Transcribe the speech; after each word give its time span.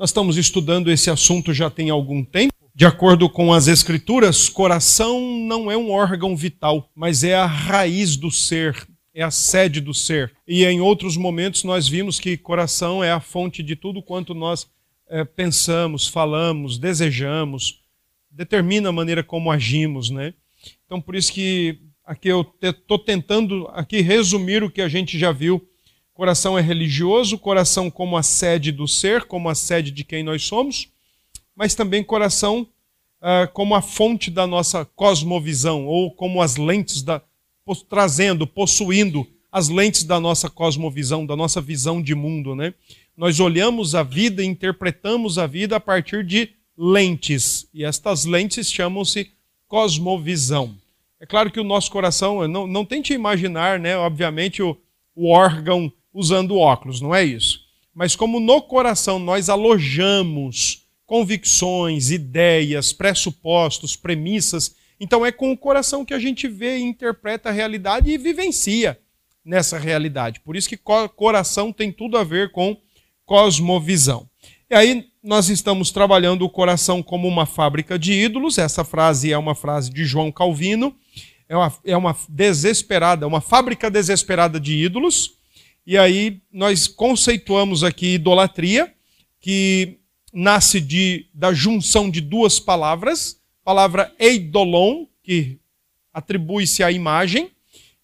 Nós 0.00 0.08
estamos 0.08 0.38
estudando 0.38 0.90
esse 0.90 1.10
assunto 1.10 1.52
já 1.52 1.68
tem 1.68 1.90
algum 1.90 2.24
tempo. 2.24 2.54
De 2.74 2.86
acordo 2.86 3.28
com 3.28 3.52
as 3.52 3.68
Escrituras, 3.68 4.48
coração 4.48 5.20
não 5.20 5.70
é 5.70 5.76
um 5.76 5.90
órgão 5.90 6.34
vital, 6.34 6.90
mas 6.94 7.22
é 7.22 7.34
a 7.34 7.44
raiz 7.44 8.16
do 8.16 8.30
ser, 8.30 8.88
é 9.12 9.22
a 9.22 9.30
sede 9.30 9.78
do 9.78 9.92
ser. 9.92 10.32
E 10.48 10.64
em 10.64 10.80
outros 10.80 11.18
momentos 11.18 11.64
nós 11.64 11.86
vimos 11.86 12.18
que 12.18 12.38
coração 12.38 13.04
é 13.04 13.12
a 13.12 13.20
fonte 13.20 13.62
de 13.62 13.76
tudo 13.76 14.02
quanto 14.02 14.32
nós 14.32 14.66
é, 15.06 15.22
pensamos, 15.22 16.08
falamos, 16.08 16.78
desejamos, 16.78 17.82
determina 18.30 18.88
a 18.88 18.92
maneira 18.92 19.22
como 19.22 19.52
agimos, 19.52 20.08
né? 20.08 20.32
Então 20.86 20.98
por 20.98 21.14
isso 21.14 21.30
que 21.30 21.78
aqui 22.06 22.28
eu 22.28 22.50
estou 22.62 22.98
tentando 22.98 23.68
aqui 23.74 24.00
resumir 24.00 24.64
o 24.64 24.70
que 24.70 24.80
a 24.80 24.88
gente 24.88 25.18
já 25.18 25.30
viu. 25.30 25.69
Coração 26.20 26.58
é 26.58 26.60
religioso, 26.60 27.38
coração 27.38 27.90
como 27.90 28.14
a 28.14 28.22
sede 28.22 28.70
do 28.70 28.86
ser, 28.86 29.24
como 29.24 29.48
a 29.48 29.54
sede 29.54 29.90
de 29.90 30.04
quem 30.04 30.22
nós 30.22 30.44
somos, 30.44 30.86
mas 31.56 31.74
também 31.74 32.04
coração 32.04 32.68
ah, 33.22 33.48
como 33.50 33.74
a 33.74 33.80
fonte 33.80 34.30
da 34.30 34.46
nossa 34.46 34.84
cosmovisão, 34.84 35.86
ou 35.86 36.10
como 36.10 36.42
as 36.42 36.56
lentes 36.56 37.00
da. 37.00 37.22
trazendo, 37.88 38.46
possuindo 38.46 39.26
as 39.50 39.70
lentes 39.70 40.04
da 40.04 40.20
nossa 40.20 40.50
cosmovisão, 40.50 41.24
da 41.24 41.34
nossa 41.34 41.58
visão 41.58 42.02
de 42.02 42.14
mundo, 42.14 42.54
né? 42.54 42.74
Nós 43.16 43.40
olhamos 43.40 43.94
a 43.94 44.02
vida, 44.02 44.44
interpretamos 44.44 45.38
a 45.38 45.46
vida 45.46 45.76
a 45.76 45.80
partir 45.80 46.22
de 46.22 46.50
lentes, 46.76 47.66
e 47.72 47.82
estas 47.82 48.26
lentes 48.26 48.70
chamam-se 48.70 49.30
cosmovisão. 49.66 50.76
É 51.18 51.24
claro 51.24 51.50
que 51.50 51.60
o 51.60 51.64
nosso 51.64 51.90
coração, 51.90 52.46
não, 52.46 52.66
não 52.66 52.84
tente 52.84 53.14
imaginar, 53.14 53.78
né, 53.78 53.96
obviamente, 53.96 54.62
o, 54.62 54.76
o 55.16 55.30
órgão 55.30 55.90
usando 56.12 56.56
óculos, 56.56 57.00
não 57.00 57.14
é 57.14 57.24
isso. 57.24 57.60
Mas 57.94 58.16
como 58.16 58.40
no 58.40 58.62
coração 58.62 59.18
nós 59.18 59.48
alojamos 59.48 60.86
convicções, 61.06 62.10
ideias, 62.10 62.92
pressupostos, 62.92 63.96
premissas, 63.96 64.76
então 64.98 65.24
é 65.24 65.32
com 65.32 65.50
o 65.50 65.56
coração 65.56 66.04
que 66.04 66.14
a 66.14 66.18
gente 66.18 66.46
vê 66.46 66.78
e 66.78 66.82
interpreta 66.82 67.48
a 67.48 67.52
realidade 67.52 68.10
e 68.10 68.18
vivencia 68.18 68.98
nessa 69.44 69.78
realidade. 69.78 70.40
Por 70.40 70.56
isso 70.56 70.68
que 70.68 70.76
coração 71.16 71.72
tem 71.72 71.90
tudo 71.90 72.16
a 72.16 72.24
ver 72.24 72.52
com 72.52 72.76
cosmovisão. 73.24 74.28
E 74.70 74.74
aí 74.74 75.06
nós 75.22 75.48
estamos 75.48 75.90
trabalhando 75.90 76.42
o 76.42 76.50
coração 76.50 77.02
como 77.02 77.26
uma 77.26 77.46
fábrica 77.46 77.98
de 77.98 78.12
ídolos. 78.12 78.58
Essa 78.58 78.84
frase 78.84 79.32
é 79.32 79.38
uma 79.38 79.54
frase 79.54 79.90
de 79.90 80.04
João 80.04 80.30
Calvino. 80.30 80.94
É 81.48 81.56
uma, 81.56 81.74
é 81.84 81.96
uma 81.96 82.16
desesperada, 82.28 83.26
uma 83.26 83.40
fábrica 83.40 83.90
desesperada 83.90 84.60
de 84.60 84.76
ídolos. 84.76 85.39
E 85.90 85.98
aí 85.98 86.40
nós 86.52 86.86
conceituamos 86.86 87.82
aqui 87.82 88.14
idolatria, 88.14 88.94
que 89.40 89.98
nasce 90.32 90.80
de, 90.80 91.26
da 91.34 91.52
junção 91.52 92.08
de 92.08 92.20
duas 92.20 92.60
palavras. 92.60 93.40
palavra 93.64 94.14
eidolon, 94.16 95.06
que 95.20 95.58
atribui-se 96.14 96.84
à 96.84 96.92
imagem, 96.92 97.50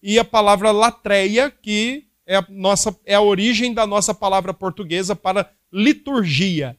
e 0.03 0.19
a 0.19 0.25
palavra 0.25 0.69
latreia, 0.71 1.49
que 1.49 2.03
é 2.25 2.35
a, 2.35 2.45
nossa, 2.49 2.93
é 3.05 3.15
a 3.15 3.21
origem 3.21 3.73
da 3.73 3.87
nossa 3.87 4.13
palavra 4.13 4.53
portuguesa 4.53 5.15
para 5.15 5.49
liturgia. 5.71 6.75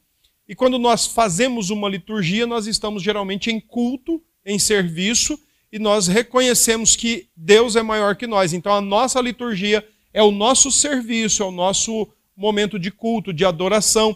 E 0.47 0.53
quando 0.53 0.77
nós 0.77 1.07
fazemos 1.07 1.71
uma 1.71 1.89
liturgia, 1.89 2.45
nós 2.45 2.67
estamos 2.67 3.01
geralmente 3.01 3.49
em 3.49 3.59
culto, 3.59 4.21
em 4.45 4.59
serviço, 4.59 5.39
e 5.71 5.79
nós 5.79 6.05
reconhecemos 6.05 6.95
que 6.95 7.29
Deus 7.35 7.75
é 7.75 7.81
maior 7.81 8.15
que 8.15 8.27
nós. 8.27 8.53
Então 8.53 8.71
a 8.71 8.79
nossa 8.79 9.19
liturgia 9.19 9.83
é 10.13 10.23
o 10.23 10.31
nosso 10.31 10.71
serviço, 10.71 11.43
é 11.43 11.45
o 11.45 11.51
nosso 11.51 12.07
momento 12.35 12.79
de 12.79 12.91
culto, 12.91 13.33
de 13.33 13.45
adoração, 13.45 14.15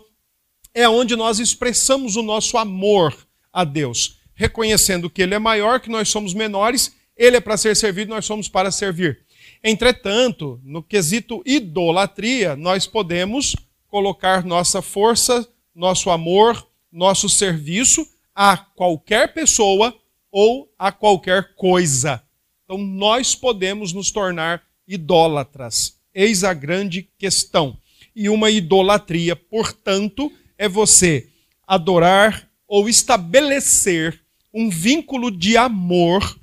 é 0.73 0.87
onde 0.87 1.15
nós 1.15 1.39
expressamos 1.39 2.15
o 2.15 2.23
nosso 2.23 2.57
amor 2.57 3.15
a 3.51 3.63
Deus, 3.63 4.19
reconhecendo 4.33 5.09
que 5.09 5.21
Ele 5.21 5.35
é 5.35 5.39
maior, 5.39 5.79
que 5.79 5.89
nós 5.89 6.09
somos 6.09 6.33
menores, 6.33 6.95
Ele 7.15 7.37
é 7.37 7.41
para 7.41 7.57
ser 7.57 7.75
servido, 7.75 8.13
nós 8.13 8.25
somos 8.25 8.47
para 8.47 8.71
servir. 8.71 9.21
Entretanto, 9.63 10.59
no 10.63 10.81
quesito 10.81 11.41
idolatria, 11.45 12.55
nós 12.55 12.87
podemos 12.87 13.55
colocar 13.87 14.43
nossa 14.43 14.81
força, 14.81 15.47
nosso 15.75 16.09
amor, 16.09 16.67
nosso 16.91 17.29
serviço 17.29 18.07
a 18.35 18.57
qualquer 18.57 19.33
pessoa 19.33 19.95
ou 20.31 20.71
a 20.77 20.91
qualquer 20.91 21.55
coisa. 21.55 22.23
Então, 22.63 22.77
nós 22.77 23.35
podemos 23.35 23.93
nos 23.93 24.11
tornar 24.11 24.63
idólatras. 24.87 25.99
Eis 26.13 26.43
a 26.43 26.53
grande 26.53 27.03
questão. 27.17 27.77
E 28.15 28.29
uma 28.29 28.51
idolatria, 28.51 29.35
portanto, 29.35 30.31
é 30.57 30.69
você 30.69 31.29
adorar 31.65 32.49
ou 32.67 32.87
estabelecer 32.87 34.21
um 34.53 34.69
vínculo 34.69 35.31
de 35.31 35.57
amor 35.57 36.39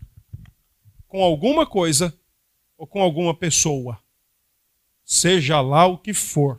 com 1.06 1.22
alguma 1.22 1.66
coisa 1.66 2.16
ou 2.76 2.86
com 2.86 3.02
alguma 3.02 3.34
pessoa, 3.34 4.00
seja 5.04 5.60
lá 5.60 5.86
o 5.86 5.98
que 5.98 6.14
for. 6.14 6.58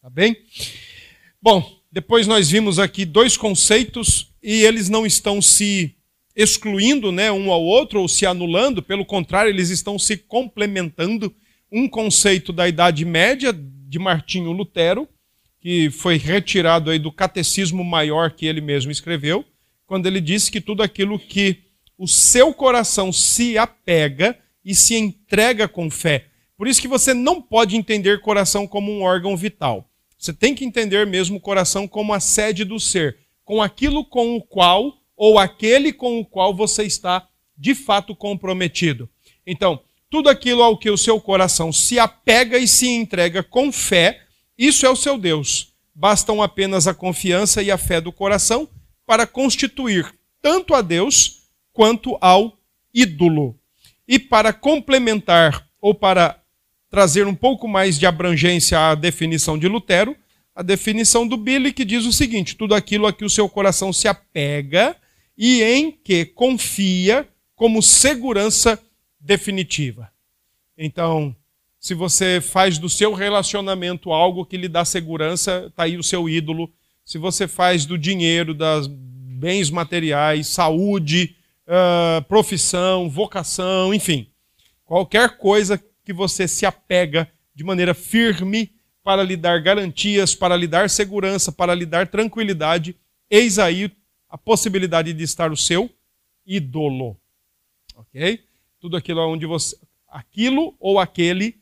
Tá 0.00 0.08
bem? 0.08 0.36
Bom, 1.40 1.82
depois 1.90 2.26
nós 2.26 2.50
vimos 2.50 2.78
aqui 2.78 3.04
dois 3.04 3.36
conceitos 3.36 4.32
e 4.42 4.62
eles 4.62 4.88
não 4.88 5.04
estão 5.04 5.42
se 5.42 5.96
excluindo 6.34 7.12
né, 7.12 7.30
um 7.30 7.50
ao 7.50 7.62
outro 7.62 8.00
ou 8.00 8.08
se 8.08 8.24
anulando, 8.26 8.82
pelo 8.82 9.04
contrário, 9.04 9.50
eles 9.50 9.70
estão 9.70 9.98
se 9.98 10.16
complementando. 10.16 11.34
Um 11.70 11.88
conceito 11.88 12.52
da 12.52 12.68
Idade 12.68 13.04
Média, 13.04 13.50
de 13.52 13.98
Martinho 13.98 14.52
Lutero, 14.52 15.08
que 15.60 15.90
foi 15.90 16.16
retirado 16.18 16.90
aí 16.90 16.98
do 16.98 17.12
catecismo 17.12 17.84
maior 17.84 18.32
que 18.32 18.46
ele 18.46 18.60
mesmo 18.60 18.90
escreveu, 18.90 19.44
quando 19.86 20.06
ele 20.06 20.20
disse 20.20 20.50
que 20.50 20.60
tudo 20.60 20.82
aquilo 20.82 21.18
que 21.18 21.58
o 21.96 22.08
seu 22.08 22.52
coração 22.52 23.12
se 23.12 23.56
apega 23.56 24.38
e 24.64 24.74
se 24.74 24.96
entrega 24.96 25.68
com 25.68 25.90
fé. 25.90 26.26
Por 26.56 26.66
isso 26.66 26.80
que 26.80 26.88
você 26.88 27.14
não 27.14 27.40
pode 27.40 27.76
entender 27.76 28.20
coração 28.20 28.66
como 28.66 28.92
um 28.92 29.02
órgão 29.02 29.36
vital. 29.36 29.88
Você 30.18 30.32
tem 30.32 30.54
que 30.54 30.64
entender 30.64 31.06
mesmo 31.06 31.36
o 31.36 31.40
coração 31.40 31.88
como 31.88 32.12
a 32.12 32.20
sede 32.20 32.64
do 32.64 32.78
ser, 32.78 33.18
com 33.44 33.60
aquilo 33.60 34.04
com 34.04 34.36
o 34.36 34.42
qual 34.42 34.92
ou 35.24 35.38
aquele 35.38 35.92
com 35.92 36.18
o 36.18 36.24
qual 36.24 36.52
você 36.52 36.82
está 36.82 37.28
de 37.56 37.76
fato 37.76 38.12
comprometido. 38.12 39.08
Então, 39.46 39.78
tudo 40.10 40.28
aquilo 40.28 40.64
ao 40.64 40.76
que 40.76 40.90
o 40.90 40.98
seu 40.98 41.20
coração 41.20 41.72
se 41.72 41.96
apega 41.96 42.58
e 42.58 42.66
se 42.66 42.88
entrega 42.88 43.40
com 43.40 43.70
fé, 43.70 44.22
isso 44.58 44.84
é 44.84 44.90
o 44.90 44.96
seu 44.96 45.16
Deus. 45.16 45.74
Bastam 45.94 46.42
apenas 46.42 46.88
a 46.88 46.92
confiança 46.92 47.62
e 47.62 47.70
a 47.70 47.78
fé 47.78 48.00
do 48.00 48.10
coração 48.10 48.68
para 49.06 49.24
constituir 49.24 50.12
tanto 50.40 50.74
a 50.74 50.82
Deus 50.82 51.42
quanto 51.72 52.18
ao 52.20 52.58
ídolo. 52.92 53.56
E 54.08 54.18
para 54.18 54.52
complementar 54.52 55.68
ou 55.80 55.94
para 55.94 56.42
trazer 56.90 57.28
um 57.28 57.34
pouco 57.36 57.68
mais 57.68 57.96
de 57.96 58.06
abrangência 58.06 58.90
à 58.90 58.96
definição 58.96 59.56
de 59.56 59.68
Lutero, 59.68 60.16
a 60.52 60.64
definição 60.64 61.28
do 61.28 61.36
Billy 61.36 61.72
que 61.72 61.84
diz 61.84 62.06
o 62.06 62.12
seguinte: 62.12 62.56
tudo 62.56 62.74
aquilo 62.74 63.06
a 63.06 63.12
que 63.12 63.24
o 63.24 63.30
seu 63.30 63.48
coração 63.48 63.92
se 63.92 64.08
apega 64.08 64.96
e 65.44 65.60
em 65.60 65.90
que 65.90 66.24
confia 66.24 67.28
como 67.56 67.82
segurança 67.82 68.80
definitiva. 69.18 70.08
Então, 70.78 71.34
se 71.80 71.94
você 71.94 72.40
faz 72.40 72.78
do 72.78 72.88
seu 72.88 73.12
relacionamento 73.12 74.12
algo 74.12 74.46
que 74.46 74.56
lhe 74.56 74.68
dá 74.68 74.84
segurança, 74.84 75.64
está 75.66 75.82
aí 75.82 75.96
o 75.96 76.02
seu 76.02 76.28
ídolo. 76.28 76.72
Se 77.04 77.18
você 77.18 77.48
faz 77.48 77.84
do 77.84 77.98
dinheiro, 77.98 78.54
das 78.54 78.86
bens 78.86 79.68
materiais, 79.68 80.46
saúde, 80.46 81.34
uh, 81.66 82.22
profissão, 82.28 83.10
vocação, 83.10 83.92
enfim, 83.92 84.28
qualquer 84.84 85.38
coisa 85.38 85.82
que 86.04 86.12
você 86.12 86.46
se 86.46 86.64
apega 86.64 87.28
de 87.52 87.64
maneira 87.64 87.94
firme 87.94 88.70
para 89.02 89.24
lhe 89.24 89.36
dar 89.36 89.60
garantias, 89.60 90.36
para 90.36 90.56
lhe 90.56 90.68
dar 90.68 90.88
segurança, 90.88 91.50
para 91.50 91.74
lhe 91.74 91.84
dar 91.84 92.06
tranquilidade, 92.06 92.94
eis 93.28 93.58
aí 93.58 93.90
a 94.32 94.38
possibilidade 94.38 95.12
de 95.12 95.22
estar 95.22 95.52
o 95.52 95.56
seu 95.56 95.94
ídolo. 96.46 97.20
Ok? 97.94 98.42
Tudo 98.80 98.96
aquilo 98.96 99.20
onde 99.28 99.44
você. 99.44 99.76
aquilo 100.08 100.74
ou 100.80 100.98
aquele 100.98 101.60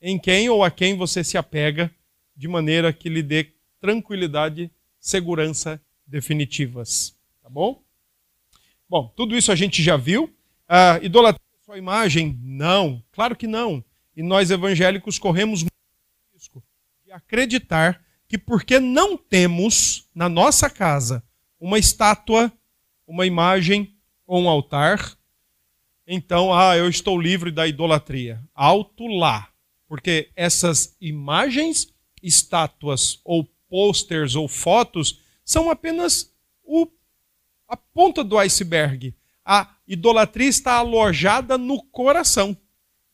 em 0.00 0.16
quem 0.16 0.48
ou 0.48 0.62
a 0.62 0.70
quem 0.70 0.96
você 0.96 1.24
se 1.24 1.36
apega, 1.36 1.92
de 2.36 2.46
maneira 2.46 2.92
que 2.92 3.08
lhe 3.08 3.20
dê 3.20 3.52
tranquilidade, 3.80 4.70
segurança 5.00 5.82
definitivas. 6.06 7.16
Tá 7.42 7.48
bom? 7.48 7.82
Bom, 8.88 9.12
tudo 9.16 9.36
isso 9.36 9.50
a 9.50 9.56
gente 9.56 9.82
já 9.82 9.96
viu. 9.96 10.32
Ah, 10.68 11.00
idolatria 11.02 11.42
sua 11.64 11.78
imagem? 11.78 12.38
Não, 12.40 13.02
claro 13.10 13.34
que 13.34 13.48
não. 13.48 13.84
E 14.16 14.22
nós 14.22 14.52
evangélicos 14.52 15.18
corremos 15.18 15.62
muito 15.62 15.74
risco 16.32 16.62
de 17.04 17.10
acreditar 17.10 18.04
que 18.28 18.38
porque 18.38 18.78
não 18.78 19.16
temos 19.16 20.08
na 20.14 20.28
nossa 20.28 20.70
casa 20.70 21.24
uma 21.64 21.78
estátua, 21.78 22.52
uma 23.06 23.24
imagem 23.24 23.96
ou 24.26 24.42
um 24.42 24.48
altar, 24.50 25.16
então, 26.06 26.52
ah, 26.52 26.76
eu 26.76 26.90
estou 26.90 27.18
livre 27.18 27.50
da 27.50 27.66
idolatria. 27.66 28.42
Alto 28.54 29.06
lá. 29.06 29.48
Porque 29.88 30.30
essas 30.36 30.94
imagens, 31.00 31.88
estátuas 32.22 33.18
ou 33.24 33.48
posters 33.66 34.34
ou 34.34 34.46
fotos 34.46 35.22
são 35.42 35.70
apenas 35.70 36.30
o, 36.62 36.86
a 37.66 37.78
ponta 37.78 38.22
do 38.22 38.36
iceberg. 38.36 39.14
A 39.42 39.74
idolatria 39.88 40.48
está 40.48 40.74
alojada 40.74 41.56
no 41.56 41.82
coração. 41.84 42.54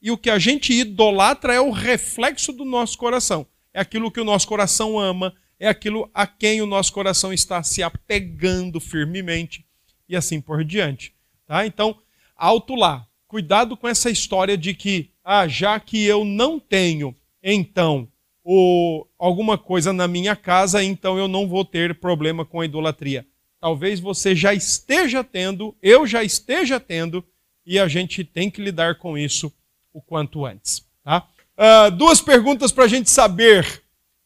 E 0.02 0.10
o 0.10 0.18
que 0.18 0.28
a 0.28 0.40
gente 0.40 0.72
idolatra 0.72 1.54
é 1.54 1.60
o 1.60 1.70
reflexo 1.70 2.52
do 2.52 2.64
nosso 2.64 2.98
coração. 2.98 3.46
É 3.72 3.80
aquilo 3.80 4.10
que 4.10 4.20
o 4.20 4.24
nosso 4.24 4.48
coração 4.48 4.98
ama, 4.98 5.32
é 5.60 5.68
aquilo 5.68 6.10
a 6.14 6.26
quem 6.26 6.62
o 6.62 6.66
nosso 6.66 6.90
coração 6.92 7.32
está 7.32 7.62
se 7.62 7.82
apegando 7.82 8.80
firmemente 8.80 9.64
e 10.08 10.16
assim 10.16 10.40
por 10.40 10.64
diante. 10.64 11.14
Tá? 11.46 11.66
Então, 11.66 11.98
alto 12.34 12.74
lá. 12.74 13.06
Cuidado 13.28 13.76
com 13.76 13.86
essa 13.86 14.10
história 14.10 14.56
de 14.56 14.74
que, 14.74 15.10
ah, 15.22 15.46
já 15.46 15.78
que 15.78 16.04
eu 16.04 16.24
não 16.24 16.58
tenho, 16.58 17.14
então, 17.40 18.08
o, 18.42 19.06
alguma 19.18 19.56
coisa 19.56 19.92
na 19.92 20.08
minha 20.08 20.34
casa, 20.34 20.82
então 20.82 21.16
eu 21.16 21.28
não 21.28 21.46
vou 21.46 21.64
ter 21.64 21.94
problema 22.00 22.44
com 22.44 22.60
a 22.60 22.64
idolatria. 22.64 23.24
Talvez 23.60 24.00
você 24.00 24.34
já 24.34 24.54
esteja 24.54 25.22
tendo, 25.22 25.76
eu 25.82 26.06
já 26.06 26.24
esteja 26.24 26.80
tendo, 26.80 27.24
e 27.64 27.78
a 27.78 27.86
gente 27.86 28.24
tem 28.24 28.50
que 28.50 28.62
lidar 28.62 28.96
com 28.96 29.16
isso 29.16 29.52
o 29.92 30.00
quanto 30.00 30.44
antes. 30.44 30.84
Tá? 31.04 31.28
Uh, 31.56 31.90
duas 31.92 32.20
perguntas 32.20 32.72
para 32.72 32.84
a 32.84 32.88
gente 32.88 33.10
saber 33.10 33.79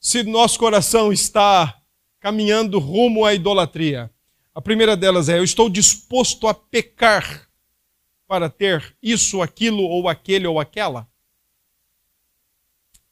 se 0.05 0.23
nosso 0.23 0.59
coração 0.59 1.11
está 1.11 1.81
caminhando 2.21 2.79
rumo 2.79 3.25
à 3.25 3.33
idolatria. 3.33 4.13
A 4.55 4.61
primeira 4.61 4.95
delas 4.95 5.31
é: 5.31 5.39
eu 5.39 5.45
estou 5.45 5.71
disposto 5.71 6.47
a 6.47 6.53
pecar 6.53 7.49
para 8.27 8.51
ter 8.51 8.95
isso, 9.03 9.41
aquilo, 9.41 9.83
ou 9.83 10.07
aquele 10.07 10.47
ou 10.47 10.61
aquela? 10.61 11.09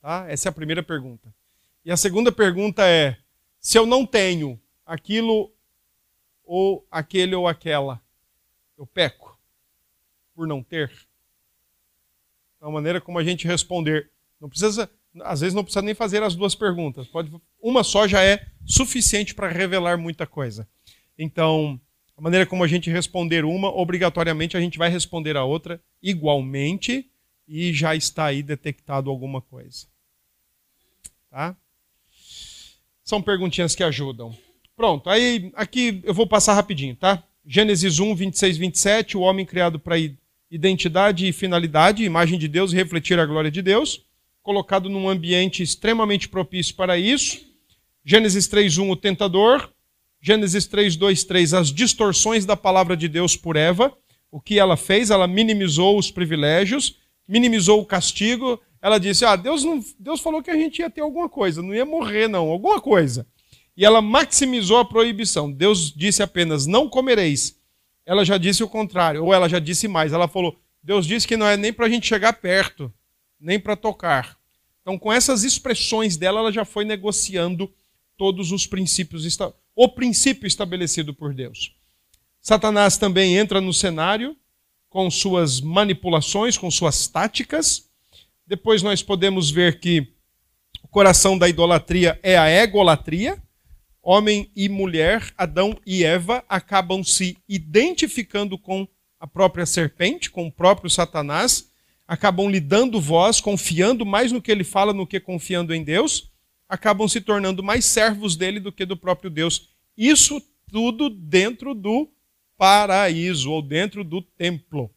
Tá? 0.02 0.26
Essa 0.28 0.48
é 0.48 0.50
a 0.50 0.52
primeira 0.52 0.82
pergunta. 0.82 1.34
E 1.82 1.90
a 1.90 1.96
segunda 1.96 2.30
pergunta 2.30 2.86
é: 2.86 3.16
se 3.58 3.78
eu 3.78 3.86
não 3.86 4.04
tenho 4.04 4.60
aquilo 4.84 5.50
ou 6.44 6.86
aquele 6.90 7.34
ou 7.34 7.48
aquela, 7.48 8.02
eu 8.76 8.86
peco 8.86 9.40
por 10.34 10.46
não 10.46 10.62
ter? 10.62 10.92
É 12.60 12.66
uma 12.66 12.72
maneira 12.72 13.00
como 13.00 13.18
a 13.18 13.24
gente 13.24 13.48
responder. 13.48 14.10
Não 14.38 14.50
precisa, 14.50 14.90
às 15.20 15.40
vezes 15.40 15.54
não 15.54 15.62
precisa 15.62 15.82
nem 15.82 15.94
fazer 15.94 16.22
as 16.22 16.34
duas 16.34 16.54
perguntas. 16.54 17.06
Pode, 17.06 17.30
uma 17.60 17.84
só 17.84 18.08
já 18.08 18.22
é 18.22 18.46
suficiente 18.64 19.34
para 19.34 19.48
revelar 19.48 19.98
muita 19.98 20.26
coisa. 20.26 20.66
Então, 21.18 21.78
a 22.16 22.22
maneira 22.22 22.46
como 22.46 22.64
a 22.64 22.68
gente 22.68 22.90
responder 22.90 23.44
uma, 23.44 23.68
obrigatoriamente 23.68 24.56
a 24.56 24.60
gente 24.60 24.78
vai 24.78 24.88
responder 24.88 25.36
a 25.36 25.44
outra 25.44 25.80
igualmente 26.02 27.10
e 27.46 27.72
já 27.72 27.94
está 27.94 28.26
aí 28.26 28.42
detectado 28.42 29.10
alguma 29.10 29.40
coisa. 29.40 29.86
Tá? 31.30 31.56
São 33.04 33.20
perguntinhas 33.20 33.74
que 33.74 33.82
ajudam. 33.82 34.36
Pronto, 34.76 35.10
aí 35.10 35.52
aqui 35.54 36.00
eu 36.04 36.14
vou 36.14 36.26
passar 36.26 36.54
rapidinho, 36.54 36.96
tá? 36.96 37.22
Gênesis 37.44 37.98
1, 37.98 38.14
26, 38.14 38.56
27, 38.56 39.16
o 39.16 39.20
homem 39.20 39.44
criado 39.44 39.78
para 39.78 39.96
identidade 40.50 41.26
e 41.26 41.32
finalidade, 41.32 42.04
imagem 42.04 42.38
de 42.38 42.48
Deus 42.48 42.72
refletir 42.72 43.18
a 43.18 43.26
glória 43.26 43.50
de 43.50 43.60
Deus, 43.60 44.04
colocado 44.42 44.88
num 44.88 45.08
ambiente 45.08 45.62
extremamente 45.62 46.28
propício 46.28 46.74
para 46.74 46.98
isso. 46.98 47.40
Gênesis 48.04 48.48
3:1 48.48 48.90
o 48.90 48.96
tentador, 48.96 49.70
Gênesis 50.20 50.66
3, 50.66 50.96
3, 51.24 51.54
as 51.54 51.72
distorções 51.72 52.44
da 52.44 52.56
palavra 52.56 52.96
de 52.96 53.08
Deus 53.08 53.36
por 53.36 53.56
Eva. 53.56 53.96
O 54.30 54.40
que 54.40 54.58
ela 54.58 54.76
fez? 54.76 55.10
Ela 55.10 55.26
minimizou 55.26 55.98
os 55.98 56.10
privilégios, 56.10 56.98
minimizou 57.26 57.80
o 57.80 57.86
castigo. 57.86 58.60
Ela 58.80 58.98
disse: 58.98 59.24
Ah, 59.24 59.36
Deus, 59.36 59.64
não, 59.64 59.84
Deus 59.98 60.20
falou 60.20 60.42
que 60.42 60.50
a 60.50 60.56
gente 60.56 60.80
ia 60.80 60.90
ter 60.90 61.00
alguma 61.00 61.28
coisa, 61.28 61.62
não 61.62 61.74
ia 61.74 61.84
morrer, 61.84 62.28
não, 62.28 62.48
alguma 62.48 62.80
coisa. 62.80 63.26
E 63.76 63.84
ela 63.84 64.02
maximizou 64.02 64.78
a 64.78 64.84
proibição. 64.84 65.50
Deus 65.50 65.92
disse 65.92 66.22
apenas: 66.22 66.66
Não 66.66 66.88
comereis 66.88 67.60
ela 68.04 68.24
já 68.24 68.36
disse 68.36 68.62
o 68.62 68.68
contrário, 68.68 69.24
ou 69.24 69.32
ela 69.32 69.48
já 69.48 69.58
disse 69.58 69.86
mais. 69.86 70.12
Ela 70.12 70.28
falou: 70.28 70.56
Deus 70.82 71.06
disse 71.06 71.26
que 71.26 71.36
não 71.36 71.46
é 71.46 71.56
nem 71.56 71.72
para 71.72 71.86
a 71.86 71.88
gente 71.88 72.06
chegar 72.06 72.32
perto, 72.34 72.92
nem 73.42 73.58
para 73.58 73.76
tocar. 73.76 74.38
Então, 74.80 74.98
com 74.98 75.12
essas 75.12 75.44
expressões 75.44 76.16
dela, 76.16 76.40
ela 76.40 76.52
já 76.52 76.64
foi 76.64 76.84
negociando 76.84 77.72
todos 78.16 78.52
os 78.52 78.66
princípios, 78.66 79.26
o 79.74 79.88
princípio 79.88 80.46
estabelecido 80.46 81.12
por 81.12 81.34
Deus. 81.34 81.74
Satanás 82.40 82.96
também 82.96 83.36
entra 83.36 83.60
no 83.60 83.72
cenário 83.72 84.36
com 84.88 85.10
suas 85.10 85.60
manipulações, 85.60 86.56
com 86.56 86.70
suas 86.70 87.06
táticas. 87.06 87.88
Depois 88.46 88.82
nós 88.82 89.02
podemos 89.02 89.50
ver 89.50 89.80
que 89.80 90.06
o 90.82 90.88
coração 90.88 91.38
da 91.38 91.48
idolatria 91.48 92.18
é 92.22 92.36
a 92.36 92.48
egolatria 92.48 93.40
homem 94.02 94.50
e 94.56 94.68
mulher, 94.68 95.32
Adão 95.38 95.78
e 95.86 96.04
Eva, 96.04 96.44
acabam 96.48 97.04
se 97.04 97.38
identificando 97.48 98.58
com 98.58 98.86
a 99.20 99.26
própria 99.26 99.64
serpente, 99.64 100.28
com 100.28 100.48
o 100.48 100.52
próprio 100.52 100.90
Satanás, 100.90 101.71
acabam 102.12 102.50
lhe 102.50 102.60
dando 102.60 103.00
voz, 103.00 103.40
confiando 103.40 104.04
mais 104.04 104.30
no 104.30 104.42
que 104.42 104.52
ele 104.52 104.64
fala 104.64 104.92
do 104.92 105.06
que 105.06 105.18
confiando 105.18 105.74
em 105.74 105.82
Deus, 105.82 106.30
acabam 106.68 107.08
se 107.08 107.20
tornando 107.20 107.62
mais 107.62 107.84
servos 107.84 108.36
dele 108.36 108.60
do 108.60 108.70
que 108.70 108.84
do 108.84 108.96
próprio 108.96 109.30
Deus. 109.30 109.70
Isso 109.96 110.42
tudo 110.70 111.08
dentro 111.08 111.74
do 111.74 112.10
paraíso 112.58 113.50
ou 113.50 113.62
dentro 113.62 114.04
do 114.04 114.20
templo. 114.20 114.90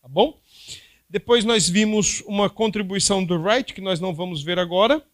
Tá 0.00 0.08
bom? 0.08 0.40
Depois 1.10 1.44
nós 1.44 1.68
vimos 1.68 2.22
uma 2.26 2.48
contribuição 2.48 3.22
do 3.22 3.34
Wright, 3.34 3.74
que 3.74 3.80
nós 3.80 4.00
não 4.00 4.14
vamos 4.14 4.42
ver 4.42 4.58
agora. 4.58 5.04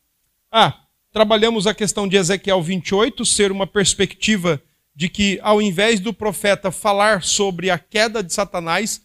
Ah, 0.50 0.82
Trabalhamos 1.12 1.67
a 1.67 1.75
questão 1.75 2.08
de 2.08 2.17
Ezequiel 2.17 2.62
28 2.62 3.23
ser 3.26 3.53
uma 3.53 3.67
perspectiva 3.67 4.62
de 4.97 5.11
que, 5.11 5.38
ao 5.43 5.61
invés 5.61 6.00
do 6.00 6.11
profeta 6.15 6.70
falar 6.70 7.23
sobre 7.23 7.69
a 7.69 7.79
queda 7.79 8.23
de 8.23 8.32
Satanás, 8.32 9.03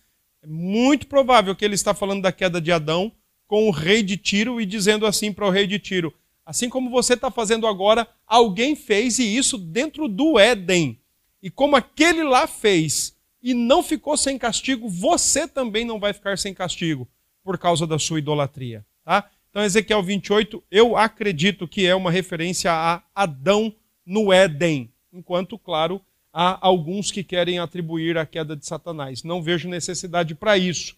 muito 0.48 1.08
provável 1.08 1.56
que 1.56 1.66
ele 1.66 1.76
está 1.76 1.94
falando 1.94 2.22
da 2.22 2.32
queda 2.32 2.62
de 2.62 2.72
Adão 2.72 3.12
com 3.48 3.68
o 3.68 3.72
rei 3.72 4.02
de 4.02 4.18
Tiro 4.18 4.62
e 4.62 4.66
dizendo 4.66 5.06
assim 5.06 5.32
para 5.32 5.46
o 5.46 5.50
rei 5.50 5.68
de 5.68 5.80
Tiro: 5.80 6.14
assim 6.46 6.70
como 6.70 6.90
você 6.90 7.14
está 7.14 7.30
fazendo 7.30 7.68
agora, 7.68 8.08
alguém 8.26 8.76
fez 8.76 9.20
e 9.20 9.36
isso 9.36 9.58
dentro 9.58 10.08
do 10.08 10.40
Éden. 10.40 11.00
E 11.42 11.50
como 11.50 11.76
aquele 11.76 12.24
lá 12.24 12.48
fez 12.48 13.16
e 13.42 13.54
não 13.54 13.84
ficou 13.84 14.18
sem 14.18 14.38
castigo, 14.38 14.90
você 14.90 15.48
também 15.48 15.86
não 15.86 16.00
vai 16.00 16.14
ficar 16.14 16.38
sem 16.38 16.54
castigo 16.54 17.08
por 17.44 17.58
causa 17.58 17.86
da 17.86 18.00
sua 18.00 18.20
idolatria. 18.20 18.86
Tá? 19.04 19.30
Então, 19.50 19.64
Ezequiel 19.64 20.04
28, 20.04 20.64
eu 20.70 20.98
acredito 20.98 21.68
que 21.68 21.86
é 21.86 21.96
uma 21.96 22.12
referência 22.12 22.72
a 22.72 23.02
Adão 23.16 23.74
no 24.06 24.32
Éden, 24.32 24.92
enquanto, 25.12 25.58
claro, 25.58 26.01
há 26.39 26.60
alguns 26.62 27.10
que 27.10 27.24
querem 27.24 27.58
atribuir 27.58 28.15
a 28.15 28.24
queda 28.24 28.56
de 28.56 28.63
Satanás. 28.63 29.24
Não 29.24 29.41
vejo 29.41 29.67
necessidade 29.67 30.36
para 30.36 30.56
isso. 30.56 30.96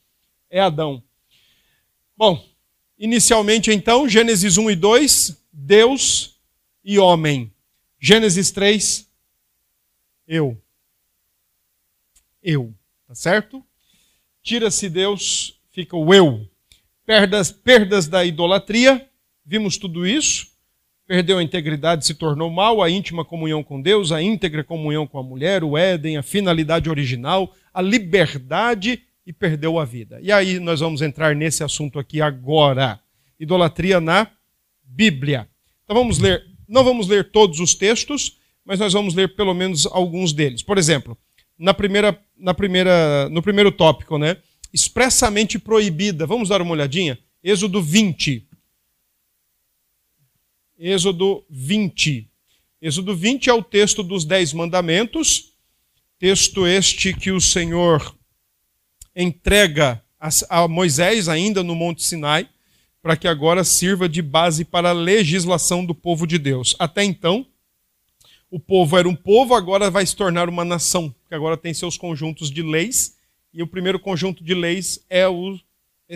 É 0.49 0.59
Adão. 0.59 1.01
Bom, 2.17 2.45
inicialmente 2.97 3.71
então, 3.71 4.09
Gênesis 4.09 4.57
1 4.57 4.71
e 4.71 4.75
2, 4.75 5.41
Deus 5.53 6.37
e 6.83 6.99
homem. 6.99 7.53
Gênesis 7.97 8.51
3, 8.51 9.09
eu. 10.27 10.61
Eu, 12.43 12.73
tá 13.07 13.15
certo? 13.15 13.63
Tira-se 14.43 14.89
Deus, 14.89 15.57
fica 15.71 15.95
o 15.95 16.13
eu 16.13 16.45
perdas, 17.05 17.49
perdas 17.49 18.07
da 18.07 18.25
idolatria, 18.25 19.09
vimos 19.45 19.77
tudo 19.77 20.05
isso. 20.05 20.51
Perdeu 21.09 21.39
a 21.39 21.43
integridade, 21.43 22.05
se 22.05 22.13
tornou 22.13 22.51
mal, 22.51 22.83
a 22.83 22.87
íntima 22.87 23.25
comunhão 23.25 23.63
com 23.63 23.81
Deus, 23.81 24.11
a 24.11 24.21
íntegra 24.21 24.63
comunhão 24.63 25.07
com 25.07 25.17
a 25.17 25.23
mulher, 25.23 25.63
o 25.63 25.75
Éden, 25.75 26.17
a 26.17 26.21
finalidade 26.21 26.87
original, 26.87 27.51
a 27.73 27.81
liberdade 27.81 29.01
e 29.25 29.33
perdeu 29.33 29.79
a 29.79 29.85
vida. 29.85 30.19
E 30.21 30.31
aí 30.31 30.59
nós 30.59 30.81
vamos 30.81 31.01
entrar 31.01 31.35
nesse 31.35 31.63
assunto 31.63 31.97
aqui 31.97 32.21
agora. 32.21 32.99
Idolatria 33.39 33.99
na 33.99 34.27
Bíblia. 34.83 35.49
Então 35.83 35.95
vamos 35.95 36.19
ler, 36.19 36.45
não 36.67 36.83
vamos 36.83 37.07
ler 37.07 37.31
todos 37.31 37.59
os 37.59 37.73
textos, 37.73 38.37
mas 38.63 38.79
nós 38.79 38.93
vamos 38.93 39.15
ler 39.15 39.35
pelo 39.35 39.55
menos 39.55 39.87
alguns 39.87 40.31
deles. 40.31 40.61
Por 40.61 40.77
exemplo, 40.77 41.17
na 41.57 41.73
primeira, 41.73 42.21
na 42.37 42.53
primeira, 42.53 43.27
no 43.29 43.41
primeiro 43.41 43.71
tópico, 43.71 44.19
né? 44.19 44.37
expressamente 44.71 45.57
proibida. 45.57 46.27
Vamos 46.27 46.49
dar 46.49 46.61
uma 46.61 46.73
olhadinha? 46.73 47.17
Êxodo 47.43 47.81
20. 47.81 48.47
Êxodo 50.79 51.43
20. 51.49 52.25
Êxodo 52.81 53.13
20 53.13 53.49
é 53.49 53.53
o 53.53 53.61
texto 53.61 54.01
dos 54.01 54.23
Dez 54.23 54.53
Mandamentos, 54.53 55.51
texto 56.17 56.65
este 56.65 57.13
que 57.13 57.33
o 57.33 57.41
Senhor 57.41 58.15
entrega 59.13 60.01
a 60.49 60.69
Moisés 60.69 61.27
ainda 61.27 61.61
no 61.63 61.75
Monte 61.75 62.01
Sinai, 62.01 62.47
para 63.01 63.17
que 63.17 63.27
agora 63.27 63.65
sirva 63.65 64.07
de 64.07 64.21
base 64.21 64.63
para 64.63 64.91
a 64.91 64.93
legislação 64.93 65.85
do 65.85 65.93
povo 65.93 66.25
de 66.25 66.37
Deus. 66.37 66.77
Até 66.79 67.03
então, 67.03 67.45
o 68.49 68.57
povo 68.57 68.97
era 68.97 69.07
um 69.07 69.15
povo, 69.15 69.55
agora 69.55 69.91
vai 69.91 70.05
se 70.05 70.15
tornar 70.15 70.47
uma 70.47 70.63
nação, 70.63 71.13
que 71.27 71.35
agora 71.35 71.57
tem 71.57 71.73
seus 71.73 71.97
conjuntos 71.97 72.49
de 72.49 72.63
leis 72.63 73.17
e 73.53 73.61
o 73.61 73.67
primeiro 73.67 73.99
conjunto 73.99 74.41
de 74.41 74.53
leis 74.53 75.05
é 75.09 75.27
o, 75.27 75.59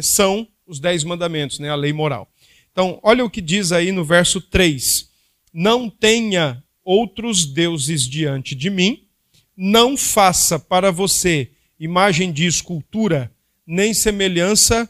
são 0.02 0.48
os 0.66 0.80
dez 0.80 1.04
mandamentos, 1.04 1.60
né, 1.60 1.70
a 1.70 1.76
lei 1.76 1.92
moral. 1.92 2.33
Então, 2.74 3.00
olha 3.04 3.24
o 3.24 3.30
que 3.30 3.40
diz 3.40 3.72
aí 3.72 3.92
no 3.92 4.04
verso 4.04 4.42
3. 4.42 5.08
Não 5.54 5.90
tenha 5.90 6.62
outros 6.84 7.46
deuses 7.46 8.02
diante 8.10 8.56
de 8.56 8.70
mim, 8.70 9.04
não 9.56 9.96
faça 9.96 10.60
para 10.60 10.92
você 10.92 11.52
imagem 11.80 12.32
de 12.32 12.48
escultura, 12.48 13.32
nem 13.66 13.94
semelhança 13.94 14.90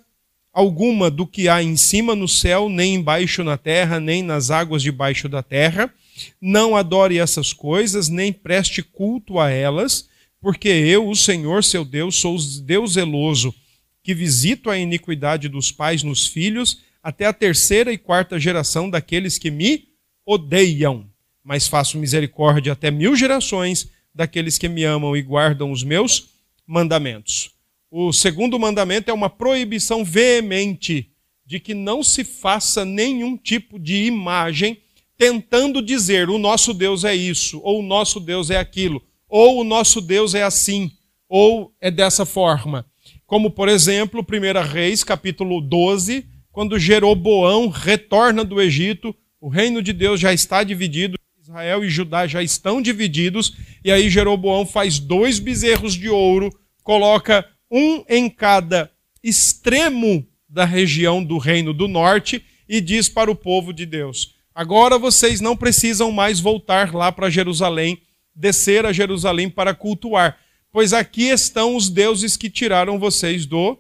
alguma 0.54 1.12
do 1.12 1.28
que 1.28 1.50
há 1.50 1.62
em 1.62 1.76
cima 1.76 2.16
no 2.16 2.28
céu, 2.28 2.70
nem 2.70 2.96
embaixo 2.96 3.44
na 3.44 3.58
terra, 3.58 4.00
nem 4.00 4.24
nas 4.24 4.50
águas 4.50 4.82
debaixo 4.82 5.28
da 5.28 5.44
terra. 5.44 5.94
Não 6.40 6.78
adore 6.78 7.18
essas 7.18 7.52
coisas, 7.52 8.08
nem 8.08 8.32
preste 8.32 8.82
culto 8.82 9.40
a 9.40 9.50
elas, 9.50 10.08
porque 10.40 10.70
eu, 10.70 11.10
o 11.10 11.16
Senhor 11.16 11.64
seu 11.64 11.84
Deus, 11.84 12.16
sou 12.16 12.38
Deus 12.64 12.94
zeloso, 12.94 13.54
que 14.02 14.14
visito 14.14 14.70
a 14.70 14.78
iniquidade 14.78 15.50
dos 15.50 15.72
pais 15.72 16.04
nos 16.04 16.28
filhos, 16.28 16.82
até 17.04 17.26
a 17.26 17.34
terceira 17.34 17.92
e 17.92 17.98
quarta 17.98 18.40
geração 18.40 18.90
daqueles 18.90 19.38
que 19.38 19.52
me 19.52 19.90
odeiam. 20.26 21.06
Mas 21.44 21.68
faço 21.68 21.98
misericórdia 21.98 22.72
até 22.72 22.90
mil 22.90 23.14
gerações 23.16 23.90
daqueles 24.16 24.58
que 24.58 24.70
me 24.70 24.86
amam 24.86 25.18
e 25.18 25.22
guardam 25.22 25.70
os 25.70 25.84
meus 25.84 26.30
mandamentos. 26.66 27.52
O 27.92 28.14
segundo 28.14 28.58
mandamento 28.58 29.12
é 29.12 29.14
uma 29.14 29.30
proibição 29.30 30.06
veemente 30.06 31.12
de 31.46 31.60
que 31.60 31.74
não 31.74 32.02
se 32.02 32.24
faça 32.24 32.86
nenhum 32.86 33.36
tipo 33.36 33.78
de 33.78 34.06
imagem 34.06 34.78
tentando 35.18 35.82
dizer 35.82 36.30
o 36.30 36.38
nosso 36.38 36.74
Deus 36.74 37.04
é 37.04 37.16
isso, 37.16 37.60
ou 37.64 37.80
o 37.80 37.84
nosso 37.84 38.20
Deus 38.20 38.50
é 38.50 38.58
aquilo, 38.58 39.04
ou 39.28 39.60
o 39.60 39.64
nosso 39.64 40.02
Deus 40.02 40.34
é 40.34 40.44
assim, 40.44 40.92
ou 41.30 41.74
é 41.80 41.92
dessa 41.92 42.26
forma. 42.26 42.86
Como, 43.26 43.52
por 43.52 43.68
exemplo, 43.68 44.22
1 44.22 44.72
Reis, 44.72 45.04
capítulo 45.04 45.62
12, 45.62 46.26
quando 46.54 46.78
Jeroboão 46.78 47.68
retorna 47.68 48.46
do 48.46 48.62
Egito, 48.62 49.14
o 49.42 49.50
reino 49.50 49.82
de 49.82 49.92
Deus 49.92 50.20
já 50.20 50.32
está 50.32 50.64
dividido, 50.64 51.18
Israel 51.42 51.84
e 51.84 51.90
Judá 51.90 52.28
já 52.28 52.44
estão 52.44 52.80
divididos, 52.80 53.58
e 53.84 53.92
aí 53.92 54.08
Jeroboão 54.08 54.64
faz 54.64 55.00
dois 55.00 55.40
bezerros 55.40 55.96
de 55.96 56.10
ouro, 56.10 56.52
coloca 56.84 57.44
um 57.72 58.06
em 58.08 58.30
cada 58.30 58.92
extremo 59.24 60.26
da 60.48 60.64
região 60.64 61.24
do 61.24 61.40
Reino 61.40 61.74
do 61.74 61.88
Norte 61.88 62.46
e 62.70 62.80
diz 62.80 63.10
para 63.10 63.32
o 63.32 63.36
povo 63.36 63.74
de 63.74 63.88
Deus: 63.88 64.36
Agora 64.54 65.00
vocês 65.00 65.42
não 65.42 65.58
precisam 65.58 66.12
mais 66.12 66.40
voltar 66.40 66.94
lá 66.94 67.12
para 67.12 67.32
Jerusalém, 67.32 68.00
descer 68.34 68.86
a 68.86 68.94
Jerusalém 68.94 69.50
para 69.50 69.74
cultuar, 69.74 70.38
pois 70.72 70.94
aqui 70.94 71.30
estão 71.30 71.76
os 71.76 71.90
deuses 71.90 72.38
que 72.38 72.50
tiraram 72.50 73.00
vocês 73.00 73.48
do 73.48 73.76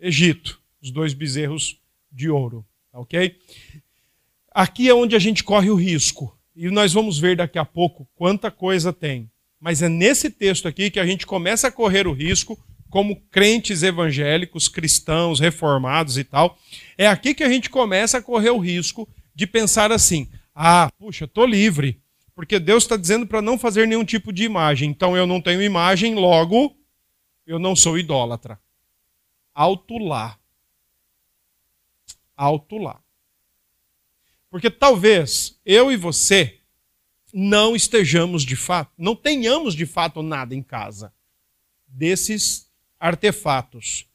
Egito, 0.00 0.58
os 0.82 0.90
dois 0.90 1.12
bezerros 1.12 1.83
de 2.14 2.30
ouro, 2.30 2.64
ok? 2.92 3.36
Aqui 4.52 4.88
é 4.88 4.94
onde 4.94 5.16
a 5.16 5.18
gente 5.18 5.42
corre 5.42 5.68
o 5.68 5.74
risco, 5.74 6.38
e 6.54 6.70
nós 6.70 6.92
vamos 6.92 7.18
ver 7.18 7.36
daqui 7.36 7.58
a 7.58 7.64
pouco 7.64 8.08
quanta 8.14 8.50
coisa 8.50 8.92
tem. 8.92 9.28
Mas 9.58 9.82
é 9.82 9.88
nesse 9.88 10.30
texto 10.30 10.68
aqui 10.68 10.90
que 10.90 11.00
a 11.00 11.06
gente 11.06 11.26
começa 11.26 11.66
a 11.66 11.72
correr 11.72 12.06
o 12.06 12.12
risco 12.12 12.56
como 12.88 13.20
crentes 13.28 13.82
evangélicos, 13.82 14.68
cristãos, 14.68 15.40
reformados 15.40 16.16
e 16.16 16.22
tal, 16.22 16.56
é 16.96 17.08
aqui 17.08 17.34
que 17.34 17.42
a 17.42 17.48
gente 17.48 17.68
começa 17.68 18.18
a 18.18 18.22
correr 18.22 18.50
o 18.50 18.60
risco 18.60 19.08
de 19.34 19.48
pensar 19.48 19.90
assim: 19.90 20.30
ah, 20.54 20.88
puxa, 20.96 21.24
estou 21.24 21.44
livre, 21.44 22.00
porque 22.36 22.60
Deus 22.60 22.84
está 22.84 22.96
dizendo 22.96 23.26
para 23.26 23.42
não 23.42 23.58
fazer 23.58 23.88
nenhum 23.88 24.04
tipo 24.04 24.32
de 24.32 24.44
imagem, 24.44 24.90
então 24.90 25.16
eu 25.16 25.26
não 25.26 25.40
tenho 25.40 25.60
imagem, 25.60 26.14
logo 26.14 26.76
eu 27.44 27.58
não 27.58 27.74
sou 27.74 27.98
idólatra. 27.98 28.60
Alto 29.52 29.98
lá. 29.98 30.38
Alto 32.36 32.78
lá. 32.78 33.00
Porque 34.50 34.70
talvez 34.70 35.58
eu 35.64 35.90
e 35.90 35.96
você 35.96 36.60
não 37.32 37.74
estejamos 37.74 38.44
de 38.44 38.54
fato, 38.54 38.92
não 38.96 39.16
tenhamos 39.16 39.74
de 39.74 39.84
fato 39.84 40.22
nada 40.22 40.54
em 40.54 40.62
casa 40.62 41.12
desses 41.88 42.70
artefatos. 42.98 44.06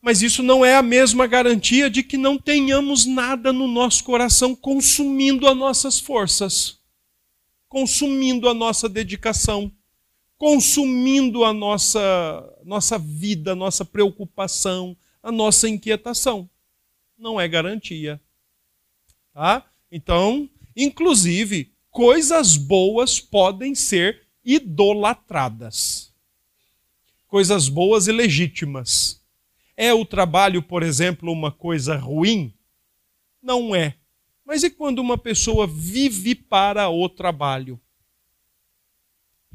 Mas 0.00 0.22
isso 0.22 0.42
não 0.42 0.64
é 0.64 0.74
a 0.74 0.82
mesma 0.82 1.26
garantia 1.26 1.88
de 1.88 2.02
que 2.02 2.16
não 2.16 2.36
tenhamos 2.36 3.06
nada 3.06 3.52
no 3.52 3.68
nosso 3.68 4.02
coração 4.02 4.54
consumindo 4.54 5.46
as 5.46 5.56
nossas 5.56 6.00
forças, 6.00 6.80
consumindo 7.68 8.48
a 8.48 8.54
nossa 8.54 8.88
dedicação, 8.88 9.70
consumindo 10.36 11.44
a 11.44 11.52
nossa, 11.52 12.00
nossa 12.64 12.98
vida, 12.98 13.52
a 13.52 13.54
nossa 13.54 13.84
preocupação, 13.84 14.96
a 15.22 15.30
nossa 15.30 15.68
inquietação. 15.68 16.50
Não 17.22 17.40
é 17.40 17.46
garantia. 17.46 18.20
Tá? 19.32 19.64
Então, 19.90 20.50
inclusive, 20.76 21.72
coisas 21.90 22.56
boas 22.56 23.20
podem 23.20 23.74
ser 23.74 24.26
idolatradas 24.44 26.12
coisas 27.32 27.66
boas 27.66 28.08
e 28.08 28.12
legítimas. 28.12 29.18
É 29.74 29.94
o 29.94 30.04
trabalho, 30.04 30.62
por 30.62 30.82
exemplo, 30.82 31.32
uma 31.32 31.50
coisa 31.50 31.96
ruim? 31.96 32.52
Não 33.42 33.74
é. 33.74 33.94
Mas 34.44 34.62
e 34.62 34.68
quando 34.68 34.98
uma 34.98 35.16
pessoa 35.16 35.66
vive 35.66 36.34
para 36.34 36.90
o 36.90 37.08
trabalho? 37.08 37.80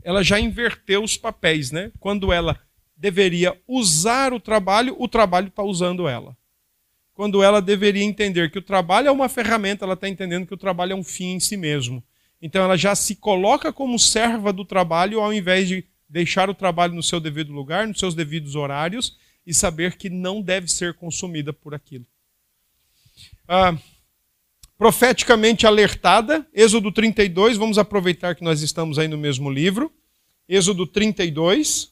Ela 0.02 0.24
já 0.24 0.40
inverteu 0.40 1.04
os 1.04 1.18
papéis, 1.18 1.70
né? 1.70 1.92
Quando 2.00 2.34
ela 2.34 2.60
deveria 2.96 3.56
usar 3.68 4.34
o 4.34 4.40
trabalho, 4.40 4.96
o 4.98 5.08
trabalho 5.08 5.50
está 5.50 5.62
usando 5.62 6.08
ela. 6.08 6.36
Quando 7.18 7.42
ela 7.42 7.60
deveria 7.60 8.04
entender 8.04 8.52
que 8.52 8.60
o 8.60 8.62
trabalho 8.62 9.08
é 9.08 9.12
uma 9.12 9.28
ferramenta, 9.28 9.84
ela 9.84 9.96
está 9.96 10.08
entendendo 10.08 10.46
que 10.46 10.54
o 10.54 10.58
trabalho 10.58 10.94
é 10.94 10.96
um 10.96 11.04
fim 11.04 11.32
em 11.32 11.40
si 11.40 11.58
mesmo. 11.58 12.04
Então 12.40 12.64
ela 12.64 12.78
já 12.78 12.94
se 12.94 13.16
coloca 13.16 13.74
como 13.74 13.98
serva 13.98 14.54
do 14.54 14.64
trabalho 14.64 15.20
ao 15.20 15.34
invés 15.34 15.68
de 15.68 15.84
deixar 16.08 16.48
o 16.48 16.54
trabalho 16.54 16.94
no 16.94 17.02
seu 17.02 17.20
devido 17.20 17.52
lugar, 17.52 17.88
nos 17.88 17.98
seus 17.98 18.14
devidos 18.14 18.54
horários 18.54 19.18
e 19.48 19.52
saber 19.52 19.98
que 19.98 20.12
não 20.12 20.44
deve 20.44 20.68
ser 20.68 20.94
consumida 20.94 21.52
por 21.52 21.74
aquilo. 21.74 22.06
Ah, 23.48 23.76
profeticamente 24.78 25.66
alertada, 25.66 26.48
Êxodo 26.54 26.92
32, 26.92 27.58
vamos 27.58 27.80
aproveitar 27.80 28.36
que 28.36 28.44
nós 28.44 28.62
estamos 28.62 29.00
aí 29.00 29.08
no 29.08 29.18
mesmo 29.18 29.50
livro. 29.50 29.92
Êxodo 30.48 30.86
32. 30.86 31.92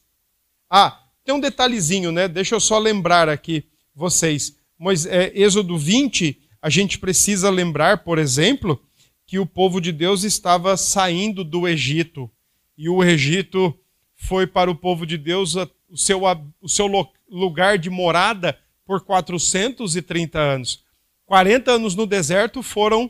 Ah, 0.70 1.04
tem 1.24 1.34
um 1.34 1.40
detalhezinho, 1.40 2.12
né? 2.12 2.28
Deixa 2.28 2.54
eu 2.54 2.60
só 2.60 2.78
lembrar 2.78 3.28
aqui 3.28 3.68
vocês. 3.96 4.64
Mas, 4.78 5.06
é, 5.06 5.32
Êxodo 5.36 5.78
20, 5.78 6.42
a 6.62 6.70
gente 6.70 7.00
precisa 7.00 7.50
lembrar, 7.50 8.04
por 8.04 8.18
exemplo, 8.18 8.82
que 9.26 9.40
o 9.40 9.46
povo 9.46 9.80
de 9.80 9.92
Deus 9.92 10.24
estava 10.24 10.76
saindo 10.78 11.44
do 11.44 11.68
Egito. 11.68 12.30
E 12.78 12.90
o 12.90 13.04
Egito 13.04 13.78
foi 14.16 14.46
para 14.46 14.70
o 14.70 14.76
povo 14.76 15.06
de 15.06 15.18
Deus 15.18 15.56
o 15.56 15.98
seu, 15.98 16.22
o 16.62 16.70
seu 16.70 16.88
lugar 17.30 17.78
de 17.78 17.90
morada 17.90 18.58
por 18.86 19.02
430 19.02 20.40
anos. 20.40 20.84
40 21.26 21.72
anos 21.72 21.96
no 21.96 22.06
deserto 22.06 22.62
foram 22.62 23.10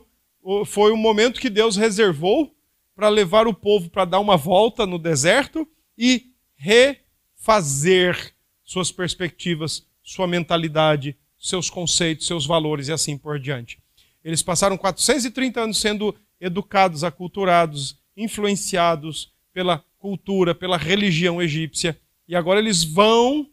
foi 0.64 0.92
o 0.92 0.96
momento 0.96 1.40
que 1.40 1.50
Deus 1.50 1.76
reservou 1.76 2.54
para 2.94 3.08
levar 3.08 3.48
o 3.48 3.54
povo 3.54 3.90
para 3.90 4.04
dar 4.04 4.20
uma 4.20 4.36
volta 4.36 4.86
no 4.86 4.98
deserto 4.98 5.66
e 5.98 6.26
refazer 6.54 8.32
suas 8.64 8.92
perspectivas, 8.92 9.84
sua 10.02 10.26
mentalidade, 10.26 11.16
seus 11.48 11.70
conceitos, 11.70 12.26
seus 12.26 12.46
valores 12.46 12.88
e 12.88 12.92
assim 12.92 13.16
por 13.16 13.38
diante. 13.38 13.78
Eles 14.24 14.42
passaram 14.42 14.76
430 14.76 15.60
anos 15.60 15.78
sendo 15.78 16.14
educados, 16.40 17.04
aculturados, 17.04 17.98
influenciados 18.16 19.32
pela 19.52 19.84
cultura, 19.98 20.54
pela 20.54 20.76
religião 20.76 21.40
egípcia. 21.40 21.98
E 22.28 22.34
agora 22.34 22.58
eles 22.58 22.82
vão 22.82 23.48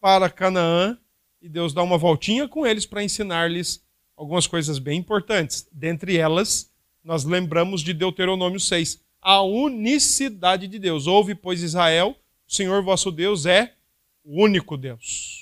para 0.00 0.28
Canaã 0.28 0.98
e 1.40 1.48
Deus 1.48 1.72
dá 1.72 1.82
uma 1.82 1.96
voltinha 1.96 2.46
com 2.46 2.66
eles 2.66 2.84
para 2.84 3.02
ensinar-lhes 3.02 3.82
algumas 4.16 4.46
coisas 4.46 4.78
bem 4.78 4.98
importantes. 4.98 5.66
Dentre 5.72 6.18
elas, 6.18 6.70
nós 7.02 7.24
lembramos 7.24 7.80
de 7.80 7.94
Deuteronômio 7.94 8.60
6, 8.60 9.00
a 9.22 9.42
unicidade 9.42 10.68
de 10.68 10.78
Deus. 10.78 11.06
Ouve, 11.06 11.34
pois, 11.34 11.62
Israel, 11.62 12.14
o 12.46 12.52
Senhor 12.52 12.82
vosso 12.82 13.10
Deus 13.10 13.46
é 13.46 13.72
o 14.22 14.42
único 14.42 14.76
Deus. 14.76 15.39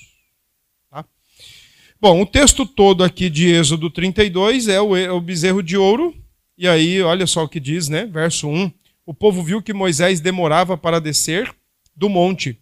Bom, 2.01 2.21
o 2.21 2.25
texto 2.25 2.65
todo 2.65 3.03
aqui 3.03 3.29
de 3.29 3.49
Êxodo 3.49 3.89
32 3.89 4.67
é 4.67 4.79
o, 4.79 4.95
é 4.95 5.11
o 5.11 5.19
bezerro 5.19 5.61
de 5.61 5.75
ouro. 5.75 6.15
E 6.57 6.67
aí, 6.67 7.01
olha 7.01 7.27
só 7.27 7.43
o 7.43 7.49
que 7.49 7.59
diz, 7.59 7.89
né? 7.89 8.05
Verso 8.05 8.47
1 8.47 8.71
o 9.09 9.13
povo 9.13 9.41
viu 9.41 9.59
que 9.59 9.73
Moisés 9.73 10.19
demorava 10.19 10.77
para 10.77 11.01
descer 11.01 11.51
do 11.95 12.07
monte. 12.07 12.59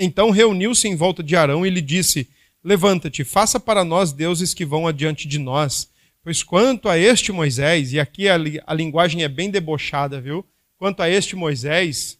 Então 0.00 0.30
reuniu-se 0.30 0.88
em 0.88 0.96
volta 0.96 1.22
de 1.22 1.36
Arão 1.36 1.64
e 1.64 1.70
lhe 1.70 1.80
disse: 1.80 2.28
Levanta-te, 2.64 3.22
faça 3.22 3.60
para 3.60 3.84
nós 3.84 4.12
deuses 4.12 4.52
que 4.52 4.64
vão 4.64 4.88
adiante 4.88 5.28
de 5.28 5.38
nós. 5.38 5.88
Pois 6.24 6.42
quanto 6.42 6.88
a 6.88 6.98
este 6.98 7.30
Moisés, 7.30 7.92
e 7.92 8.00
aqui 8.00 8.28
a, 8.28 8.34
a 8.66 8.74
linguagem 8.74 9.22
é 9.22 9.28
bem 9.28 9.48
debochada, 9.48 10.20
viu? 10.20 10.44
Quanto 10.76 11.04
a 11.04 11.08
este 11.08 11.36
Moisés, 11.36 12.18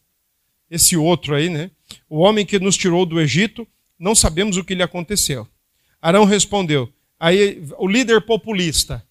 esse 0.71 0.97
outro 0.97 1.35
aí, 1.35 1.49
né? 1.49 1.73
O 2.09 2.21
homem 2.21 2.47
que 2.47 2.61
nos 2.61 2.77
tirou 2.77 3.05
do 3.05 3.21
Egito, 3.21 3.67
não 3.99 4.15
sabemos 4.15 4.59
o 4.59 4.65
que 4.65 4.77
lhe 4.77 4.83
aconteceu. 4.85 5.45
Arão 6.01 6.25
respondeu. 6.25 6.93
Aí 7.19 7.63
o 7.79 7.87
líder 7.87 8.23
populista, 8.23 9.07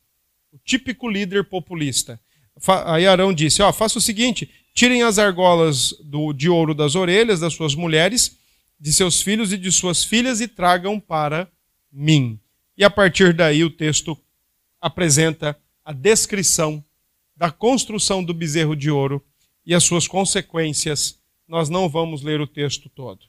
o 0.51 0.57
típico 0.57 1.07
líder 1.07 1.43
populista. 1.43 2.19
Aí 2.85 3.05
Arão 3.05 3.33
disse: 3.33 3.61
ó, 3.61 3.71
faça 3.71 3.99
o 3.99 4.01
seguinte: 4.01 4.49
tirem 4.73 5.03
as 5.03 5.19
argolas 5.19 5.93
do, 6.03 6.33
de 6.33 6.49
ouro 6.49 6.73
das 6.73 6.95
orelhas 6.95 7.39
das 7.39 7.53
suas 7.53 7.75
mulheres, 7.75 8.37
de 8.79 8.91
seus 8.91 9.21
filhos 9.21 9.53
e 9.53 9.57
de 9.57 9.71
suas 9.71 10.03
filhas 10.03 10.41
e 10.41 10.47
tragam 10.47 10.99
para 10.99 11.47
mim. 11.91 12.39
E 12.77 12.83
a 12.83 12.89
partir 12.89 13.33
daí 13.33 13.63
o 13.63 13.69
texto 13.69 14.17
apresenta 14.81 15.57
a 15.83 15.91
descrição 15.91 16.83
da 17.35 17.51
construção 17.51 18.23
do 18.23 18.33
bezerro 18.33 18.75
de 18.75 18.89
ouro 18.89 19.23
e 19.65 19.75
as 19.75 19.83
suas 19.83 20.07
consequências. 20.07 21.19
Nós 21.47 21.69
não 21.69 21.89
vamos 21.89 22.21
ler 22.21 22.41
o 22.41 22.47
texto 22.47 22.89
todo. 22.89 23.25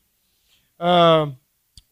Uh, 0.78 1.34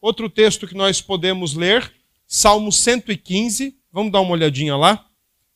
outro 0.01 0.29
texto 0.29 0.67
que 0.67 0.75
nós 0.75 1.01
podemos 1.01 1.53
ler, 1.53 1.91
Salmo 2.27 2.71
115. 2.71 3.75
Vamos 3.91 4.11
dar 4.11 4.21
uma 4.21 4.31
olhadinha 4.31 4.75
lá. 4.75 5.05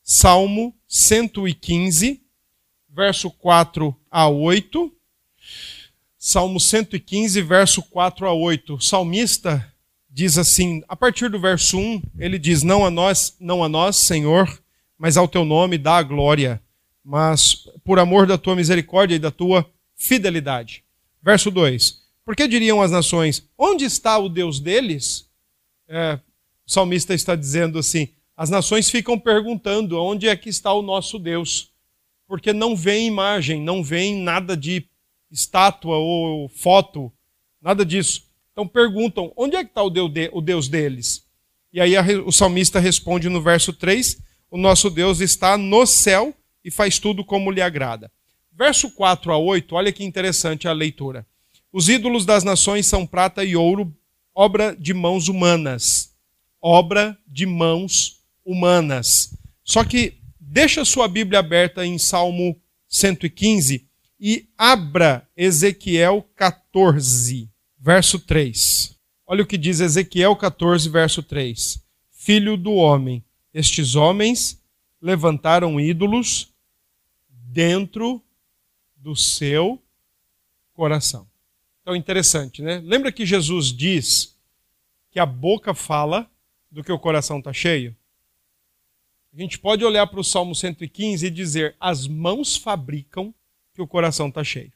Salmo 0.03 0.75
115, 0.87 2.21
verso 2.89 3.29
4 3.31 3.95
a 4.09 4.27
8. 4.27 4.91
Salmo 6.17 6.59
115, 6.59 7.41
verso 7.41 7.81
4 7.83 8.27
a 8.27 8.33
8. 8.33 8.75
O 8.75 8.81
salmista 8.81 9.73
diz 10.09 10.37
assim, 10.37 10.83
a 10.87 10.95
partir 10.95 11.29
do 11.29 11.39
verso 11.39 11.77
1, 11.77 12.01
ele 12.19 12.37
diz: 12.37 12.63
Não 12.63 12.85
a 12.85 12.91
nós, 12.91 13.35
não 13.39 13.63
a 13.63 13.69
nós, 13.69 14.05
Senhor, 14.05 14.47
mas 14.97 15.17
ao 15.17 15.27
teu 15.27 15.43
nome 15.43 15.77
dá 15.77 15.97
a 15.97 16.03
glória, 16.03 16.61
mas 17.03 17.67
por 17.83 17.99
amor 17.99 18.27
da 18.27 18.37
tua 18.37 18.55
misericórdia 18.55 19.15
e 19.15 19.19
da 19.19 19.31
tua 19.31 19.69
fidelidade. 19.95 20.83
Verso 21.21 21.49
2: 21.49 22.02
Por 22.25 22.35
que 22.35 22.47
diriam 22.47 22.81
as 22.81 22.91
nações: 22.91 23.47
Onde 23.57 23.85
está 23.85 24.17
o 24.17 24.29
Deus 24.29 24.59
deles? 24.59 25.29
É, 25.87 26.19
o 26.65 26.71
salmista 26.71 27.13
está 27.13 27.35
dizendo 27.35 27.77
assim: 27.79 28.09
as 28.35 28.49
nações 28.49 28.89
ficam 28.89 29.19
perguntando: 29.19 29.99
onde 30.01 30.27
é 30.27 30.35
que 30.35 30.49
está 30.49 30.73
o 30.73 30.81
nosso 30.81 31.19
Deus? 31.19 31.71
Porque 32.27 32.53
não 32.53 32.75
vem 32.75 33.07
imagem, 33.07 33.61
não 33.61 33.83
vem 33.83 34.21
nada 34.21 34.55
de 34.57 34.87
estátua 35.29 35.97
ou 35.97 36.49
foto, 36.49 37.11
nada 37.61 37.85
disso. 37.85 38.23
Então 38.51 38.67
perguntam: 38.67 39.31
onde 39.35 39.55
é 39.55 39.63
que 39.63 39.71
está 39.71 39.83
o 39.83 40.41
Deus 40.41 40.67
deles? 40.67 41.25
E 41.71 41.81
aí 41.81 41.95
o 42.19 42.31
salmista 42.31 42.79
responde 42.79 43.29
no 43.29 43.41
verso 43.41 43.73
3: 43.73 44.19
O 44.49 44.57
nosso 44.57 44.89
Deus 44.89 45.19
está 45.19 45.57
no 45.57 45.85
céu 45.85 46.33
e 46.63 46.71
faz 46.71 46.97
tudo 46.99 47.23
como 47.25 47.51
lhe 47.51 47.61
agrada. 47.61 48.11
Verso 48.51 48.91
4 48.91 49.31
a 49.31 49.37
8, 49.37 49.75
olha 49.75 49.91
que 49.91 50.03
interessante 50.03 50.67
a 50.67 50.73
leitura. 50.73 51.25
Os 51.73 51.89
ídolos 51.89 52.25
das 52.25 52.45
nações 52.45 52.87
são 52.87 53.05
prata 53.05 53.43
e 53.43 53.55
ouro, 53.55 53.93
obra 54.33 54.73
de 54.73 54.93
mãos 54.93 55.27
humanas. 55.27 56.15
Obra 56.61 57.17
de 57.27 57.45
mãos 57.45 58.23
humanas. 58.45 59.35
Só 59.63 59.83
que 59.83 60.19
deixa 60.39 60.85
sua 60.85 61.09
Bíblia 61.09 61.39
aberta 61.39 61.85
em 61.85 61.97
Salmo 61.97 62.57
115 62.87 63.85
e 64.17 64.47
abra 64.57 65.27
Ezequiel 65.35 66.25
14 66.35 67.51
verso 67.83 68.17
3. 68.17 68.97
Olha 69.27 69.43
o 69.43 69.45
que 69.45 69.57
diz 69.57 69.81
Ezequiel 69.81 70.33
14, 70.37 70.87
verso 70.87 71.21
3. 71.21 71.83
Filho 72.09 72.55
do 72.55 72.71
homem, 72.71 73.21
estes 73.53 73.95
homens 73.95 74.63
levantaram 75.01 75.77
ídolos 75.81 76.53
dentro 77.27 78.23
do 78.95 79.17
seu 79.17 79.83
coração. 80.71 81.27
Então, 81.83 81.95
interessante, 81.95 82.61
né? 82.61 82.81
Lembra 82.83 83.11
que 83.11 83.25
Jesus 83.25 83.67
diz 83.67 84.37
que 85.11 85.19
a 85.19 85.25
boca 85.25 85.73
fala 85.73 86.31
do 86.71 86.81
que 86.81 86.91
o 86.91 86.97
coração 86.97 87.39
está 87.39 87.51
cheio? 87.53 87.95
A 89.33 89.39
gente 89.39 89.59
pode 89.59 89.83
olhar 89.83 90.07
para 90.07 90.19
o 90.19 90.23
Salmo 90.23 90.55
115 90.55 91.25
e 91.25 91.29
dizer: 91.29 91.75
as 91.79 92.07
mãos 92.07 92.55
fabricam 92.55 93.35
que 93.73 93.81
o 93.81 93.87
coração 93.87 94.29
está 94.29 94.43
cheio. 94.43 94.71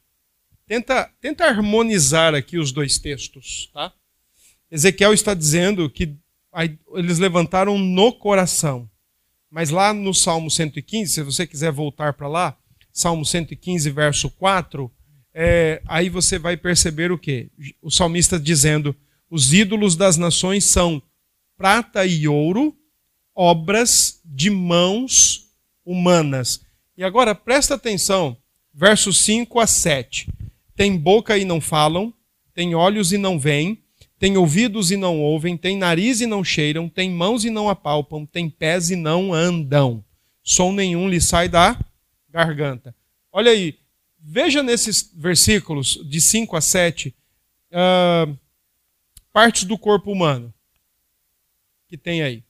Tenta, 0.65 1.09
tenta 1.21 1.45
harmonizar 1.45 2.35
aqui 2.35 2.57
os 2.57 2.73
dois 2.73 2.99
textos, 2.99 3.69
tá? 3.73 3.93
Ezequiel 4.69 5.13
está 5.13 5.33
dizendo 5.33 5.89
que 5.89 6.13
eles 6.93 7.19
levantaram 7.19 7.77
no 7.77 8.11
coração. 8.11 8.89
Mas 9.49 9.69
lá 9.69 9.93
no 9.93 10.13
Salmo 10.13 10.51
115, 10.51 11.13
se 11.13 11.23
você 11.23 11.47
quiser 11.47 11.71
voltar 11.71 12.13
para 12.13 12.27
lá, 12.27 12.57
Salmo 12.91 13.25
115, 13.25 13.89
verso 13.91 14.29
4, 14.31 14.91
é, 15.39 15.83
aí 15.85 16.09
você 16.09 16.39
vai 16.39 16.57
perceber 16.57 17.11
o 17.11 17.17
que? 17.17 17.51
O 17.79 17.91
salmista 17.91 18.39
dizendo: 18.39 18.95
os 19.29 19.53
ídolos 19.53 19.95
das 19.95 20.17
nações 20.17 20.65
são 20.65 20.99
prata 21.55 22.07
e 22.07 22.27
ouro, 22.27 22.75
obras 23.35 24.19
de 24.25 24.49
mãos 24.49 25.51
humanas. 25.85 26.61
E 26.97 27.03
agora 27.03 27.35
presta 27.35 27.75
atenção, 27.75 28.35
versos 28.73 29.19
5 29.19 29.59
a 29.59 29.67
7. 29.67 30.27
Tem 30.75 30.97
boca 30.97 31.37
e 31.37 31.45
não 31.45 31.61
falam, 31.61 32.11
tem 32.51 32.73
olhos 32.73 33.11
e 33.11 33.17
não 33.19 33.37
veem, 33.37 33.83
tem 34.17 34.37
ouvidos 34.37 34.89
e 34.89 34.97
não 34.97 35.21
ouvem, 35.21 35.55
tem 35.55 35.77
nariz 35.77 36.19
e 36.19 36.25
não 36.25 36.43
cheiram, 36.43 36.89
tem 36.89 37.11
mãos 37.11 37.45
e 37.45 37.51
não 37.51 37.69
apalpam, 37.69 38.25
tem 38.25 38.49
pés 38.49 38.89
e 38.89 38.95
não 38.95 39.35
andam. 39.35 40.03
Som 40.41 40.71
nenhum 40.71 41.07
lhe 41.07 41.21
sai 41.21 41.47
da 41.47 41.79
garganta. 42.27 42.95
Olha 43.31 43.51
aí, 43.51 43.77
veja 44.27 44.61
nesses 44.61 45.09
versículos 45.15 45.99
de 46.05 46.19
5 46.19 46.57
a 46.57 46.61
7, 46.61 47.09
uh, 47.09 47.15
ah, 47.71 48.27
partes 49.31 49.63
do 49.63 49.77
corpo 49.77 50.11
humano 50.11 50.53
que 51.87 51.97
tem 51.97 52.21
aí. 52.21 52.43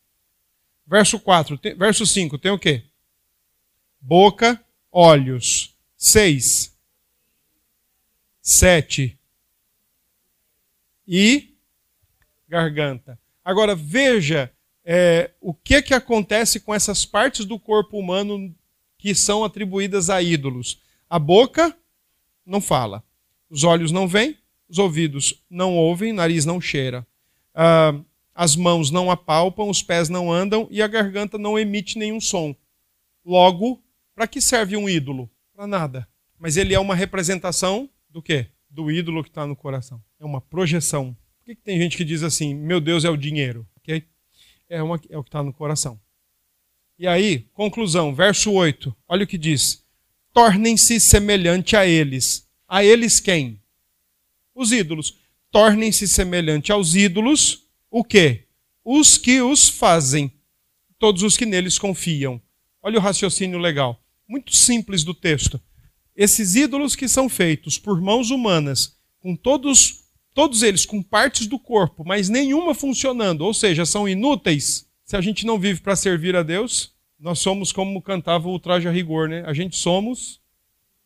Verso 0.86 1.20
4, 1.20 1.58
tem, 1.58 1.76
verso 1.76 2.06
5, 2.06 2.38
tem 2.40 2.52
o 2.52 2.58
quê? 2.58 2.84
Boca, 4.02 4.60
olhos. 4.92 5.76
6, 5.98 6.78
sete 8.48 9.20
e 11.06 11.54
garganta. 12.48 13.20
Agora 13.44 13.76
veja 13.76 14.50
é, 14.86 15.32
o 15.42 15.54
que 15.54 15.82
que 15.82 15.94
acontece 15.94 16.62
com 16.62 16.74
essas 16.74 17.04
partes 17.04 17.46
do 17.46 17.60
corpo 17.60 18.00
humano 18.00 18.56
que 18.98 19.14
são 19.14 19.44
atribuídas 19.44 20.10
a 20.10 20.22
ídolos. 20.22 20.80
A 21.10 21.18
boca 21.20 21.76
não 22.46 22.60
fala, 22.60 23.04
os 23.50 23.64
olhos 23.64 23.92
não 23.92 24.08
veem, 24.08 24.38
os 24.68 24.78
ouvidos 24.78 25.44
não 25.50 25.76
ouvem, 25.76 26.12
nariz 26.12 26.46
não 26.46 26.60
cheira, 26.60 27.06
ah, 27.54 28.00
as 28.36 28.56
mãos 28.56 28.92
não 28.92 29.10
apalpam, 29.10 29.70
os 29.70 29.82
pés 29.82 30.10
não 30.10 30.32
andam 30.32 30.68
e 30.70 30.82
a 30.82 30.88
garganta 30.88 31.38
não 31.38 31.58
emite 31.58 31.98
nenhum 31.98 32.22
som. 32.22 32.56
Logo, 33.26 33.82
para 34.14 34.28
que 34.28 34.40
serve 34.40 34.78
um 34.78 34.88
ídolo? 34.88 35.30
Para 35.56 35.66
nada. 35.66 36.08
Mas 36.38 36.56
ele 36.56 36.74
é 36.74 36.80
uma 36.80 36.94
representação 36.94 37.90
do 38.10 38.22
quê? 38.22 38.48
Do 38.70 38.92
ídolo 38.92 39.24
que 39.24 39.30
está 39.30 39.48
no 39.48 39.56
coração. 39.56 40.04
É 40.20 40.26
uma 40.26 40.40
projeção. 40.40 41.18
Por 41.40 41.46
que, 41.46 41.56
que, 41.56 41.62
tem 41.62 41.80
gente 41.80 41.98
que 41.98 42.06
diz 42.06 42.22
assim, 42.22 42.54
meu 42.54 42.80
Deus 42.80 43.06
é 43.06 43.10
o 43.10 43.18
dinheiro? 43.18 43.66
Okay? 43.78 44.04
É, 44.70 44.84
uma, 44.84 45.00
é 45.10 45.18
o 45.18 45.24
que 45.24 45.30
está 45.30 45.42
no 45.42 45.52
coração. 45.52 46.00
E 47.00 47.08
aí, 47.08 47.48
conclusão, 47.54 48.14
verso 48.14 48.52
8. 48.52 48.96
Olha 49.08 49.24
o 49.24 49.28
que 49.28 49.38
diz. 49.38 49.84
Tornem-se 50.38 51.00
semelhante 51.00 51.76
a 51.76 51.88
eles. 51.88 52.48
A 52.68 52.84
eles 52.84 53.20
quem? 53.20 53.60
Os 54.54 54.72
ídolos. 54.72 55.18
Tornem-se 55.50 56.08
semelhante 56.08 56.72
aos 56.72 56.94
ídolos. 56.94 57.64
O 57.90 58.04
quê? 58.04 58.46
Os 58.86 59.18
que 59.18 59.42
os 59.42 59.68
fazem. 59.68 60.32
Todos 61.00 61.24
os 61.24 61.36
que 61.36 61.46
neles 61.46 61.80
confiam. 61.80 62.40
Olha 62.84 63.00
o 63.00 63.02
raciocínio 63.02 63.58
legal. 63.58 64.04
Muito 64.28 64.56
simples 64.56 65.04
do 65.04 65.14
texto 65.14 65.60
esses 66.18 66.56
ídolos 66.56 66.96
que 66.96 67.08
são 67.08 67.30
feitos 67.30 67.78
por 67.78 68.02
mãos 68.02 68.32
humanas, 68.32 68.98
com 69.20 69.36
todos, 69.36 70.06
todos 70.34 70.64
eles 70.64 70.84
com 70.84 71.04
partes 71.04 71.46
do 71.46 71.60
corpo, 71.60 72.04
mas 72.04 72.28
nenhuma 72.28 72.74
funcionando, 72.74 73.42
ou 73.42 73.54
seja, 73.54 73.86
são 73.86 74.10
inúteis, 74.10 74.88
se 75.06 75.16
a 75.16 75.22
gente 75.22 75.46
não 75.46 75.60
vive 75.60 75.80
para 75.80 75.96
servir 75.96 76.36
a 76.36 76.42
Deus, 76.42 76.92
nós 77.20 77.40
somos 77.40 77.72
como 77.72 78.02
cantava 78.02 78.48
o 78.50 78.60
traje 78.60 78.88
a 78.88 78.92
rigor, 78.92 79.28
né? 79.30 79.44
A 79.46 79.54
gente 79.54 79.76
somos 79.76 80.40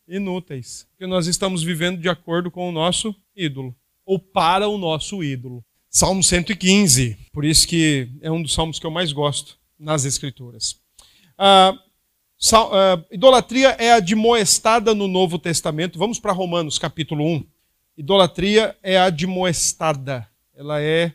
inúteis, 0.08 0.88
porque 0.92 1.08
nós 1.08 1.28
estamos 1.28 1.64
vivendo 1.64 2.00
de 2.02 2.10
acordo 2.10 2.52
com 2.52 2.68
o 2.68 2.72
nosso 2.72 3.16
ídolo, 3.36 3.76
ou 4.06 4.20
para 4.20 4.68
o 4.68 4.78
nosso 4.78 5.24
ídolo. 5.24 5.64
Salmo 5.90 6.24
115, 6.24 7.18
por 7.32 7.46
isso 7.46 7.68
que 7.68 8.10
é 8.22 8.32
um 8.32 8.42
dos 8.42 8.54
salmos 8.54 8.80
que 8.80 8.86
eu 8.86 8.92
mais 8.92 9.12
gosto 9.12 9.58
nas 9.78 10.06
Escrituras. 10.06 10.80
Ah, 11.38 11.78
Uh, 12.44 13.06
idolatria 13.12 13.70
é 13.80 13.92
admoestada 13.92 14.96
no 14.96 15.08
Novo 15.08 15.38
Testamento. 15.38 16.00
Vamos 16.00 16.20
para 16.20 16.32
Romanos 16.32 16.80
capítulo 16.80 17.24
1. 17.24 17.46
Idolatria 17.96 18.76
é 18.82 18.98
admoestada. 18.98 20.28
Ela 20.56 20.82
é 20.82 21.14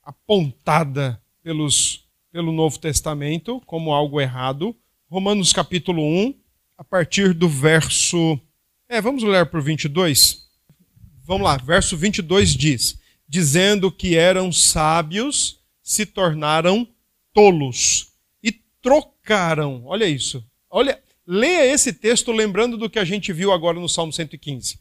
apontada 0.00 1.20
pelos, 1.42 2.07
pelo 2.30 2.52
Novo 2.52 2.78
Testamento 2.78 3.60
como 3.66 3.92
algo 3.92 4.20
errado. 4.20 4.76
Romanos 5.10 5.52
capítulo 5.52 6.02
1, 6.02 6.34
a 6.76 6.84
partir 6.84 7.32
do 7.32 7.48
verso. 7.48 8.38
É, 8.88 9.00
vamos 9.00 9.22
ler 9.22 9.46
por 9.46 9.60
22. 9.60 10.48
Vamos 11.24 11.44
lá, 11.44 11.56
verso 11.56 11.96
22 11.96 12.54
diz: 12.54 12.98
Dizendo 13.28 13.90
que 13.90 14.16
eram 14.16 14.52
sábios, 14.52 15.60
se 15.82 16.06
tornaram 16.06 16.86
tolos 17.32 18.08
trocaram. 18.82 19.82
Olha 19.84 20.06
isso. 20.06 20.42
Olha, 20.70 20.98
leia 21.26 21.72
esse 21.72 21.92
texto 21.92 22.32
lembrando 22.32 22.76
do 22.76 22.88
que 22.88 22.98
a 22.98 23.04
gente 23.04 23.32
viu 23.32 23.52
agora 23.52 23.78
no 23.78 23.88
Salmo 23.88 24.12
115. 24.12 24.78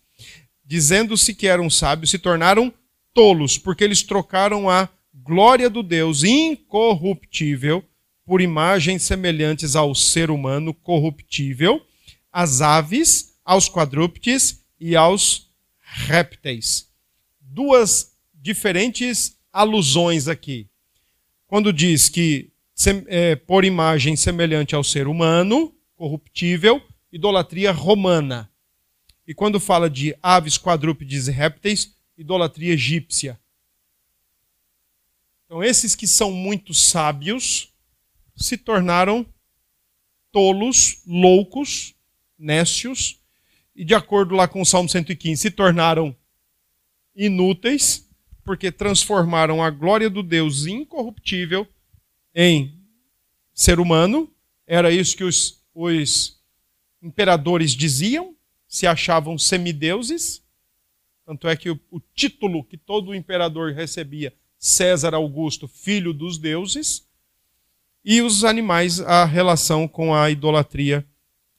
Dizendo-se 0.65 1.33
que 1.33 1.47
eram 1.47 1.69
sábios, 1.69 2.09
se 2.09 2.17
tornaram 2.17 2.73
tolos, 3.13 3.57
porque 3.57 3.83
eles 3.83 4.03
trocaram 4.03 4.69
a 4.69 4.89
glória 5.27 5.69
do 5.69 5.83
Deus 5.83 6.23
incorruptível 6.23 7.83
por 8.25 8.39
imagens 8.39 9.03
semelhantes 9.03 9.75
ao 9.75 9.93
ser 9.93 10.31
humano 10.31 10.73
corruptível, 10.73 11.85
às 12.31 12.61
aves, 12.61 13.35
aos 13.43 13.67
quadrúpedes 13.67 14.63
e 14.79 14.95
aos 14.95 15.51
répteis. 15.81 16.89
Duas 17.41 18.15
diferentes 18.33 19.37
alusões 19.51 20.29
aqui. 20.29 20.69
Quando 21.45 21.73
diz 21.73 22.07
que 22.07 22.49
é, 23.07 23.35
por 23.35 23.65
imagem 23.65 24.15
semelhante 24.15 24.75
ao 24.75 24.83
ser 24.83 25.07
humano, 25.07 25.73
corruptível, 25.95 26.81
idolatria 27.11 27.71
romana. 27.73 28.49
E 29.27 29.33
quando 29.33 29.59
fala 29.59 29.89
de 29.89 30.15
aves, 30.23 30.57
quadrúpedes 30.57 31.27
e 31.27 31.31
répteis, 31.31 31.93
idolatria 32.17 32.73
egípcia. 32.73 33.37
Então, 35.47 35.63
esses 35.63 35.95
que 35.95 36.05
são 36.05 36.29
muito 36.29 36.73
sábios 36.73 37.73
se 38.35 38.57
tornaram 38.57 39.25
tolos, 40.29 41.01
loucos, 41.07 41.95
nécios, 42.37 43.21
e 43.73 43.85
de 43.85 43.95
acordo 43.95 44.35
lá 44.35 44.45
com 44.45 44.61
o 44.61 44.65
Salmo 44.65 44.89
115, 44.89 45.41
se 45.41 45.49
tornaram 45.49 46.13
inúteis, 47.15 48.09
porque 48.43 48.73
transformaram 48.73 49.63
a 49.63 49.69
glória 49.69 50.09
do 50.09 50.21
Deus 50.21 50.65
incorruptível 50.65 51.65
em 52.35 52.77
ser 53.53 53.79
humano. 53.79 54.29
Era 54.67 54.91
isso 54.91 55.15
que 55.15 55.23
os, 55.23 55.63
os 55.73 56.41
imperadores 57.01 57.71
diziam, 57.71 58.35
se 58.67 58.85
achavam 58.85 59.37
semideuses. 59.37 60.43
Tanto 61.25 61.47
é 61.47 61.55
que 61.55 61.69
o, 61.69 61.79
o 61.89 62.01
título 62.01 62.65
que 62.65 62.77
todo 62.77 63.15
imperador 63.15 63.71
recebia, 63.71 64.33
César 64.59 65.13
Augusto, 65.13 65.67
filho 65.67 66.13
dos 66.13 66.37
deuses, 66.37 67.05
e 68.03 68.21
os 68.21 68.43
animais, 68.43 68.99
a 69.01 69.25
relação 69.25 69.87
com 69.87 70.15
a 70.15 70.29
idolatria 70.29 71.05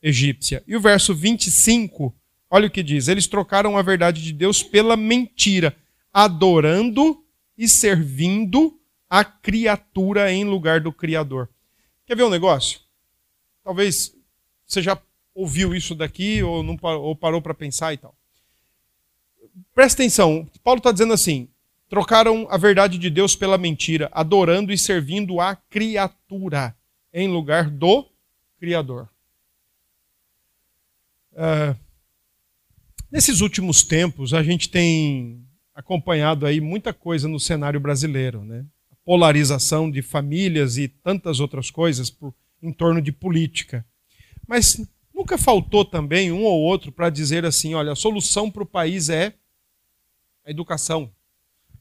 egípcia. 0.03 0.63
E 0.67 0.77
o 0.77 0.81
verso 0.81 1.15
25, 1.15 2.15
olha 2.51 2.69
o 2.69 2.71
que 2.71 2.83
diz: 2.83 3.09
eles 3.09 3.27
trocaram 3.27 3.77
a 3.77 3.83
verdade 3.83 4.23
de 4.23 4.33
Deus 4.33 4.63
pela 4.63 4.97
mentira, 4.97 5.77
adorando 6.13 7.23
e 7.57 7.69
servindo 7.69 8.81
a 9.11 9.25
criatura 9.25 10.33
em 10.33 10.45
lugar 10.45 10.81
do 10.81 10.93
Criador. 10.93 11.49
Quer 12.07 12.17
ver 12.17 12.25
um 12.25 12.31
negócio? 12.31 12.81
Talvez 13.63 14.15
você 14.67 14.81
já 14.83 14.99
ouviu 15.35 15.75
isso 15.75 15.95
daqui 15.95 16.43
ou, 16.43 16.63
não, 16.63 16.79
ou 16.83 17.15
parou 17.15 17.41
para 17.41 17.55
pensar 17.55 17.93
e 17.93 17.97
tal. 17.97 18.17
Presta 19.75 20.03
atenção, 20.03 20.49
Paulo 20.63 20.79
está 20.79 20.93
dizendo 20.93 21.13
assim: 21.13 21.49
trocaram 21.89 22.47
a 22.51 22.57
verdade 22.57 22.99
de 22.99 23.09
Deus 23.09 23.35
pela 23.35 23.59
mentira, 23.59 24.09
adorando 24.13 24.73
e 24.73 24.79
servindo 24.79 25.41
a 25.41 25.57
criatura 25.57 26.77
em 27.13 27.29
lugar 27.29 27.71
do 27.71 28.07
Criador. 28.59 29.09
Uh, 31.33 31.77
nesses 33.11 33.41
últimos 33.41 33.83
tempos, 33.83 34.35
a 34.35 34.43
gente 34.43 34.69
tem 34.69 35.45
acompanhado 35.75 36.45
aí 36.45 36.61
muita 36.61 36.93
coisa 36.93 37.29
no 37.29 37.39
cenário 37.39 37.79
brasileiro, 37.79 38.45
né? 38.45 38.67
A 38.91 38.97
polarização 39.05 39.91
de 39.91 40.03
famílias 40.03 40.77
e 40.77 40.89
tantas 40.89 41.41
outras 41.41 41.71
coisas 41.71 42.11
por, 42.11 42.35
em 42.61 42.73
torno 42.73 43.01
de 43.01 43.13
política. 43.13 43.87
Mas 44.47 44.85
nunca 45.15 45.39
faltou 45.39 45.85
também 45.85 46.33
um 46.33 46.43
ou 46.43 46.61
outro 46.61 46.91
para 46.91 47.09
dizer 47.09 47.47
assim: 47.47 47.75
olha, 47.75 47.93
a 47.93 47.97
solução 47.97 48.51
para 48.51 48.65
o 48.65 48.67
país 48.67 49.09
é 49.09 49.33
a 50.45 50.51
educação. 50.51 51.13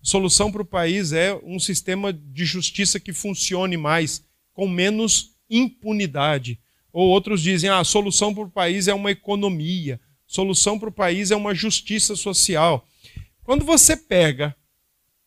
Solução 0.07 0.49
para 0.49 0.61
o 0.61 0.65
país 0.65 1.11
é 1.11 1.37
um 1.43 1.59
sistema 1.59 2.13
de 2.13 2.45
justiça 2.45 2.97
que 2.97 3.11
funcione 3.11 3.75
mais, 3.75 4.23
com 4.53 4.65
menos 4.65 5.35
impunidade. 5.49 6.61
Ou 6.93 7.09
outros 7.09 7.41
dizem: 7.41 7.69
ah, 7.69 7.79
a 7.79 7.83
solução 7.83 8.33
para 8.33 8.45
o 8.45 8.49
país 8.49 8.87
é 8.87 8.93
uma 8.93 9.11
economia, 9.11 9.99
solução 10.25 10.79
para 10.79 10.87
o 10.87 10.93
país 10.93 11.29
é 11.29 11.35
uma 11.35 11.53
justiça 11.53 12.15
social. 12.15 12.87
Quando 13.43 13.65
você 13.65 13.97
pega 13.97 14.55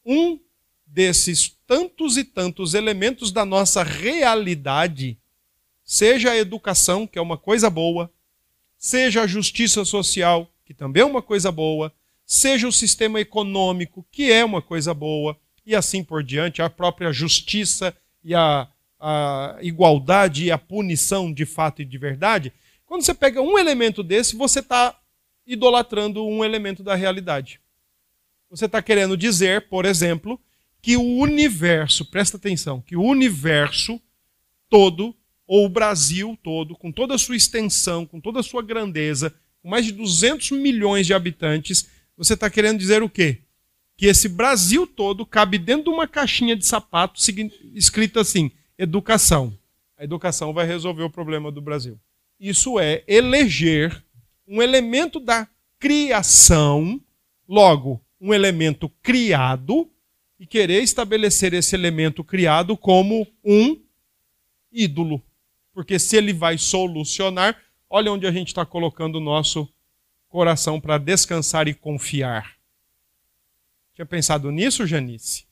um 0.02 0.40
desses 0.86 1.54
tantos 1.66 2.16
e 2.16 2.24
tantos 2.24 2.72
elementos 2.72 3.30
da 3.30 3.44
nossa 3.44 3.82
realidade, 3.82 5.18
seja 5.84 6.30
a 6.30 6.38
educação, 6.38 7.06
que 7.06 7.18
é 7.18 7.22
uma 7.22 7.36
coisa 7.36 7.68
boa, 7.68 8.10
seja 8.78 9.24
a 9.24 9.26
justiça 9.26 9.84
social, 9.84 10.50
que 10.64 10.72
também 10.72 11.02
é 11.02 11.04
uma 11.06 11.20
coisa 11.20 11.52
boa, 11.52 11.92
seja 12.30 12.68
o 12.68 12.72
sistema 12.72 13.18
econômico, 13.20 14.06
que 14.08 14.30
é 14.30 14.44
uma 14.44 14.62
coisa 14.62 14.94
boa, 14.94 15.36
e 15.66 15.74
assim 15.74 16.04
por 16.04 16.22
diante, 16.22 16.62
a 16.62 16.70
própria 16.70 17.12
justiça 17.12 17.92
e 18.22 18.36
a, 18.36 18.68
a 19.00 19.58
igualdade 19.60 20.44
e 20.44 20.50
a 20.52 20.56
punição 20.56 21.32
de 21.32 21.44
fato 21.44 21.82
e 21.82 21.84
de 21.84 21.98
verdade. 21.98 22.52
Quando 22.86 23.02
você 23.02 23.12
pega 23.12 23.42
um 23.42 23.58
elemento 23.58 24.00
desse, 24.04 24.36
você 24.36 24.60
está 24.60 24.96
idolatrando 25.44 26.24
um 26.24 26.44
elemento 26.44 26.84
da 26.84 26.94
realidade. 26.94 27.60
Você 28.48 28.66
está 28.66 28.80
querendo 28.80 29.16
dizer, 29.16 29.68
por 29.68 29.84
exemplo, 29.84 30.40
que 30.80 30.96
o 30.96 31.02
universo, 31.02 32.04
presta 32.04 32.36
atenção, 32.36 32.80
que 32.80 32.96
o 32.96 33.02
universo 33.02 34.00
todo, 34.68 35.16
ou 35.48 35.66
o 35.66 35.68
Brasil 35.68 36.38
todo, 36.44 36.76
com 36.76 36.92
toda 36.92 37.16
a 37.16 37.18
sua 37.18 37.34
extensão, 37.34 38.06
com 38.06 38.20
toda 38.20 38.38
a 38.38 38.44
sua 38.44 38.62
grandeza, 38.62 39.34
com 39.60 39.68
mais 39.68 39.84
de 39.84 39.90
200 39.90 40.52
milhões 40.52 41.08
de 41.08 41.12
habitantes, 41.12 41.88
você 42.20 42.35
está 42.35 42.50
querendo 42.50 42.78
dizer 42.78 43.02
o 43.02 43.09
quê? 43.09 43.38
Que 43.96 44.04
esse 44.04 44.28
Brasil 44.28 44.87
todo 44.87 45.24
cabe 45.24 45.56
dentro 45.56 45.85
de 45.85 45.88
uma 45.88 46.06
caixinha 46.06 46.54
de 46.54 46.66
sapato 46.66 47.18
escrita 47.74 48.20
assim: 48.20 48.50
educação. 48.76 49.56
A 49.96 50.04
educação 50.04 50.52
vai 50.52 50.66
resolver 50.66 51.02
o 51.02 51.09
problema 51.09 51.50
do 51.50 51.62
Brasil. 51.62 51.98
Isso 52.38 52.78
é 52.78 53.02
eleger 53.09 54.04
um 54.46 54.61
elemento 54.61 55.18
da 55.18 55.48
criação, 55.78 57.00
logo, 57.48 57.98
um 58.20 58.35
elemento 58.35 58.90
criado 59.02 59.90
e 60.38 60.44
querer 60.46 60.83
estabelecer 60.83 61.54
esse 61.54 61.74
elemento 61.74 62.22
criado 62.22 62.76
como 62.76 63.26
um 63.42 63.80
ídolo. 64.70 65.22
Porque 65.72 65.98
se 65.98 66.18
ele 66.18 66.35
vai 66.35 66.59
solucionar, 66.59 67.59
olha 67.88 68.12
onde 68.12 68.26
a 68.26 68.30
gente 68.30 68.48
está 68.48 68.66
colocando 68.66 69.16
o 69.16 69.20
nosso 69.22 69.66
coração 70.30 70.80
para 70.80 70.96
descansar 70.96 71.68
e 71.68 71.74
confiar. 71.74 72.56
Tinha 73.92 74.06
pensado 74.06 74.50
nisso, 74.50 74.86
Janice? 74.86 75.44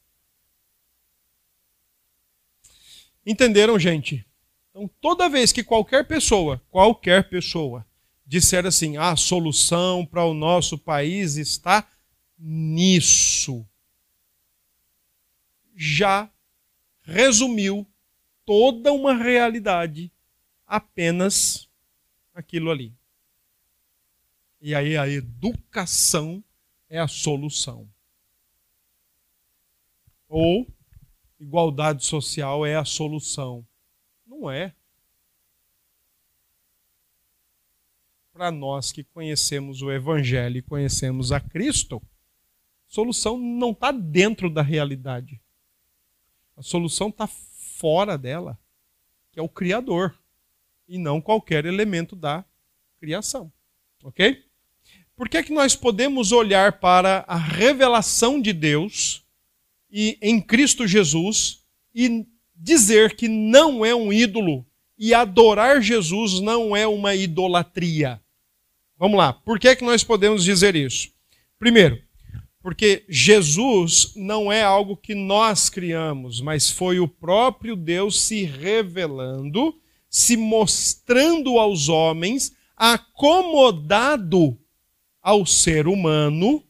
Entenderam, 3.26 3.78
gente? 3.78 4.24
Então, 4.70 4.88
toda 5.00 5.28
vez 5.28 5.52
que 5.52 5.62
qualquer 5.62 6.06
pessoa, 6.06 6.62
qualquer 6.70 7.28
pessoa, 7.28 7.84
disser 8.24 8.64
assim: 8.64 8.96
ah, 8.96 9.10
a 9.10 9.16
solução 9.16 10.06
para 10.06 10.24
o 10.24 10.32
nosso 10.32 10.78
país 10.78 11.36
está 11.36 11.86
nisso. 12.38 13.66
Já 15.76 16.30
resumiu 17.02 17.86
toda 18.46 18.92
uma 18.92 19.14
realidade 19.14 20.10
apenas 20.66 21.68
aquilo 22.34 22.70
ali. 22.70 22.97
E 24.60 24.74
aí 24.74 24.96
a 24.96 25.08
educação 25.08 26.42
é 26.88 26.98
a 26.98 27.06
solução. 27.06 27.88
Ou 30.28 30.66
igualdade 31.38 32.04
social 32.04 32.66
é 32.66 32.76
a 32.76 32.84
solução. 32.84 33.66
Não 34.26 34.50
é. 34.50 34.74
Para 38.32 38.50
nós 38.50 38.92
que 38.92 39.04
conhecemos 39.04 39.82
o 39.82 39.90
Evangelho 39.90 40.58
e 40.58 40.62
conhecemos 40.62 41.32
a 41.32 41.40
Cristo, 41.40 42.02
solução 42.86 43.38
não 43.38 43.70
está 43.70 43.90
dentro 43.90 44.50
da 44.50 44.62
realidade. 44.62 45.40
A 46.56 46.62
solução 46.62 47.08
está 47.08 47.26
fora 47.26 48.18
dela, 48.18 48.58
que 49.32 49.38
é 49.38 49.42
o 49.42 49.48
Criador, 49.48 50.18
e 50.88 50.98
não 50.98 51.20
qualquer 51.20 51.64
elemento 51.64 52.16
da 52.16 52.44
criação. 52.98 53.52
Ok? 54.02 54.47
Por 55.18 55.28
que, 55.28 55.36
é 55.36 55.42
que 55.42 55.52
nós 55.52 55.74
podemos 55.74 56.30
olhar 56.30 56.78
para 56.78 57.24
a 57.26 57.36
revelação 57.36 58.40
de 58.40 58.52
Deus 58.52 59.24
e 59.90 60.16
em 60.22 60.40
Cristo 60.40 60.86
Jesus 60.86 61.64
e 61.92 62.24
dizer 62.54 63.16
que 63.16 63.26
não 63.26 63.84
é 63.84 63.92
um 63.92 64.12
ídolo 64.12 64.64
e 64.96 65.12
adorar 65.12 65.82
Jesus 65.82 66.38
não 66.38 66.76
é 66.76 66.86
uma 66.86 67.16
idolatria? 67.16 68.22
Vamos 68.96 69.18
lá. 69.18 69.32
Por 69.32 69.58
que, 69.58 69.66
é 69.66 69.74
que 69.74 69.84
nós 69.84 70.04
podemos 70.04 70.44
dizer 70.44 70.76
isso? 70.76 71.08
Primeiro, 71.58 72.00
Porque 72.62 73.04
Jesus 73.08 74.12
não 74.14 74.52
é 74.52 74.62
algo 74.62 74.96
que 74.96 75.16
nós 75.16 75.68
criamos, 75.68 76.40
mas 76.40 76.70
foi 76.70 77.00
o 77.00 77.08
próprio 77.08 77.74
Deus 77.74 78.20
se 78.22 78.44
revelando, 78.44 79.76
se 80.08 80.36
mostrando 80.36 81.58
aos 81.58 81.88
homens, 81.88 82.54
acomodado 82.76 84.56
ao 85.28 85.44
ser 85.44 85.86
humano, 85.86 86.64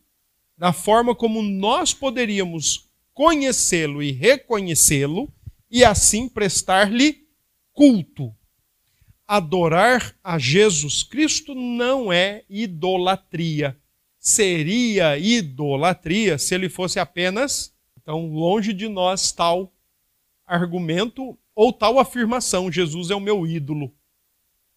da 0.57 0.73
forma 0.73 1.14
como 1.14 1.42
nós 1.42 1.94
poderíamos 1.94 2.88
conhecê-lo 3.14 4.03
e 4.03 4.11
reconhecê-lo, 4.11 5.33
e 5.71 5.85
assim 5.85 6.29
prestar-lhe 6.29 7.27
culto. 7.73 8.35
Adorar 9.27 10.16
a 10.25 10.38
Jesus 10.38 11.03
Cristo 11.03 11.55
não 11.55 12.12
é 12.12 12.44
idolatria 12.49 13.79
seria 14.18 15.16
idolatria 15.16 16.37
se 16.38 16.55
ele 16.55 16.68
fosse 16.68 16.99
apenas, 16.99 17.75
então, 17.97 18.27
longe 18.31 18.73
de 18.73 18.88
nós 18.88 19.33
tal 19.33 19.73
argumento 20.47 21.38
ou 21.55 21.73
tal 21.73 21.99
afirmação: 21.99 22.71
Jesus 22.71 23.11
é 23.11 23.14
o 23.14 23.21
meu 23.21 23.47
ídolo. 23.47 23.94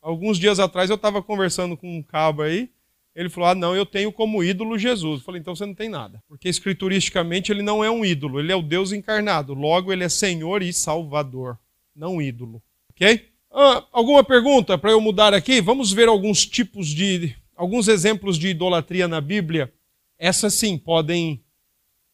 Alguns 0.02 0.39
dias 0.39 0.60
atrás 0.60 0.89
eu 0.89 0.96
estava 0.96 1.22
conversando 1.22 1.78
com 1.78 1.98
um 1.98 2.02
cabo 2.02 2.41
aí, 2.41 2.72
ele 3.15 3.30
falou: 3.30 3.50
Ah, 3.50 3.56
não, 3.56 3.76
eu 3.76 3.86
tenho 3.86 4.12
como 4.12 4.43
ídolo 4.43 4.78
Jesus. 4.78 5.19
Eu 5.19 5.26
falei: 5.26 5.41
Então 5.41 5.56
você 5.56 5.65
não 5.65 5.74
tem 5.74 5.89
nada. 5.89 6.21
Porque 6.28 6.50
escrituristicamente 6.50 7.52
ele 7.52 7.62
não 7.62 7.84
é 7.84 7.89
um 7.89 8.06
ídolo, 8.06 8.39
ele 8.39 8.52
é 8.52 8.56
o 8.56 8.62
Deus 8.62 8.91
encarnado. 8.91 9.54
Logo, 9.54 9.91
ele 9.91 10.04
é 10.04 10.10
Senhor 10.10 10.62
e 10.62 10.71
Salvador, 10.71 11.58
não 11.95 12.21
ídolo. 12.21 12.62
Ok? 12.91 13.30
Ah, 13.52 13.86
alguma 13.91 14.24
pergunta 14.24 14.78
para 14.78 14.91
eu 14.91 15.02
mudar 15.02 15.34
aqui? 15.34 15.62
Vamos 15.62 15.91
ver 15.91 16.08
alguns 16.08 16.45
tipos 16.45 16.88
de 16.88 17.36
alguns 17.62 17.88
exemplos 17.88 18.39
de 18.39 18.47
idolatria 18.47 19.08
na 19.08 19.21
Bíblia, 19.21 19.71
essas 20.17 20.56
sim 20.56 20.80
podem, 20.80 21.43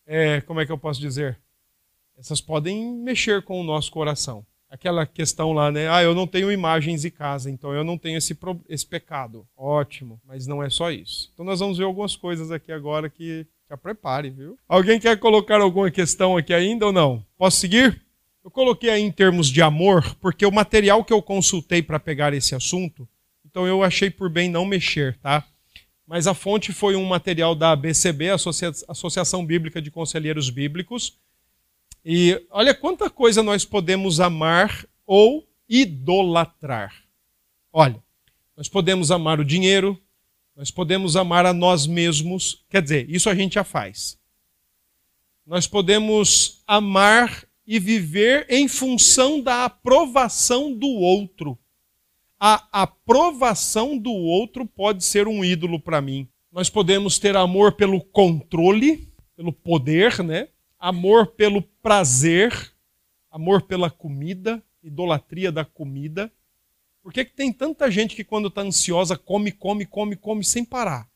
é, 0.06 0.42
como 0.42 0.60
é 0.60 0.66
que 0.66 0.72
eu 0.74 0.78
posso 0.78 1.00
dizer? 1.00 1.40
Essas 2.18 2.42
podem 2.42 2.92
mexer 2.98 3.42
com 3.44 3.62
o 3.62 3.64
nosso 3.64 3.90
coração. 3.90 4.46
Aquela 4.70 5.06
questão 5.06 5.54
lá, 5.54 5.72
né? 5.72 5.90
Ah, 5.90 6.04
eu 6.04 6.14
não 6.14 6.28
tenho 6.28 6.52
imagens 6.52 7.06
em 7.06 7.10
casa, 7.10 7.50
então 7.50 7.74
eu 7.74 7.84
não 7.84 7.98
tenho 7.98 8.18
esse, 8.18 8.38
esse 8.68 8.86
pecado. 8.86 9.48
Ótimo, 9.56 10.20
mas 10.26 10.46
não 10.46 10.62
é 10.62 10.70
só 10.70 10.92
isso. 10.92 11.30
Então 11.34 11.46
nós 11.46 11.60
vamos 11.60 11.78
ver 11.78 11.86
algumas 11.86 12.16
coisas 12.16 12.52
aqui 12.52 12.72
agora 12.72 13.10
que 13.10 13.48
já 13.70 13.78
prepare, 13.78 14.30
viu? 14.30 14.58
Alguém 14.68 15.00
quer 15.00 15.18
colocar 15.20 15.62
alguma 15.62 15.90
questão 15.90 16.36
aqui 16.36 16.54
ainda 16.54 16.86
ou 16.86 16.92
não? 16.92 17.24
Posso 17.38 17.60
seguir? 17.60 18.02
Eu 18.44 18.52
coloquei 18.52 18.90
aí 18.90 19.02
em 19.02 19.12
termos 19.12 19.48
de 19.48 19.62
amor, 19.62 20.16
porque 20.22 20.46
o 20.46 20.52
material 20.52 21.04
que 21.04 21.14
eu 21.14 21.22
consultei 21.22 21.82
para 21.82 22.00
pegar 22.00 22.34
esse 22.34 22.56
assunto 22.56 23.08
então 23.58 23.66
eu 23.66 23.82
achei 23.82 24.12
por 24.12 24.30
bem 24.30 24.52
não 24.52 24.66
mexer, 24.66 25.18
tá? 25.18 25.44
Mas 26.06 26.28
a 26.28 26.36
fonte 26.36 26.72
foi 26.72 26.96
um 26.96 27.04
material 27.04 27.56
da 27.56 27.72
ABCB, 27.72 28.30
Associação 28.88 29.44
Bíblica 29.44 29.82
de 29.82 29.90
Conselheiros 29.90 30.52
Bíblicos. 30.52 31.18
E 32.10 32.42
olha 32.50 32.74
quanta 32.74 33.10
coisa 33.10 33.44
nós 33.44 33.66
podemos 33.66 34.22
amar 34.22 34.88
ou 35.06 35.46
idolatrar. 35.68 37.04
Olha, 37.74 38.02
nós 38.56 38.70
podemos 38.70 39.12
amar 39.12 39.42
o 39.42 39.46
dinheiro, 39.46 40.02
nós 40.56 40.72
podemos 40.72 41.18
amar 41.18 41.46
a 41.46 41.52
nós 41.52 41.86
mesmos, 41.86 42.64
quer 42.70 42.82
dizer, 42.82 43.10
isso 43.10 43.30
a 43.30 43.36
gente 43.36 43.56
já 43.56 43.64
faz. 43.66 44.18
Nós 45.46 45.68
podemos 45.68 46.64
amar 46.66 47.46
e 47.68 47.78
viver 47.78 48.46
em 48.50 48.70
função 48.70 49.42
da 49.42 49.66
aprovação 49.66 50.74
do 50.74 50.88
outro 50.88 51.60
a 52.40 52.68
aprovação 52.72 53.98
do 53.98 54.12
outro 54.12 54.66
pode 54.66 55.04
ser 55.04 55.28
um 55.28 55.44
ídolo 55.44 55.80
para 55.80 56.02
mim. 56.02 56.28
Nós 56.52 56.70
podemos 56.70 57.18
ter 57.18 57.36
amor 57.36 57.74
pelo 57.74 58.00
controle, 58.00 59.08
pelo 59.36 59.52
poder, 59.52 60.24
né? 60.24 60.48
Amor 60.80 61.28
pelo 61.28 61.62
prazer, 61.62 62.74
amor 63.32 63.64
pela 63.64 63.90
comida, 63.90 64.64
idolatria 64.84 65.52
da 65.52 65.66
comida. 65.66 66.32
Por 67.02 67.14
que, 67.14 67.26
que 67.26 67.34
tem 67.34 67.52
tanta 67.52 67.90
gente 67.90 68.16
que 68.16 68.24
quando 68.24 68.48
está 68.48 68.62
ansiosa 68.62 69.18
come, 69.18 69.52
come, 69.52 69.86
come, 69.86 70.16
come 70.16 70.44
sem 70.44 70.64
parar? 70.64 71.10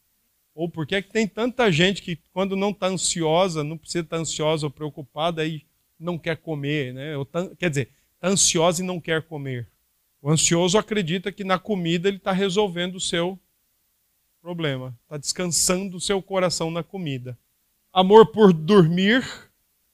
Ou 0.54 0.70
por 0.70 0.86
que, 0.86 1.02
que 1.02 1.12
tem 1.12 1.28
tanta 1.28 1.72
gente 1.72 2.02
que 2.02 2.18
quando 2.34 2.56
não 2.56 2.72
está 2.72 2.88
ansiosa, 2.88 3.64
não 3.64 3.78
precisa 3.78 4.04
estar 4.04 4.18
tá 4.18 4.22
ansiosa 4.22 4.66
ou 4.66 4.72
preocupada 4.72 5.46
e 5.46 5.66
não 6.00 6.18
quer 6.18 6.38
comer, 6.38 6.94
né? 6.94 7.14
Tá, 7.32 7.50
quer 7.56 7.70
dizer, 7.70 7.90
está 8.16 8.30
ansiosa 8.30 8.82
e 8.82 8.86
não 8.86 9.00
quer 9.00 9.22
comer. 9.22 9.70
O 10.22 10.30
ansioso 10.30 10.78
acredita 10.78 11.32
que 11.32 11.44
na 11.44 11.58
comida 11.58 12.08
ele 12.08 12.18
está 12.18 12.32
resolvendo 12.32 12.96
o 12.96 13.02
seu 13.02 13.40
problema, 14.42 14.98
está 15.04 15.18
descansando 15.18 15.98
o 15.98 16.02
seu 16.02 16.22
coração 16.22 16.70
na 16.70 16.84
comida. 16.84 17.38
Amor 17.94 18.28
por 18.28 18.54
dormir, 18.54 19.24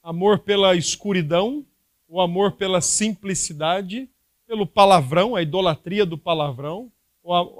amor 0.07 0.39
pela 0.39 0.75
escuridão, 0.75 1.65
o 2.07 2.21
amor 2.21 2.53
pela 2.53 2.79
simplicidade, 2.79 4.09
pelo 4.47 4.65
palavrão, 4.65 5.35
a 5.35 5.41
idolatria 5.41 6.05
do 6.05 6.17
palavrão, 6.17 6.91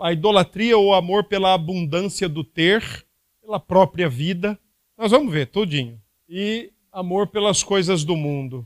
a 0.01 0.13
idolatria 0.13 0.77
ou 0.77 0.93
amor 0.93 1.25
pela 1.25 1.53
abundância 1.53 2.29
do 2.29 2.43
ter, 2.43 3.05
pela 3.41 3.59
própria 3.59 4.07
vida. 4.07 4.57
Nós 4.97 5.11
vamos 5.11 5.33
ver 5.33 5.47
tudinho. 5.47 5.99
E 6.29 6.71
amor 6.91 7.27
pelas 7.27 7.63
coisas 7.63 8.05
do 8.05 8.15
mundo. 8.15 8.65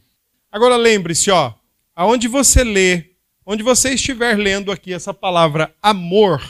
Agora 0.52 0.76
lembre-se, 0.76 1.32
ó, 1.32 1.54
aonde 1.96 2.28
você 2.28 2.63
lê 2.63 3.12
Onde 3.46 3.63
você 3.63 3.94
estiver 3.94 4.38
lendo 4.38 4.72
aqui 4.72 4.94
essa 4.94 5.13
palavra 5.13 5.76
amor, 5.82 6.41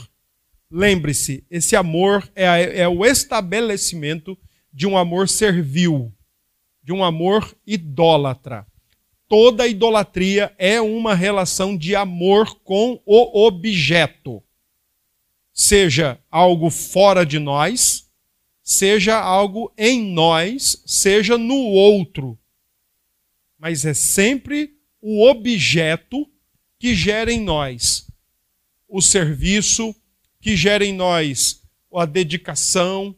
lembre-se, 0.70 1.44
esse 1.50 1.74
amor 1.76 2.30
é, 2.36 2.82
é 2.82 2.88
o 2.88 3.06
estabelecimento 3.06 4.38
de 4.74 4.86
um 4.86 4.98
amor 4.98 5.30
servil, 5.30 6.14
de 6.84 6.92
um 6.92 7.04
amor 7.04 7.56
idólatra. 7.66 8.66
Toda 9.28 9.68
idolatria 9.68 10.54
é 10.58 10.82
uma 10.82 11.16
relação 11.16 11.78
de 11.78 11.96
amor 11.96 12.56
com 12.64 13.02
o 13.06 13.46
objeto. 13.46 14.44
Seja 15.54 16.20
algo 16.30 16.70
fora 16.70 17.26
de 17.26 17.40
nós, 17.40 18.10
seja 18.64 19.20
algo 19.20 19.72
em 19.78 20.14
nós, 20.14 20.82
seja 20.86 21.38
no 21.38 21.56
outro. 21.56 22.38
Mas 23.58 23.86
é 23.86 23.94
sempre 23.94 24.76
o 25.02 25.28
objeto 25.28 26.28
que 26.78 26.94
gera 26.96 27.32
em 27.32 27.40
nós 27.40 28.12
o 28.92 29.02
serviço, 29.02 29.96
que 30.42 30.56
gera 30.58 30.86
em 30.86 30.94
nós 30.94 31.62
a 31.94 32.06
dedicação, 32.06 33.16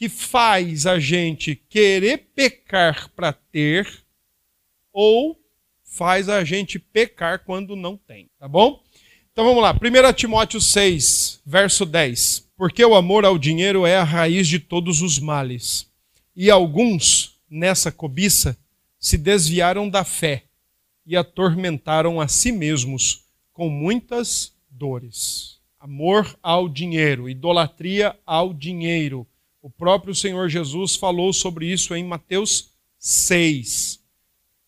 que 0.00 0.08
faz 0.08 0.86
a 0.86 0.98
gente 0.98 1.54
querer 1.54 2.30
pecar 2.34 3.10
para 3.10 3.34
ter, 3.34 3.86
ou 4.94 5.38
faz 5.84 6.26
a 6.26 6.42
gente 6.42 6.78
pecar 6.78 7.40
quando 7.40 7.76
não 7.76 7.98
tem, 7.98 8.30
tá 8.38 8.48
bom? 8.48 8.82
Então 9.30 9.44
vamos 9.44 9.62
lá, 9.62 9.74
1 9.74 10.12
Timóteo 10.14 10.58
6, 10.58 11.42
verso 11.44 11.84
10. 11.84 12.48
Porque 12.56 12.82
o 12.82 12.94
amor 12.94 13.26
ao 13.26 13.36
dinheiro 13.36 13.84
é 13.84 13.98
a 13.98 14.02
raiz 14.02 14.48
de 14.48 14.58
todos 14.58 15.02
os 15.02 15.18
males. 15.18 15.86
E 16.34 16.50
alguns, 16.50 17.38
nessa 17.50 17.92
cobiça, 17.92 18.56
se 18.98 19.18
desviaram 19.18 19.86
da 19.86 20.02
fé 20.02 20.44
e 21.04 21.14
atormentaram 21.14 22.18
a 22.22 22.26
si 22.26 22.52
mesmos 22.52 23.26
com 23.52 23.68
muitas 23.68 24.54
dores. 24.70 25.58
Amor 25.78 26.38
ao 26.42 26.70
dinheiro, 26.70 27.28
idolatria 27.28 28.16
ao 28.24 28.54
dinheiro. 28.54 29.26
O 29.62 29.68
próprio 29.68 30.14
Senhor 30.14 30.48
Jesus 30.48 30.96
falou 30.96 31.32
sobre 31.32 31.70
isso 31.70 31.94
em 31.94 32.02
Mateus 32.02 32.70
6. 32.98 34.00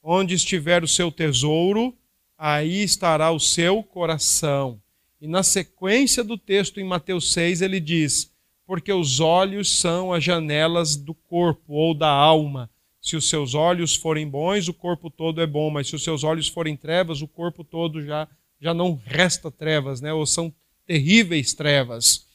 Onde 0.03 0.35
estiver 0.35 0.85
o 0.85 0.89
seu 0.89 1.11
tesouro, 1.11 1.97
aí 2.37 2.83
estará 2.83 3.31
o 3.31 3.41
seu 3.41 3.83
coração. 3.83 4.81
E 5.19 5.27
na 5.27 5.43
sequência 5.43 6.23
do 6.23 6.37
texto 6.37 6.79
em 6.79 6.85
Mateus 6.85 7.33
6, 7.33 7.63
ele 7.63 7.81
diz: 7.81 8.31
Porque 8.67 8.93
os 8.93 9.19
olhos 9.21 9.71
são 9.71 10.13
as 10.13 10.23
janelas 10.23 10.95
do 10.95 11.15
corpo 11.15 11.73
ou 11.73 11.95
da 11.95 12.11
alma. 12.11 12.69
Se 13.01 13.17
os 13.17 13.29
seus 13.29 13.55
olhos 13.55 13.97
forem 13.97 14.29
bons, 14.29 14.69
o 14.69 14.75
corpo 14.75 15.09
todo 15.09 15.41
é 15.41 15.47
bom, 15.47 15.71
mas 15.71 15.89
se 15.89 15.97
os 15.97 16.05
seus 16.05 16.23
olhos 16.23 16.49
forem 16.49 16.77
trevas, 16.77 17.23
o 17.23 17.29
corpo 17.29 17.65
todo 17.65 18.05
já, 18.05 18.29
já 18.61 18.75
não 18.75 19.01
resta 19.05 19.51
trevas, 19.51 20.01
né? 20.01 20.13
ou 20.13 20.27
são 20.27 20.53
terríveis 20.87 21.55
trevas. 21.55 22.27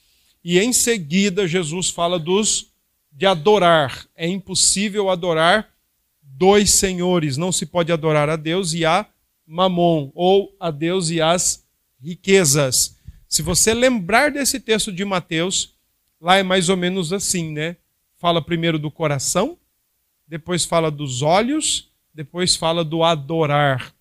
E 0.44 0.60
em 0.60 0.72
seguida, 0.72 1.48
Jesus 1.48 1.90
fala 1.90 2.18
dos 2.20 2.72
de 3.12 3.26
adorar. 3.26 4.06
É 4.16 4.28
impossível 4.28 5.10
adorar 5.10 5.70
dois 6.22 6.76
senhores. 6.76 7.36
Não 7.36 7.52
se 7.52 7.66
pode 7.66 7.92
adorar 7.92 8.30
a 8.30 8.36
Deus 8.36 8.74
e 8.74 8.86
a 8.86 9.06
Mamon, 9.46 10.12
ou 10.14 10.56
a 10.60 10.70
Deus 10.70 11.10
e 11.10 11.22
as 11.22 11.66
riquezas. 12.00 12.98
Se 13.28 13.42
você 13.42 13.74
lembrar 13.74 14.32
desse 14.32 14.60
texto 14.60 14.92
de 14.92 15.04
Mateus, 15.04 15.76
lá 16.20 16.38
é 16.38 16.44
mais 16.44 16.70
ou 16.70 16.78
menos 16.78 17.12
assim, 17.12 17.52
né? 17.52 17.78
Fala 18.18 18.42
primeiro 18.42 18.78
do 18.78 18.92
coração, 18.92 19.58
depois 20.28 20.66
fala 20.66 20.92
dos 20.92 21.22
olhos, 21.22 21.92
depois 22.14 22.56
fala 22.56 22.84
do 22.84 23.04
adorar. 23.04 23.94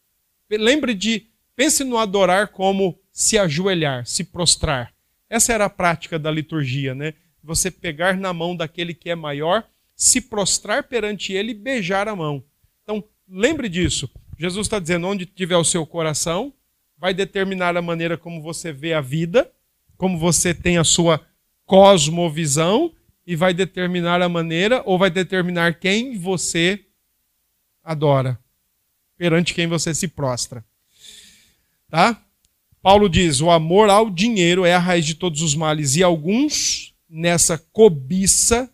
Lembre 0.51 0.94
de, 0.94 1.27
pense 1.55 1.85
no 1.85 1.99
adorar 1.99 2.49
como 2.49 2.99
se 3.12 3.38
ajoelhar, 3.38 4.07
se 4.07 4.25
prostrar. 4.25 4.92
Essa 5.29 5.53
era 5.53 5.65
a 5.65 5.71
prática 5.71 6.19
da 6.19 6.31
liturgia, 6.31 6.95
né? 6.95 7.15
Você 7.43 7.71
pegar 7.71 8.17
na 8.17 8.33
mão 8.33 8.57
daquele 8.57 8.95
que 8.95 9.11
é 9.11 9.15
maior 9.15 9.67
se 9.95 10.21
prostrar 10.21 10.85
perante 10.85 11.33
ele 11.33 11.53
e 11.53 11.55
beijar 11.55 12.09
a 12.09 12.15
mão. 12.15 12.45
Então, 12.83 13.03
lembre 13.29 13.69
disso. 13.69 14.11
Jesus 14.39 14.67
está 14.67 14.79
dizendo: 14.79 15.07
onde 15.07 15.27
tiver 15.27 15.57
o 15.57 15.65
seu 15.65 15.87
coração, 15.87 16.53
vai 16.99 17.15
determinar 17.15 17.77
a 17.77 17.83
maneira 17.83 18.17
como 18.17 18.43
você 18.43 18.73
vê 18.73 18.93
a 18.93 19.01
vida, 19.01 19.51
como 19.97 20.19
você 20.19 20.55
tem 20.55 20.79
a 20.79 20.85
sua 20.85 21.25
cosmovisão, 21.65 22.95
e 23.27 23.35
vai 23.35 23.53
determinar 23.53 24.23
a 24.23 24.29
maneira, 24.29 24.83
ou 24.85 24.99
vai 24.99 25.11
determinar 25.11 25.81
quem 25.81 26.17
você 26.19 26.85
adora, 27.83 28.39
perante 29.17 29.55
quem 29.55 29.67
você 29.67 29.95
se 29.95 30.07
prostra. 30.07 30.65
Tá? 31.89 32.23
Paulo 32.87 33.09
diz: 33.09 33.40
o 33.40 33.51
amor 33.51 33.90
ao 33.90 34.09
dinheiro 34.09 34.64
é 34.64 34.72
a 34.72 34.79
raiz 34.79 35.05
de 35.05 35.16
todos 35.16 35.42
os 35.42 35.57
males, 35.57 35.96
e 35.96 36.05
alguns, 36.05 36.94
nessa 37.11 37.59
cobiça, 37.59 38.72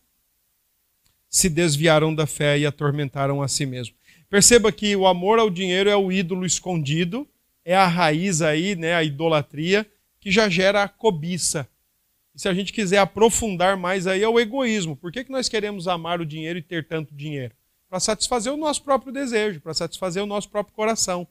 se 1.31 1.49
desviaram 1.49 2.15
da 2.15 2.27
fé 2.27 2.59
e 2.59 2.67
atormentaram 2.67 3.41
a 3.41 3.49
si 3.49 3.65
mesmos. 3.65 3.97
Perceba 4.29 4.71
que 4.71 4.95
o 4.95 5.07
amor 5.07 5.39
ao 5.39 5.49
dinheiro 5.49 5.89
é 5.89 5.97
o 5.97 6.13
ídolo 6.13 6.45
escondido, 6.45 7.27
é 7.65 7.75
a 7.75 7.87
raiz 7.87 8.43
aí, 8.43 8.77
né, 8.77 8.95
a 8.95 9.03
idolatria, 9.03 9.91
que 10.21 10.31
já 10.31 10.47
gera 10.47 10.83
a 10.83 10.89
cobiça. 10.89 11.67
E 12.35 12.39
se 12.43 12.51
a 12.51 12.53
gente 12.53 12.71
quiser 12.71 12.99
aprofundar 12.99 13.79
mais 13.79 14.07
aí, 14.07 14.23
é 14.23 14.29
o 14.29 14.39
egoísmo. 14.39 14.95
Por 14.95 15.11
que, 15.11 15.25
que 15.25 15.33
nós 15.33 15.49
queremos 15.49 15.89
amar 15.89 16.21
o 16.21 16.27
dinheiro 16.27 16.59
e 16.59 16.63
ter 16.63 16.87
tanto 16.87 17.15
dinheiro? 17.15 17.55
Para 17.89 17.99
satisfazer 17.99 18.53
o 18.53 18.59
nosso 18.59 18.83
próprio 18.83 19.11
desejo, 19.11 19.63
para 19.63 19.73
satisfazer 19.73 20.23
o 20.23 20.27
nosso 20.27 20.51
próprio 20.51 20.77
coração. 20.77 21.27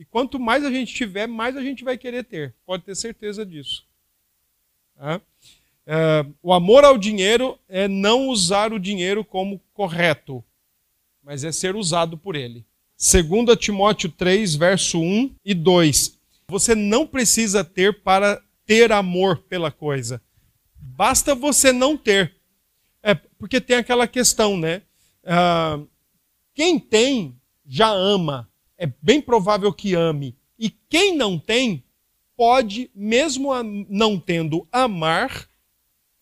E 0.00 0.04
quanto 0.06 0.40
mais 0.40 0.64
a 0.64 0.70
gente 0.70 0.94
tiver, 0.94 1.26
mais 1.26 1.54
a 1.58 1.62
gente 1.62 1.84
vai 1.84 1.98
querer 1.98 2.24
ter. 2.24 2.54
Pode 2.64 2.84
ter 2.84 2.94
certeza 2.94 3.44
disso. 3.44 3.84
Tá? 4.96 5.20
É, 5.86 6.24
o 6.42 6.54
amor 6.54 6.86
ao 6.86 6.96
dinheiro 6.96 7.58
é 7.68 7.86
não 7.86 8.28
usar 8.28 8.72
o 8.72 8.78
dinheiro 8.78 9.22
como 9.22 9.60
correto, 9.74 10.42
mas 11.22 11.44
é 11.44 11.52
ser 11.52 11.76
usado 11.76 12.16
por 12.16 12.34
ele. 12.34 12.64
2 12.98 13.58
Timóteo 13.58 14.08
3, 14.08 14.54
verso 14.54 14.98
1 14.98 15.34
e 15.44 15.52
2. 15.52 16.18
Você 16.48 16.74
não 16.74 17.06
precisa 17.06 17.62
ter 17.62 18.02
para 18.02 18.42
ter 18.64 18.92
amor 18.92 19.40
pela 19.50 19.70
coisa. 19.70 20.22
Basta 20.78 21.34
você 21.34 21.72
não 21.72 21.94
ter. 21.94 22.36
É, 23.02 23.14
porque 23.14 23.60
tem 23.60 23.76
aquela 23.76 24.06
questão, 24.08 24.56
né? 24.56 24.80
Ah, 25.26 25.78
quem 26.54 26.78
tem 26.78 27.38
já 27.66 27.90
ama 27.90 28.49
é 28.80 28.90
bem 29.02 29.20
provável 29.20 29.70
que 29.74 29.94
ame. 29.94 30.34
E 30.58 30.70
quem 30.70 31.14
não 31.14 31.38
tem, 31.38 31.84
pode, 32.34 32.90
mesmo 32.94 33.50
não 33.62 34.18
tendo, 34.18 34.66
amar 34.72 35.46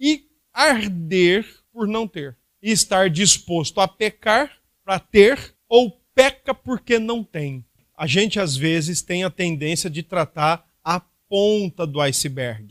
e 0.00 0.26
arder 0.52 1.46
por 1.72 1.86
não 1.86 2.08
ter. 2.08 2.36
E 2.60 2.72
estar 2.72 3.08
disposto 3.08 3.80
a 3.80 3.86
pecar 3.86 4.58
para 4.84 4.98
ter, 4.98 5.54
ou 5.68 6.02
peca 6.12 6.52
porque 6.52 6.98
não 6.98 7.22
tem. 7.22 7.64
A 7.96 8.08
gente, 8.08 8.40
às 8.40 8.56
vezes, 8.56 9.02
tem 9.02 9.22
a 9.22 9.30
tendência 9.30 9.88
de 9.88 10.02
tratar 10.02 10.68
a 10.82 10.98
ponta 11.28 11.86
do 11.86 12.00
iceberg. 12.00 12.66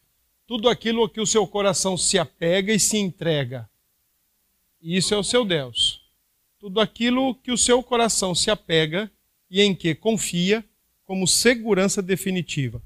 Tudo 0.45 0.67
aquilo 0.67 1.05
a 1.05 1.09
que 1.09 1.21
o 1.21 1.25
seu 1.25 1.47
coração 1.47 1.95
se 1.95 2.19
apega 2.19 2.73
e 2.73 2.79
se 2.79 2.97
entrega. 2.97 3.69
Isso 4.81 5.13
é 5.13 5.17
o 5.17 5.23
seu 5.23 5.45
Deus. 5.45 6.01
Tudo 6.59 6.81
aquilo 6.81 7.35
que 7.35 7.51
o 7.53 7.57
seu 7.57 7.81
coração 7.81 8.35
se 8.35 8.51
apega 8.51 9.09
e 9.49 9.61
em 9.61 9.73
que 9.73 9.95
confia 9.95 10.63
como 11.05 11.27
segurança 11.27 12.01
definitiva. 12.01 12.81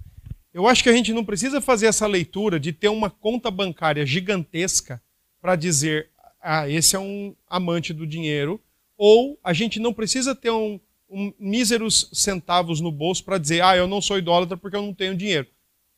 Eu 0.53 0.67
acho 0.67 0.83
que 0.83 0.89
a 0.89 0.93
gente 0.93 1.13
não 1.13 1.25
precisa 1.25 1.61
fazer 1.61 1.87
essa 1.87 2.05
leitura 2.05 2.59
de 2.59 2.71
ter 2.71 2.89
uma 2.89 3.09
conta 3.09 3.49
bancária 3.49 4.05
gigantesca 4.05 5.01
para 5.41 5.55
dizer, 5.55 6.09
ah, 6.41 6.69
esse 6.69 6.95
é 6.95 6.99
um 6.99 7.35
amante 7.49 7.93
do 7.93 8.05
dinheiro, 8.05 8.61
ou 8.97 9.39
a 9.43 9.53
gente 9.53 9.79
não 9.79 9.93
precisa 9.93 10.35
ter 10.35 10.51
um, 10.51 10.79
um 11.09 11.33
míseros 11.39 12.09
centavos 12.13 12.79
no 12.79 12.91
bolso 12.91 13.23
para 13.23 13.37
dizer, 13.37 13.63
ah, 13.63 13.75
eu 13.75 13.87
não 13.87 14.01
sou 14.01 14.17
idólatra 14.17 14.57
porque 14.57 14.75
eu 14.75 14.81
não 14.81 14.93
tenho 14.93 15.15
dinheiro. 15.15 15.47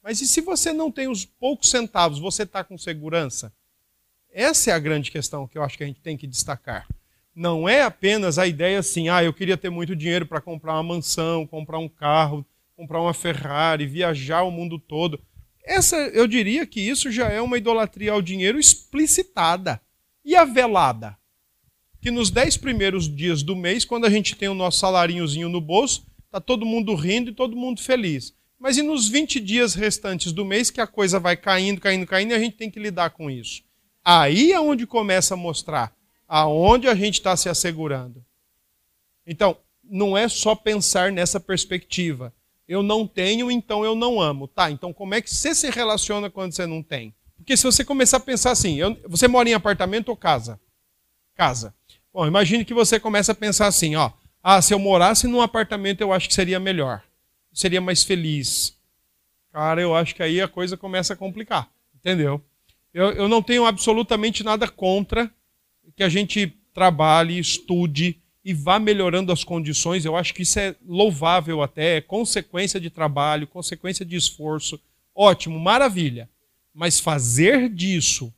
Mas 0.01 0.21
e 0.21 0.27
se 0.27 0.39
você 0.39 0.71
não 0.71 0.91
tem 0.91 1.07
os 1.07 1.25
poucos 1.25 1.69
centavos, 1.69 2.19
você 2.19 2.43
está 2.43 2.63
com 2.63 2.77
segurança? 2.77 3.51
Essa 4.31 4.71
é 4.71 4.73
a 4.73 4.79
grande 4.79 5.11
questão 5.11 5.47
que 5.47 5.57
eu 5.57 5.63
acho 5.63 5.77
que 5.77 5.83
a 5.83 5.87
gente 5.87 5.99
tem 5.99 6.15
que 6.15 6.27
destacar 6.27 6.87
não 7.35 7.67
é 7.67 7.81
apenas 7.81 8.37
a 8.37 8.45
ideia 8.45 8.79
assim, 8.79 9.09
ah, 9.09 9.23
eu 9.23 9.33
queria 9.33 9.57
ter 9.57 9.69
muito 9.69 9.95
dinheiro 9.95 10.25
para 10.25 10.41
comprar 10.41 10.73
uma 10.73 10.83
mansão, 10.83 11.47
comprar 11.47 11.79
um 11.79 11.89
carro, 11.89 12.45
comprar 12.75 13.01
uma 13.01 13.13
Ferrari, 13.13 13.85
viajar 13.85 14.43
o 14.43 14.51
mundo 14.51 14.77
todo. 14.77 15.19
Essa, 15.63 15.95
eu 15.95 16.27
diria 16.27 16.65
que 16.67 16.79
isso 16.79 17.11
já 17.11 17.29
é 17.29 17.41
uma 17.41 17.57
idolatria 17.57 18.11
ao 18.11 18.21
dinheiro 18.21 18.59
explicitada 18.59 19.81
e 20.23 20.35
avelada. 20.35 21.17
Que 22.01 22.11
nos 22.11 22.29
dez 22.29 22.57
primeiros 22.57 23.13
dias 23.13 23.41
do 23.41 23.55
mês, 23.55 23.85
quando 23.85 24.05
a 24.05 24.09
gente 24.09 24.35
tem 24.35 24.49
o 24.49 24.53
nosso 24.53 24.79
salarinhozinho 24.79 25.49
no 25.49 25.61
bolso, 25.61 26.05
está 26.25 26.39
todo 26.41 26.65
mundo 26.65 26.93
rindo 26.95 27.31
e 27.31 27.33
todo 27.33 27.55
mundo 27.55 27.81
feliz. 27.81 28.33
Mas 28.59 28.77
e 28.77 28.81
nos 28.81 29.07
20 29.07 29.39
dias 29.39 29.73
restantes 29.73 30.31
do 30.31 30.45
mês 30.45 30.69
que 30.69 30.81
a 30.81 30.87
coisa 30.87 31.19
vai 31.19 31.35
caindo, 31.37 31.79
caindo, 31.79 32.05
caindo 32.05 32.31
e 32.31 32.33
a 32.33 32.39
gente 32.39 32.57
tem 32.57 32.69
que 32.69 32.79
lidar 32.79 33.11
com 33.11 33.29
isso? 33.29 33.63
Aí 34.03 34.51
é 34.51 34.59
onde 34.59 34.85
começa 34.85 35.33
a 35.33 35.37
mostrar 35.37 35.93
aonde 36.27 36.87
a 36.87 36.95
gente 36.95 37.15
está 37.15 37.35
se 37.35 37.49
assegurando. 37.49 38.23
Então, 39.25 39.57
não 39.83 40.17
é 40.17 40.27
só 40.27 40.55
pensar 40.55 41.11
nessa 41.11 41.39
perspectiva. 41.39 42.33
Eu 42.67 42.81
não 42.81 43.05
tenho, 43.05 43.51
então 43.51 43.83
eu 43.83 43.95
não 43.95 44.21
amo. 44.21 44.47
Tá, 44.47 44.71
então 44.71 44.93
como 44.93 45.13
é 45.13 45.21
que 45.21 45.29
você 45.29 45.53
se 45.53 45.69
relaciona 45.69 46.29
quando 46.29 46.53
você 46.53 46.65
não 46.65 46.81
tem? 46.81 47.13
Porque 47.37 47.57
se 47.57 47.63
você 47.63 47.83
começar 47.83 48.17
a 48.17 48.21
pensar 48.21 48.51
assim, 48.51 48.75
eu, 48.79 48.97
você 49.05 49.27
mora 49.27 49.49
em 49.49 49.53
apartamento 49.53 50.09
ou 50.09 50.15
casa? 50.15 50.59
Casa. 51.35 51.73
Bom, 52.13 52.25
imagine 52.25 52.63
que 52.63 52.73
você 52.73 52.99
começa 52.99 53.33
a 53.33 53.35
pensar 53.35 53.67
assim, 53.67 53.95
ó. 53.95 54.11
Ah, 54.41 54.61
se 54.61 54.73
eu 54.73 54.79
morasse 54.79 55.27
num 55.27 55.41
apartamento, 55.41 56.01
eu 56.01 56.13
acho 56.13 56.27
que 56.27 56.33
seria 56.33 56.59
melhor. 56.59 57.03
Seria 57.51 57.81
mais 57.81 58.03
feliz. 58.03 58.77
Cara, 59.51 59.81
eu 59.81 59.95
acho 59.95 60.15
que 60.15 60.23
aí 60.23 60.41
a 60.41 60.47
coisa 60.47 60.77
começa 60.77 61.13
a 61.13 61.17
complicar. 61.17 61.69
Entendeu? 61.95 62.41
Eu, 62.93 63.11
eu 63.11 63.27
não 63.27 63.41
tenho 63.41 63.65
absolutamente 63.65 64.43
nada 64.43 64.67
contra 64.67 65.31
que 65.95 66.03
a 66.03 66.09
gente 66.09 66.53
trabalhe, 66.73 67.37
estude 67.39 68.17
e 68.43 68.53
vá 68.53 68.79
melhorando 68.79 69.31
as 69.31 69.43
condições. 69.43 70.05
Eu 70.05 70.15
acho 70.15 70.33
que 70.33 70.41
isso 70.41 70.59
é 70.59 70.75
louvável 70.85 71.61
até, 71.61 71.97
é 71.97 72.01
consequência 72.01 72.79
de 72.79 72.89
trabalho, 72.89 73.47
consequência 73.47 74.05
de 74.05 74.15
esforço. 74.15 74.79
Ótimo, 75.15 75.59
maravilha. 75.59 76.29
Mas 76.73 76.99
fazer 76.99 77.69
disso 77.69 78.33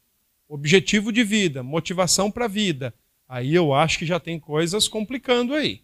objetivo 0.48 1.12
de 1.12 1.24
vida, 1.24 1.64
motivação 1.64 2.30
para 2.30 2.46
a 2.46 2.50
vida, 2.50 2.94
aí 3.28 3.56
eu 3.56 3.74
acho 3.74 3.98
que 3.98 4.06
já 4.06 4.20
tem 4.20 4.40
coisas 4.40 4.88
complicando 4.88 5.56
aí. 5.56 5.82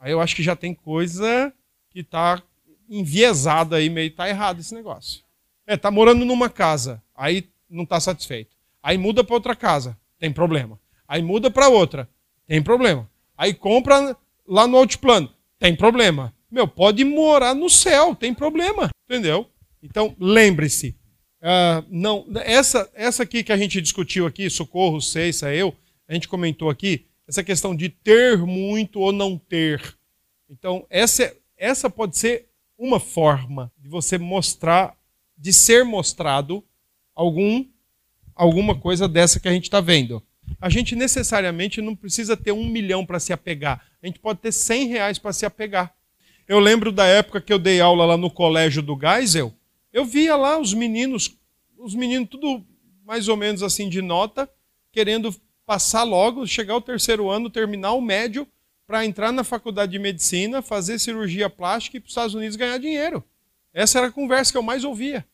Aí 0.00 0.12
eu 0.12 0.20
acho 0.20 0.34
que 0.34 0.42
já 0.42 0.56
tem 0.56 0.74
coisa 0.74 1.52
que 1.90 2.00
está 2.00 2.42
enviesada 2.88 3.76
aí, 3.76 3.88
meio 3.88 4.08
está 4.08 4.28
errado 4.28 4.60
esse 4.60 4.74
negócio. 4.74 5.22
É, 5.66 5.76
tá 5.76 5.90
morando 5.90 6.24
numa 6.24 6.48
casa, 6.48 7.02
aí 7.14 7.48
não 7.68 7.84
está 7.84 8.00
satisfeito. 8.00 8.56
Aí 8.82 8.96
muda 8.96 9.22
para 9.22 9.34
outra 9.34 9.54
casa, 9.54 9.96
tem 10.18 10.32
problema. 10.32 10.78
Aí 11.06 11.22
muda 11.22 11.50
para 11.50 11.68
outra, 11.68 12.08
tem 12.46 12.62
problema. 12.62 13.10
Aí 13.36 13.54
compra 13.54 14.16
lá 14.46 14.66
no 14.66 14.76
altiplano, 14.76 15.32
tem 15.58 15.74
problema. 15.74 16.34
Meu, 16.50 16.66
pode 16.66 17.04
morar 17.04 17.54
no 17.54 17.68
céu, 17.68 18.14
tem 18.14 18.32
problema, 18.32 18.90
entendeu? 19.04 19.46
Então, 19.82 20.16
lembre-se, 20.18 20.96
uh, 21.42 21.84
não, 21.88 22.26
essa, 22.36 22.90
essa 22.94 23.22
aqui 23.22 23.44
que 23.44 23.52
a 23.52 23.56
gente 23.56 23.80
discutiu 23.80 24.26
aqui, 24.26 24.48
socorro, 24.48 25.00
Ceissa, 25.00 25.54
eu, 25.54 25.74
a 26.08 26.14
gente 26.14 26.26
comentou 26.26 26.70
aqui, 26.70 27.06
essa 27.28 27.44
questão 27.44 27.76
de 27.76 27.90
ter 27.90 28.38
muito 28.38 28.98
ou 28.98 29.12
não 29.12 29.36
ter. 29.36 29.96
Então, 30.48 30.86
essa, 30.88 31.36
essa 31.56 31.90
pode 31.90 32.16
ser 32.16 32.48
uma 32.78 32.98
forma 32.98 33.70
de 33.76 33.88
você 33.88 34.16
mostrar, 34.16 34.96
de 35.36 35.52
ser 35.52 35.84
mostrado 35.84 36.64
algum 37.14 37.66
alguma 38.38 38.74
coisa 38.74 39.08
dessa 39.08 39.40
que 39.40 39.48
a 39.48 39.52
gente 39.52 39.64
está 39.64 39.80
vendo. 39.80 40.22
A 40.60 40.70
gente 40.70 40.96
necessariamente 40.96 41.82
não 41.82 41.94
precisa 41.94 42.36
ter 42.36 42.52
um 42.52 42.66
milhão 42.66 43.04
para 43.04 43.20
se 43.20 43.32
apegar. 43.32 43.84
A 44.02 44.06
gente 44.06 44.18
pode 44.18 44.38
ter 44.38 44.52
cem 44.52 44.86
reais 44.86 45.18
para 45.18 45.32
se 45.32 45.44
apegar. 45.44 45.92
Eu 46.46 46.58
lembro 46.58 46.90
da 46.90 47.04
época 47.04 47.40
que 47.40 47.52
eu 47.52 47.58
dei 47.58 47.80
aula 47.80 48.06
lá 48.06 48.16
no 48.16 48.30
colégio 48.30 48.80
do 48.80 48.98
Geisel. 48.98 49.52
Eu 49.92 50.04
via 50.04 50.36
lá 50.36 50.58
os 50.58 50.72
meninos, 50.72 51.36
os 51.76 51.94
meninos 51.94 52.28
tudo 52.30 52.64
mais 53.04 53.28
ou 53.28 53.36
menos 53.36 53.62
assim 53.62 53.88
de 53.88 54.00
nota, 54.00 54.48
querendo 54.92 55.34
passar 55.66 56.04
logo, 56.04 56.46
chegar 56.46 56.74
ao 56.74 56.80
terceiro 56.80 57.28
ano, 57.28 57.50
terminar 57.50 57.92
o 57.92 58.00
médio, 58.00 58.46
para 58.86 59.04
entrar 59.04 59.32
na 59.32 59.44
faculdade 59.44 59.92
de 59.92 59.98
medicina, 59.98 60.62
fazer 60.62 60.98
cirurgia 60.98 61.50
plástica 61.50 61.96
e 61.96 62.00
para 62.00 62.06
os 62.06 62.12
Estados 62.12 62.34
Unidos 62.34 62.56
ganhar 62.56 62.78
dinheiro. 62.78 63.22
Essa 63.74 63.98
era 63.98 64.06
a 64.06 64.12
conversa 64.12 64.50
que 64.50 64.56
eu 64.56 64.62
mais 64.62 64.84
ouvia. 64.84 65.26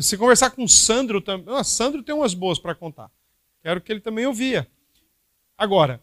Se 0.00 0.16
conversar 0.16 0.50
com 0.50 0.64
o 0.64 0.68
Sandro 0.68 1.20
também. 1.20 1.54
Ah, 1.54 1.64
Sandro 1.64 2.02
tem 2.02 2.14
umas 2.14 2.34
boas 2.34 2.58
para 2.58 2.74
contar. 2.74 3.10
Quero 3.62 3.80
que 3.80 3.92
ele 3.92 4.00
também 4.00 4.26
ouvia. 4.26 4.66
Agora, 5.56 6.02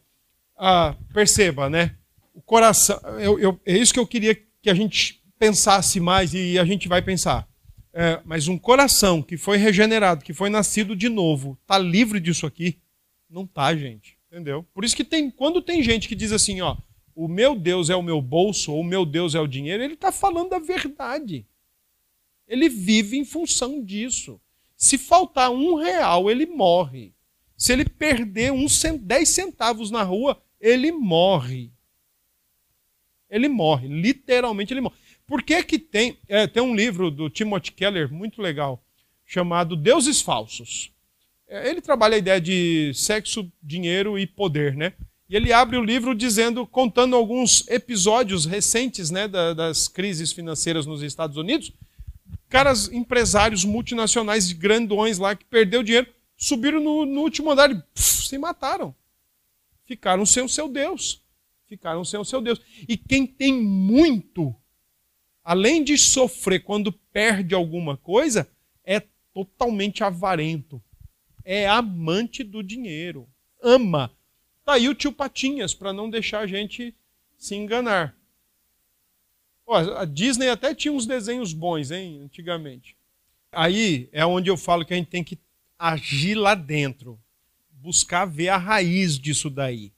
ah, 0.56 0.96
perceba, 1.14 1.70
né? 1.70 1.96
O 2.34 2.42
coração. 2.42 3.00
Eu, 3.20 3.40
eu, 3.40 3.60
é 3.66 3.78
isso 3.78 3.94
que 3.94 4.00
eu 4.00 4.08
queria 4.08 4.36
que 4.62 4.70
a 4.70 4.74
gente 4.74 5.24
pensasse 5.40 6.00
mais 6.00 6.34
e 6.34 6.60
a 6.60 6.66
gente 6.66 6.88
vai 6.88 7.02
pensar. 7.02 7.48
É, 7.92 8.22
mas 8.24 8.48
um 8.48 8.58
coração 8.58 9.22
que 9.22 9.38
foi 9.38 9.58
regenerado, 9.58 10.24
que 10.24 10.34
foi 10.34 10.50
nascido 10.50 10.96
de 10.96 11.10
novo, 11.10 11.58
está 11.62 11.78
livre 11.78 12.20
disso 12.20 12.46
aqui? 12.46 12.78
Não 13.30 13.44
está, 13.44 13.76
gente. 13.76 14.18
Entendeu? 14.32 14.64
Por 14.74 14.86
isso 14.86 14.96
que 14.96 15.04
tem, 15.04 15.32
quando 15.32 15.62
tem 15.62 15.82
gente 15.82 16.08
que 16.08 16.16
diz 16.16 16.32
assim, 16.32 16.62
ó, 16.62 16.78
o 17.16 17.28
meu 17.28 17.56
Deus 17.56 17.90
é 17.90 17.96
o 17.96 18.04
meu 18.04 18.22
bolso, 18.22 18.72
ou 18.72 18.82
o 18.82 18.84
meu 18.84 19.06
Deus 19.06 19.34
é 19.34 19.40
o 19.40 19.48
dinheiro, 19.48 19.84
ele 19.84 19.96
está 19.96 20.12
falando 20.12 20.54
a 20.54 20.60
verdade. 20.60 21.46
Ele 22.50 22.68
vive 22.68 23.16
em 23.16 23.24
função 23.24 23.82
disso. 23.82 24.42
Se 24.76 24.98
faltar 24.98 25.52
um 25.52 25.76
real, 25.76 26.32
ele 26.32 26.48
morre. 26.48 27.14
Se 27.56 27.72
ele 27.72 27.86
perder 27.86 28.52
uns 28.52 28.82
10 28.82 29.30
centavos 29.30 29.92
na 29.92 30.02
rua, 30.02 30.42
ele 30.60 30.92
morre. 30.92 31.72
Ele 33.30 33.48
morre, 33.48 33.88
literalmente 33.88 34.74
ele 34.74 34.82
morre. 34.82 34.96
Por 35.28 35.44
que 35.44 35.62
que 35.64 35.78
tem... 35.78 36.18
É, 36.28 36.48
tem 36.48 36.64
um 36.64 36.76
livro 36.76 37.12
do 37.12 37.30
Timothy 37.30 37.72
Keller, 37.72 38.12
muito 38.12 38.42
legal, 38.42 38.84
chamado 39.24 39.76
Deuses 39.76 40.20
Falsos. 40.20 40.92
É, 41.48 41.70
ele 41.70 41.82
trabalha 41.82 42.16
a 42.16 42.20
ideia 42.20 42.42
de 42.42 42.92
sexo, 42.96 43.52
dinheiro 43.62 44.18
e 44.18 44.26
poder, 44.26 44.76
né? 44.76 44.94
E 45.30 45.36
ele 45.36 45.54
abre 45.54 45.78
o 45.78 45.84
livro 45.84 46.16
dizendo, 46.16 46.66
contando 46.66 47.16
alguns 47.16 47.68
episódios 47.68 48.46
recentes 48.46 49.12
né, 49.12 49.28
das 49.28 49.88
crises 49.88 50.32
financeiras 50.32 50.88
nos 50.88 51.04
Estados 51.04 51.38
Unidos. 51.38 51.72
Caras, 52.50 52.92
empresários 52.92 53.64
multinacionais 53.64 54.52
grandões 54.52 55.18
lá 55.18 55.36
que 55.36 55.46
perdeu 55.46 55.84
dinheiro, 55.84 56.08
subiram 56.36 56.80
no, 56.80 57.06
no 57.06 57.22
último 57.22 57.52
andar 57.52 57.72
e 57.72 57.82
se 57.96 58.38
mataram. 58.38 58.96
Ficaram 59.86 60.26
sem 60.26 60.44
o 60.44 60.50
seu 60.50 60.68
Deus. 60.68 61.24
Ficaram 61.68 62.04
sem 62.04 62.20
o 62.20 62.26
seu 62.26 62.42
Deus. 62.42 62.60
E 62.88 62.98
quem 62.98 63.28
tem 63.28 63.54
muito, 63.54 64.56
além 65.44 65.84
de 65.84 65.98
sofrer 65.98 66.64
quando 66.64 66.92
perde 66.92 67.54
alguma 67.54 67.96
coisa, 67.96 68.50
é 68.84 69.00
totalmente 69.34 70.04
avarento. 70.04 70.82
É 71.46 71.70
amante 71.70 72.44
do 72.44 72.64
dinheiro. 72.64 73.28
Ama 73.62 74.12
Tá 74.70 74.76
aí 74.76 74.88
o 74.88 74.94
tio 74.94 75.12
Patinhas, 75.12 75.74
para 75.74 75.92
não 75.92 76.08
deixar 76.12 76.42
a 76.42 76.46
gente 76.46 76.96
se 77.36 77.56
enganar. 77.56 78.16
A 79.72 80.06
Disney 80.06 80.50
até 80.50 80.74
tinha 80.74 80.92
uns 80.92 81.06
desenhos 81.06 81.54
bons, 81.54 81.92
hein, 81.92 82.22
antigamente. 82.24 82.96
Aí 83.52 84.10
é 84.12 84.26
onde 84.26 84.50
eu 84.50 84.58
falo 84.58 84.86
que 84.86 84.94
a 84.94 84.98
gente 84.98 85.10
tem 85.10 85.24
que 85.24 85.38
agir 85.78 86.36
lá 86.36 86.56
dentro, 86.56 87.20
buscar 87.72 88.26
ver 88.26 88.50
a 88.50 88.58
raiz 88.58 89.18
disso 89.18 89.50
daí. 89.50 89.94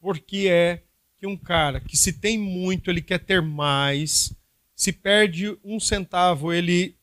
Porque 0.00 0.48
é 0.48 0.82
que 1.18 1.26
um 1.26 1.36
cara 1.36 1.80
que 1.80 1.96
se 1.96 2.12
tem 2.12 2.38
muito, 2.38 2.90
ele 2.90 3.00
quer 3.00 3.18
ter 3.18 3.40
mais, 3.40 4.32
se 4.74 4.92
perde 4.92 5.56
um 5.64 5.80
centavo, 5.80 6.52
ele 6.52 6.96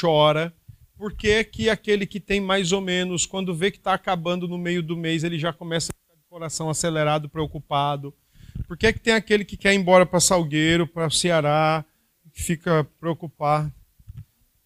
chora, 0.00 0.54
por 0.96 1.12
que, 1.12 1.44
que 1.44 1.70
aquele 1.70 2.06
que 2.06 2.18
tem 2.18 2.40
mais 2.40 2.72
ou 2.72 2.80
menos, 2.80 3.24
quando 3.24 3.54
vê 3.54 3.70
que 3.70 3.78
está 3.78 3.94
acabando 3.94 4.48
no 4.48 4.58
meio 4.58 4.82
do 4.82 4.96
mês, 4.96 5.22
ele 5.22 5.38
já 5.38 5.52
começa 5.52 5.92
a 5.92 5.96
ficar 5.96 6.20
de 6.20 6.28
coração 6.28 6.68
acelerado, 6.68 7.28
preocupado? 7.28 8.14
Por 8.66 8.76
que, 8.76 8.92
que 8.92 8.98
tem 8.98 9.14
aquele 9.14 9.44
que 9.44 9.56
quer 9.56 9.72
ir 9.72 9.76
embora 9.76 10.04
para 10.04 10.20
Salgueiro, 10.20 10.86
para 10.86 11.10
Ceará, 11.10 11.84
que 12.32 12.42
fica 12.42 12.84
preocupado? 13.00 13.72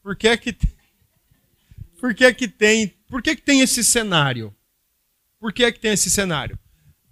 Por 0.02 0.16
que 0.16 0.36
que, 0.36 0.56
por 2.00 2.14
que 2.14 2.32
que 2.34 2.48
tem, 2.48 2.88
por 3.08 3.22
que 3.22 3.36
que 3.36 3.42
tem 3.42 3.60
esse 3.60 3.84
cenário? 3.84 4.54
Por 5.38 5.52
que 5.52 5.70
que 5.72 5.78
tem 5.78 5.92
esse 5.92 6.10
cenário? 6.10 6.58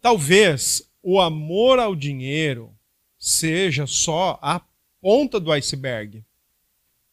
Talvez 0.01 0.83
o 1.03 1.21
amor 1.21 1.79
ao 1.79 1.95
dinheiro 1.95 2.75
seja 3.19 3.87
só 3.87 4.39
a 4.43 4.61
ponta 5.01 5.39
do 5.39 5.53
iceberg. 5.53 6.25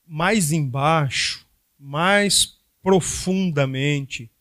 Mais 0.05 0.51
embaixo 0.51 1.47
mais 1.77 2.57
profundamente, 2.81 4.31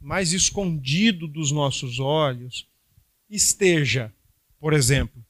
mais 0.00 0.32
escondido 0.32 1.28
dos 1.28 1.52
nossos 1.52 2.00
olhos, 2.00 2.66
esteja, 3.30 4.12
por 4.62 4.74
exemplo, 4.74 5.20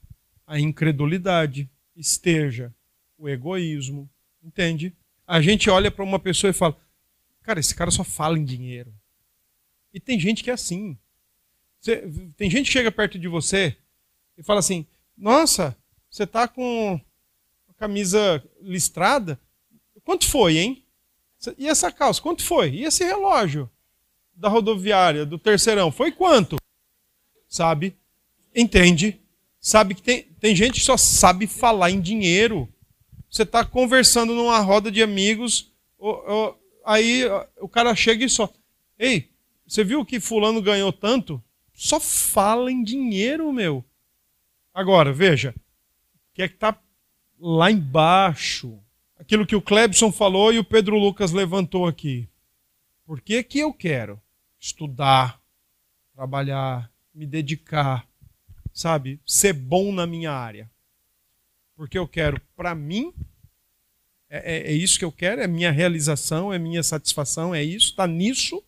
a 0.47 0.61
incredulidade, 0.61 1.67
esteja 1.97 2.71
o 3.17 3.31
egoísmo, 3.31 4.07
entende? 4.43 4.95
A 5.27 5.41
gente 5.41 5.71
olha 5.71 5.91
para 5.91 6.05
uma 6.05 6.19
pessoa 6.19 6.51
e 6.51 6.53
fala: 6.53 6.77
cara, 7.43 7.59
esse 7.59 7.75
cara 7.75 7.91
só 7.91 8.05
fala 8.05 8.39
em 8.39 8.45
dinheiro. 8.45 8.93
E 9.91 9.99
tem 9.99 10.21
gente 10.21 10.45
que 10.45 10.51
é 10.51 10.53
assim. 10.53 10.99
Tem 12.37 12.51
gente 12.51 12.67
que 12.67 12.73
chega 12.73 12.93
perto 12.93 13.19
de 13.19 13.27
você 13.27 13.75
e 14.37 14.43
fala 14.43 14.61
assim: 14.61 14.87
nossa, 15.17 15.75
você 16.11 16.25
está 16.25 16.47
com 16.47 17.01
a 17.71 17.73
camisa 17.73 18.45
listrada? 18.61 19.41
Quanto 20.05 20.29
foi, 20.29 20.59
hein? 20.59 20.85
E 21.57 21.69
essa 21.69 21.91
calça, 21.91 22.21
quanto 22.21 22.45
foi? 22.45 22.69
E 22.75 22.85
esse 22.85 23.03
relógio 23.03 23.71
da 24.35 24.51
rodoviária, 24.51 25.25
do 25.25 25.39
terceirão, 25.39 25.91
foi 25.91 26.13
quanto? 26.13 26.59
Sabe? 27.49 27.97
Entende? 28.55 29.22
Sabe 29.63 29.95
que 29.95 30.03
tem, 30.03 30.25
tem 30.41 30.55
gente 30.55 30.81
que 30.81 30.85
só 30.85 30.99
sabe 30.99 31.47
falar 31.47 31.91
em 31.91 32.01
dinheiro. 32.01 32.69
Você 33.31 33.45
está 33.45 33.65
conversando 33.65 34.35
numa 34.35 34.59
roda 34.59 34.91
de 34.91 35.03
amigos, 35.03 35.73
aí 36.85 37.23
o 37.59 37.69
cara 37.69 37.95
chega 37.95 38.25
e 38.25 38.29
só. 38.29 38.53
Ei, 38.99 39.31
você 39.67 39.83
viu 39.83 40.05
que 40.05 40.21
fulano 40.21 40.61
ganhou 40.61 40.93
tanto? 40.93 41.43
Só 41.73 41.99
fala 41.99 42.71
em 42.71 42.85
dinheiro, 42.85 43.51
meu. 43.53 43.83
Agora, 44.75 45.13
veja, 45.13 45.55
o 45.57 46.35
que 46.35 46.43
é 46.43 46.49
que 46.49 46.55
está 46.55 46.77
lá 47.41 47.71
embaixo? 47.71 48.83
aquilo 49.23 49.47
que 49.47 49.55
o 49.55 49.63
Clebson 49.63 50.11
falou 50.11 50.53
e 50.53 50.59
o 50.59 50.65
Pedro 50.65 50.99
Lucas 50.99 51.31
levantou 51.31 51.87
aqui. 51.87 52.29
Por 53.07 53.21
que, 53.21 53.43
que 53.43 53.61
eu 53.61 53.73
quero 53.73 54.21
estudar, 54.59 55.41
trabalhar, 56.13 56.91
me 57.15 57.25
dedicar, 57.25 58.07
sabe, 58.73 59.21
ser 59.27 59.53
bom 59.53 59.93
na 59.93 60.07
minha 60.07 60.33
área? 60.33 60.71
Porque 61.77 61.99
eu 61.99 62.07
quero 62.07 62.41
para 62.57 62.75
mim, 62.75 63.13
é, 64.29 64.57
é, 64.57 64.71
é, 64.71 64.73
isso 64.73 64.99
que 64.99 65.05
eu 65.05 65.13
quero, 65.13 65.43
é 65.43 65.47
minha 65.47 65.71
realização, 65.71 66.53
é 66.53 66.59
minha 66.59 66.83
satisfação, 66.83 67.55
é 67.55 67.63
isso, 67.63 67.91
está 67.91 68.07
nisso, 68.07 68.63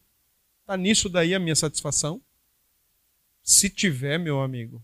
está 0.60 0.76
nisso 0.76 1.08
daí 1.08 1.34
a 1.34 1.38
minha 1.38 1.56
satisfação. 1.56 2.20
Se 3.42 3.68
tiver, 3.70 4.18
meu 4.18 4.40
amigo, 4.40 4.82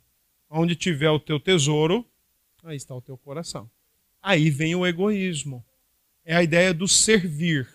onde 0.48 0.74
tiver 0.74 1.10
o 1.10 1.20
teu 1.20 1.38
tesouro, 1.38 2.04
aí 2.64 2.76
está 2.76 2.94
o 2.94 3.00
teu 3.00 3.16
coração. 3.16 3.70
Aí 4.22 4.50
vem 4.50 4.74
o 4.74 4.86
egoísmo. 4.86 5.64
É 6.24 6.36
a 6.36 6.42
ideia 6.42 6.74
do 6.74 6.86
servir 6.86 7.68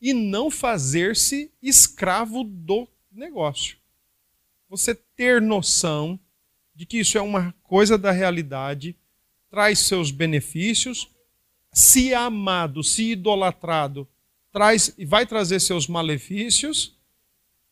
e 0.00 0.12
não 0.12 0.50
fazer-se 0.50 1.50
escravo 1.62 2.44
do 2.44 2.88
negócio. 3.10 3.76
Você 4.68 4.94
ter 4.94 5.40
noção 5.40 6.18
de 6.76 6.84
que 6.84 6.98
isso 6.98 7.16
é 7.16 7.22
uma 7.22 7.54
coisa 7.62 7.96
da 7.96 8.10
realidade, 8.10 8.94
traz 9.50 9.78
seus 9.78 10.10
benefícios, 10.10 11.08
se 11.72 12.12
amado, 12.12 12.84
se 12.84 13.12
idolatrado, 13.12 14.06
traz 14.52 14.94
e 14.98 15.06
vai 15.06 15.26
trazer 15.26 15.58
seus 15.58 15.88
malefícios, 15.88 16.94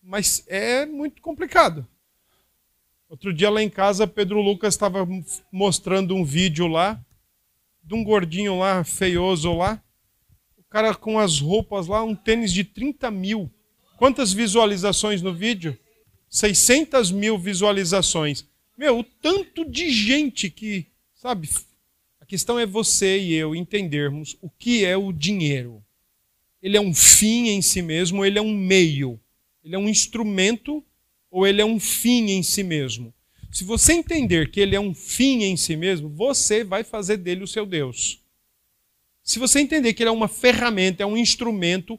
mas 0.03 0.43
é 0.47 0.87
muito 0.87 1.21
complicado. 1.21 1.87
Outro 3.07 3.33
dia 3.33 3.51
lá 3.51 3.63
em 3.63 3.69
casa, 3.69 4.07
Pedro 4.07 4.41
Lucas 4.41 4.73
estava 4.73 5.07
mostrando 5.53 6.15
um 6.15 6.25
vídeo 6.25 6.67
lá 6.67 6.99
de 7.83 7.95
um 7.95 8.03
gordinho 8.03 8.59
lá, 8.59 8.83
feioso 8.83 9.53
lá. 9.53 9.83
O 10.57 10.63
cara 10.65 10.95
com 10.95 11.19
as 11.19 11.41
roupas 11.41 11.87
lá, 11.87 12.03
um 12.03 12.15
tênis 12.15 12.51
de 12.51 12.65
30 12.65 13.11
mil. 13.11 13.53
Quantas 13.99 14.33
visualizações 14.33 15.21
no 15.21 15.35
vídeo? 15.35 15.79
600 16.31 17.13
mil 17.13 17.39
visualizações. 17.39 18.47
Meu, 18.77 18.99
o 18.99 19.05
tanto 19.05 19.65
de 19.65 19.91
gente 19.91 20.51
que, 20.51 20.87
sabe? 21.15 21.49
A 22.21 22.27
questão 22.27 22.59
é 22.59 22.67
você 22.67 23.19
e 23.19 23.35
eu 23.35 23.55
entendermos 23.55 24.37
o 24.41 24.51
que 24.51 24.85
é 24.85 24.97
o 24.97 25.13
dinheiro. 25.13 25.83
Ele 26.61 26.77
é 26.77 26.81
um 26.81 26.95
fim 26.95 27.49
em 27.49 27.63
si 27.63 27.83
mesmo, 27.83 28.25
ele 28.25 28.39
é 28.39 28.43
um 28.43 28.55
meio. 28.55 29.21
Ele 29.63 29.77
é 29.77 29.79
um 29.79 29.89
instrumento 29.89 30.83
ou 31.31 31.47
ele 31.47 31.61
é 31.61 31.65
um 31.65 31.79
fim 31.79 32.31
em 32.31 32.43
si 32.43 32.63
mesmo. 32.63 33.13
Se 33.53 33.63
você 33.63 33.93
entender 33.93 34.51
que 34.51 34.59
ele 34.59 34.75
é 34.75 34.81
um 34.81 34.93
fim 34.93 35.45
em 35.45 35.57
si 35.57 35.77
mesmo, 35.77 36.09
você 36.09 36.65
vai 36.65 36.83
fazer 36.83 37.19
dele 37.19 37.45
o 37.45 37.49
seu 37.49 37.65
Deus. 37.65 38.21
Se 39.23 39.39
você 39.39 39.61
entender 39.61 39.95
que 39.95 40.03
ele 40.03 40.11
é 40.11 40.13
uma 40.13 40.27
ferramenta, 40.27 41.03
é 41.03 41.07
um 41.07 41.17
instrumento, 41.17 41.99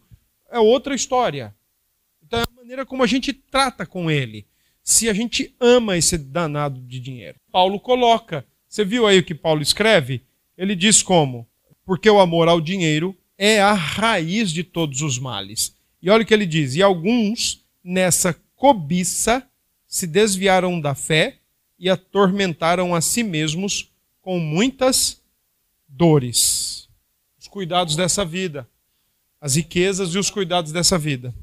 é 0.50 0.60
outra 0.60 0.94
história. 0.94 1.56
Então 2.22 2.40
é 2.40 2.44
a 2.44 2.56
maneira 2.56 2.86
como 2.86 3.04
a 3.04 3.08
gente 3.08 3.32
trata 3.32 3.86
com 3.86 4.12
ele. 4.12 4.46
Se 4.86 5.10
a 5.10 5.14
gente 5.14 5.56
ama 5.60 5.98
esse 5.98 6.16
danado 6.16 6.80
de 6.80 7.00
dinheiro. 7.00 7.40
Paulo 7.52 7.80
coloca. 7.80 8.46
Você 8.70 8.86
viu 8.86 9.08
aí 9.08 9.18
o 9.18 9.24
que 9.24 9.34
Paulo 9.34 9.64
escreve? 9.64 10.22
Ele 10.56 10.76
diz 10.76 11.02
como? 11.02 11.48
Porque 11.84 12.08
o 12.08 12.20
amor 12.20 12.48
ao 12.48 12.62
dinheiro 12.62 13.18
é 13.36 13.60
a 13.60 13.74
raiz 13.74 14.52
de 14.52 14.64
todos 14.64 15.02
os 15.02 15.18
males. 15.18 15.76
E 16.00 16.10
olha 16.12 16.22
o 16.22 16.26
que 16.26 16.34
ele 16.34 16.46
diz: 16.46 16.76
e 16.76 16.84
alguns 16.84 17.66
nessa 17.84 18.40
cobiça 18.56 19.50
se 19.88 20.06
desviaram 20.06 20.80
da 20.80 20.94
fé 20.94 21.40
e 21.80 21.90
atormentaram 21.90 22.94
a 22.94 23.02
si 23.02 23.24
mesmos 23.24 23.92
com 24.22 24.40
muitas 24.40 25.20
dores. 25.88 26.88
Os 27.40 27.48
cuidados 27.48 27.96
dessa 27.96 28.24
vida, 28.24 28.70
as 29.42 29.56
riquezas 29.56 30.14
e 30.14 30.20
os 30.20 30.30
cuidados 30.30 30.72
dessa 30.72 30.98
vida. 30.98 31.34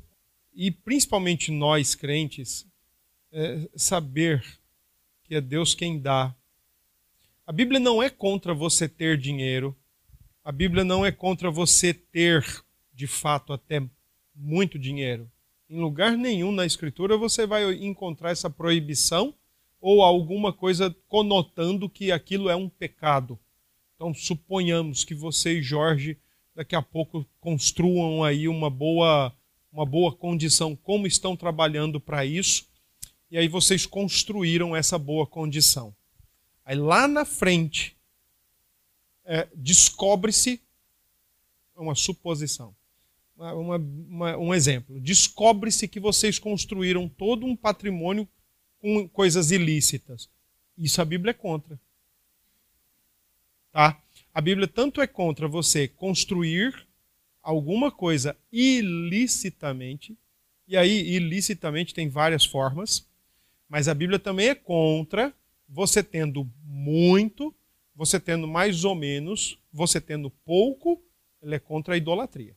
E 0.54 0.70
principalmente 0.70 1.50
nós 1.50 1.96
crentes, 1.96 2.70
é 3.32 3.68
saber 3.74 4.44
que 5.24 5.34
é 5.34 5.40
Deus 5.40 5.74
quem 5.74 5.98
dá. 5.98 6.34
A 7.46 7.52
Bíblia 7.52 7.80
não 7.80 8.02
é 8.02 8.10
contra 8.10 8.54
você 8.54 8.88
ter 8.88 9.16
dinheiro. 9.16 9.76
A 10.44 10.52
Bíblia 10.52 10.84
não 10.84 11.04
é 11.04 11.10
contra 11.10 11.50
você 11.50 11.94
ter, 11.94 12.44
de 12.94 13.06
fato, 13.06 13.52
até 13.52 13.82
muito 14.34 14.78
dinheiro. 14.78 15.30
Em 15.68 15.80
lugar 15.80 16.16
nenhum 16.16 16.52
na 16.52 16.66
Escritura 16.66 17.16
você 17.16 17.46
vai 17.46 17.72
encontrar 17.72 18.30
essa 18.30 18.50
proibição 18.50 19.34
ou 19.80 20.02
alguma 20.02 20.52
coisa 20.52 20.94
conotando 21.08 21.88
que 21.88 22.12
aquilo 22.12 22.48
é 22.50 22.54
um 22.54 22.68
pecado. 22.68 23.38
Então, 23.96 24.12
suponhamos 24.12 25.04
que 25.04 25.14
você 25.14 25.58
e 25.58 25.62
Jorge 25.62 26.18
daqui 26.54 26.76
a 26.76 26.82
pouco 26.82 27.26
construam 27.40 28.22
aí 28.22 28.46
uma 28.46 28.68
boa, 28.68 29.32
uma 29.72 29.86
boa 29.86 30.12
condição, 30.14 30.76
como 30.76 31.06
estão 31.06 31.36
trabalhando 31.36 32.00
para 32.00 32.24
isso, 32.24 32.68
e 33.32 33.38
aí 33.38 33.48
vocês 33.48 33.86
construíram 33.86 34.76
essa 34.76 34.98
boa 34.98 35.26
condição. 35.26 35.96
Aí 36.66 36.76
lá 36.76 37.08
na 37.08 37.24
frente, 37.24 37.96
é, 39.24 39.48
descobre-se 39.56 40.60
uma 41.74 41.94
suposição, 41.94 42.76
uma, 43.34 43.76
uma, 43.78 44.36
um 44.36 44.52
exemplo. 44.52 45.00
Descobre-se 45.00 45.88
que 45.88 45.98
vocês 45.98 46.38
construíram 46.38 47.08
todo 47.08 47.46
um 47.46 47.56
patrimônio 47.56 48.28
com 48.78 49.08
coisas 49.08 49.50
ilícitas. 49.50 50.28
Isso 50.76 51.00
a 51.00 51.04
Bíblia 51.06 51.30
é 51.30 51.34
contra. 51.34 51.80
Tá? 53.72 53.98
A 54.34 54.42
Bíblia 54.42 54.68
tanto 54.68 55.00
é 55.00 55.06
contra 55.06 55.48
você 55.48 55.88
construir 55.88 56.86
alguma 57.42 57.90
coisa 57.90 58.36
ilicitamente, 58.52 60.18
e 60.68 60.76
aí 60.76 61.14
ilicitamente 61.14 61.94
tem 61.94 62.10
várias 62.10 62.44
formas, 62.44 63.10
mas 63.72 63.88
a 63.88 63.94
Bíblia 63.94 64.18
também 64.18 64.48
é 64.48 64.54
contra 64.54 65.32
você 65.66 66.02
tendo 66.02 66.46
muito, 66.62 67.54
você 67.96 68.20
tendo 68.20 68.46
mais 68.46 68.84
ou 68.84 68.94
menos, 68.94 69.58
você 69.72 69.98
tendo 69.98 70.28
pouco, 70.28 71.02
ele 71.40 71.54
é 71.54 71.58
contra 71.58 71.94
a 71.94 71.96
idolatria. 71.96 72.54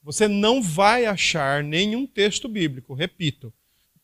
Você 0.00 0.28
não 0.28 0.62
vai 0.62 1.06
achar 1.06 1.64
nenhum 1.64 2.06
texto 2.06 2.48
bíblico, 2.48 2.94
repito, 2.94 3.52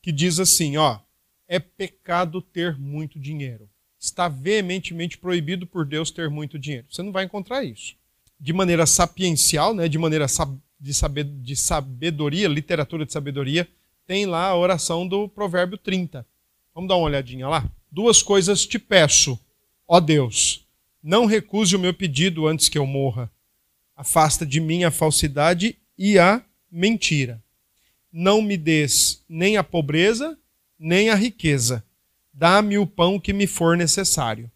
que 0.03 0.11
diz 0.11 0.41
assim, 0.41 0.77
ó, 0.77 0.99
é 1.47 1.61
pecado 1.61 2.43
ter 2.43 2.77
muito 2.77 3.21
dinheiro 3.21 3.71
está 4.07 4.29
veementemente 4.29 5.17
proibido 5.17 5.67
por 5.67 5.87
Deus 5.87 6.11
ter 6.11 6.29
muito 6.29 6.59
dinheiro. 6.59 6.87
Você 6.91 7.03
não 7.03 7.13
vai 7.13 7.25
encontrar 7.25 7.65
isso. 7.65 7.95
De 8.39 8.53
maneira 8.53 8.85
sapiencial, 8.85 9.75
né, 9.75 9.89
de 9.89 9.97
maneira 9.97 10.27
de 10.79 11.57
sabedoria, 11.57 12.49
literatura 12.49 13.07
de 13.07 13.13
sabedoria, 13.13 13.67
tem 14.07 14.27
lá 14.27 14.49
a 14.49 14.57
oração 14.57 15.07
do 15.07 15.29
Provérbio 15.29 15.79
30. 15.79 16.27
Vamos 16.75 16.89
dar 16.89 16.97
uma 16.97 17.07
olhadinha 17.07 17.49
lá? 17.49 17.69
Duas 17.91 18.23
coisas 18.23 18.67
te 18.67 18.79
peço, 18.79 19.39
ó 19.87 20.01
Deus. 20.01 20.67
Não 21.03 21.27
recuse 21.27 21.77
o 21.77 21.79
meu 21.79 21.93
pedido 21.95 22.47
antes 22.47 22.69
que 22.69 22.79
eu 22.79 22.87
morra. 22.87 23.31
Afasta 23.97 24.45
de 24.45 24.61
mim 24.61 24.85
a 24.85 24.91
falsidade 24.91 25.79
e 25.97 26.19
a 26.19 26.43
mentira. 26.71 27.43
Não 28.13 28.43
me 28.43 28.57
des 28.57 29.23
nem 29.29 29.57
a 29.57 29.65
pobreza, 29.65 30.39
nem 30.79 31.11
a 31.11 31.15
riqueza 31.15 31.85
dá-me 32.35 32.77
o 32.77 32.87
pão 32.87 33.21
que 33.21 33.33
me 33.33 33.47
for 33.47 33.77
necessário, 33.77 34.51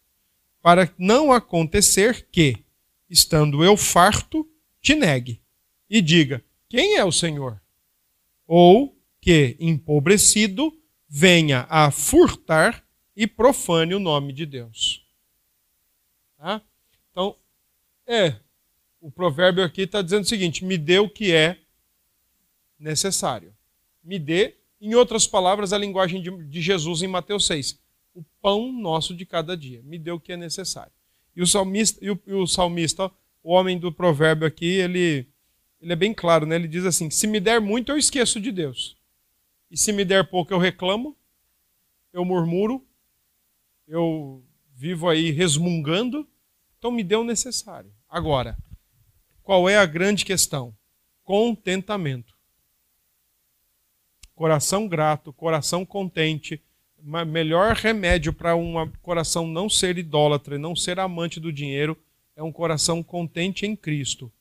para 0.61 0.93
não 0.97 1.31
acontecer 1.31 2.27
que, 2.29 2.57
estando 3.09 3.63
eu 3.63 3.77
farto, 3.77 4.47
te 4.81 4.93
negue 4.93 5.39
e 5.89 6.01
diga: 6.01 6.43
Quem 6.67 6.97
é 6.97 7.05
o 7.05 7.11
Senhor? 7.11 7.59
Ou 8.45 8.95
que, 9.21 9.57
empobrecido, 9.59 10.71
venha 11.07 11.65
a 11.69 11.91
furtar 11.91 12.83
e 13.15 13.27
profane 13.27 13.93
o 13.93 13.99
nome 13.99 14.31
de 14.31 14.45
Deus. 14.45 15.05
Tá? 16.37 16.61
Então, 17.11 17.35
é, 18.07 18.35
o 19.01 19.11
provérbio 19.11 19.63
aqui 19.63 19.81
está 19.81 20.01
dizendo 20.01 20.23
o 20.23 20.27
seguinte: 20.27 20.63
me 20.63 20.77
dê 20.77 20.99
o 20.99 21.09
que 21.09 21.33
é 21.33 21.57
necessário. 22.79 23.53
Me 24.03 24.17
dê 24.17 24.55
em 24.81 24.95
outras 24.95 25.27
palavras, 25.27 25.73
a 25.73 25.77
linguagem 25.77 26.21
de, 26.21 26.31
de 26.45 26.61
Jesus 26.61 27.01
em 27.01 27.07
Mateus 27.07 27.45
6. 27.47 27.77
O 28.13 28.23
pão 28.41 28.71
nosso 28.71 29.13
de 29.13 29.25
cada 29.25 29.55
dia. 29.55 29.81
Me 29.83 29.99
dê 29.99 30.11
o 30.11 30.19
que 30.19 30.31
é 30.31 30.37
necessário. 30.37 30.91
E 31.35 31.41
o 31.41 31.47
salmista, 31.47 32.03
e 32.03 32.09
o, 32.09 32.19
e 32.25 32.33
o, 32.33 32.47
salmista 32.47 33.11
o 33.43 33.53
homem 33.53 33.77
do 33.77 33.91
provérbio 33.91 34.47
aqui, 34.47 34.65
ele, 34.65 35.27
ele 35.81 35.93
é 35.93 35.95
bem 35.95 36.13
claro, 36.13 36.45
né? 36.45 36.55
Ele 36.55 36.67
diz 36.67 36.85
assim: 36.85 37.09
se 37.09 37.27
me 37.27 37.39
der 37.39 37.59
muito, 37.59 37.91
eu 37.91 37.97
esqueço 37.97 38.39
de 38.39 38.51
Deus. 38.51 38.97
E 39.69 39.77
se 39.77 39.91
me 39.91 40.03
der 40.03 40.29
pouco, 40.29 40.53
eu 40.53 40.57
reclamo, 40.57 41.15
eu 42.11 42.25
murmuro, 42.25 42.85
eu 43.87 44.43
vivo 44.73 45.07
aí 45.07 45.31
resmungando. 45.31 46.27
Então 46.77 46.91
me 46.91 47.03
dê 47.03 47.15
o 47.15 47.23
necessário. 47.23 47.93
Agora, 48.07 48.57
qual 49.43 49.69
é 49.69 49.77
a 49.77 49.85
grande 49.85 50.25
questão? 50.25 50.75
Contentamento 51.23 52.39
coração 54.39 54.87
grato, 54.87 55.33
coração 55.33 55.85
contente, 55.85 56.61
melhor 57.27 57.75
remédio 57.75 58.31
para 58.31 58.55
um 58.55 58.89
coração 59.01 59.45
não 59.45 59.69
ser 59.69 59.97
idólatra, 59.97 60.57
não 60.57 60.73
ser 60.73 60.97
amante 60.97 61.41
do 61.41 61.51
dinheiro, 61.51 61.97
é 62.37 62.41
um 62.41 62.49
coração 62.49 63.03
contente 63.03 63.65
em 63.65 63.75
Cristo, 63.75 64.31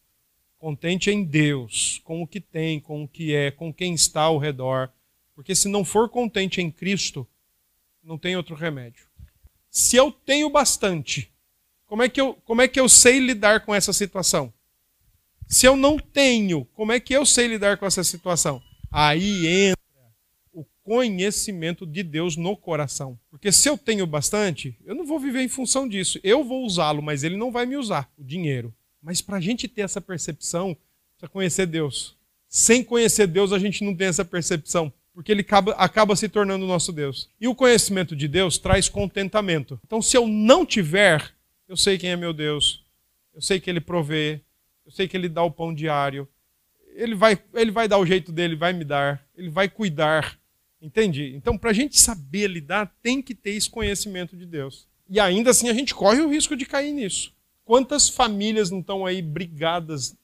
contente 0.56 1.10
em 1.10 1.24
Deus, 1.24 2.00
com 2.04 2.22
o 2.22 2.28
que 2.28 2.40
tem, 2.40 2.78
com 2.78 3.02
o 3.02 3.08
que 3.08 3.34
é, 3.34 3.50
com 3.50 3.74
quem 3.74 3.92
está 3.92 4.22
ao 4.22 4.38
redor. 4.38 4.88
Porque 5.38 5.54
se 5.54 5.68
não 5.68 5.84
for 5.84 6.08
contente 6.08 6.60
em 6.60 6.68
Cristo, 6.68 7.24
não 8.02 8.18
tem 8.18 8.36
outro 8.36 8.56
remédio. 8.56 9.06
Se 9.70 9.94
eu 9.94 10.10
tenho 10.10 10.50
bastante, 10.50 11.32
como 11.86 12.02
é 12.02 12.08
que 12.08 12.20
eu, 12.20 12.34
como 12.44 12.60
é 12.60 12.66
que 12.66 12.80
eu 12.80 12.88
sei 12.88 13.20
lidar 13.20 13.64
com 13.64 13.72
essa 13.72 13.92
situação? 13.92 14.52
Se 15.46 15.64
eu 15.64 15.76
não 15.76 15.96
tenho, 15.96 16.64
como 16.74 16.90
é 16.90 16.98
que 16.98 17.14
eu 17.14 17.24
sei 17.24 17.46
lidar 17.46 17.78
com 17.78 17.86
essa 17.86 18.02
situação? 18.02 18.60
Aí 18.90 19.46
entra 19.46 20.66
conhecimento 20.82 21.86
de 21.86 22.02
Deus 22.02 22.36
no 22.36 22.56
coração. 22.56 23.16
Porque 23.30 23.52
se 23.52 23.68
eu 23.68 23.78
tenho 23.78 24.08
bastante, 24.08 24.76
eu 24.84 24.96
não 24.96 25.06
vou 25.06 25.20
viver 25.20 25.42
em 25.42 25.48
função 25.48 25.88
disso. 25.88 26.18
Eu 26.24 26.42
vou 26.42 26.66
usá-lo, 26.66 27.00
mas 27.00 27.22
ele 27.22 27.36
não 27.36 27.52
vai 27.52 27.64
me 27.64 27.76
usar, 27.76 28.12
o 28.18 28.24
dinheiro. 28.24 28.74
Mas 29.00 29.22
para 29.22 29.36
a 29.36 29.40
gente 29.40 29.68
ter 29.68 29.82
essa 29.82 30.00
percepção, 30.00 30.76
precisa 31.12 31.30
conhecer 31.30 31.66
Deus. 31.66 32.18
Sem 32.48 32.82
conhecer 32.82 33.28
Deus, 33.28 33.52
a 33.52 33.58
gente 33.60 33.84
não 33.84 33.94
tem 33.94 34.08
essa 34.08 34.24
percepção, 34.24 34.92
porque 35.18 35.32
ele 35.32 35.40
acaba, 35.40 35.72
acaba 35.72 36.14
se 36.14 36.28
tornando 36.28 36.64
o 36.64 36.68
nosso 36.68 36.92
Deus. 36.92 37.28
E 37.40 37.48
o 37.48 37.54
conhecimento 37.54 38.14
de 38.14 38.28
Deus 38.28 38.56
traz 38.56 38.88
contentamento. 38.88 39.80
Então, 39.84 40.00
se 40.00 40.16
eu 40.16 40.28
não 40.28 40.64
tiver, 40.64 41.34
eu 41.66 41.76
sei 41.76 41.98
quem 41.98 42.10
é 42.10 42.16
meu 42.16 42.32
Deus, 42.32 42.84
eu 43.34 43.42
sei 43.42 43.58
que 43.58 43.68
ele 43.68 43.80
provê, 43.80 44.40
eu 44.86 44.92
sei 44.92 45.08
que 45.08 45.16
ele 45.16 45.28
dá 45.28 45.42
o 45.42 45.50
pão 45.50 45.74
diário, 45.74 46.28
ele 46.94 47.16
vai, 47.16 47.36
ele 47.52 47.72
vai 47.72 47.88
dar 47.88 47.98
o 47.98 48.06
jeito 48.06 48.30
dele, 48.30 48.54
vai 48.54 48.72
me 48.72 48.84
dar, 48.84 49.26
ele 49.36 49.50
vai 49.50 49.68
cuidar. 49.68 50.38
Entendi. 50.80 51.32
Então, 51.34 51.58
para 51.58 51.70
a 51.70 51.74
gente 51.74 52.00
saber 52.00 52.46
lidar, 52.46 52.94
tem 53.02 53.20
que 53.20 53.34
ter 53.34 53.50
esse 53.50 53.68
conhecimento 53.68 54.36
de 54.36 54.46
Deus. 54.46 54.86
E 55.10 55.18
ainda 55.18 55.50
assim 55.50 55.68
a 55.68 55.74
gente 55.74 55.96
corre 55.96 56.20
o 56.20 56.30
risco 56.30 56.56
de 56.56 56.64
cair 56.64 56.92
nisso. 56.92 57.34
Quantas 57.64 58.08
famílias 58.08 58.70
não 58.70 58.78
estão 58.78 59.04
aí 59.04 59.20
brigadas 59.20 60.16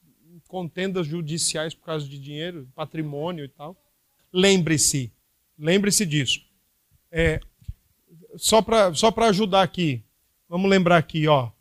contendas 0.46 1.04
judiciais 1.04 1.74
por 1.74 1.84
causa 1.84 2.06
de 2.06 2.16
dinheiro, 2.16 2.68
patrimônio 2.76 3.44
e 3.44 3.48
tal? 3.48 3.76
Lembre-se, 4.36 5.12
lembre-se 5.56 6.04
disso. 6.04 6.40
É, 7.08 7.38
só 8.36 8.60
para 8.60 8.92
só 8.92 9.14
ajudar 9.16 9.62
aqui, 9.62 10.02
vamos 10.48 10.68
lembrar 10.68 10.96
aqui, 10.96 11.28
ó. 11.28 11.52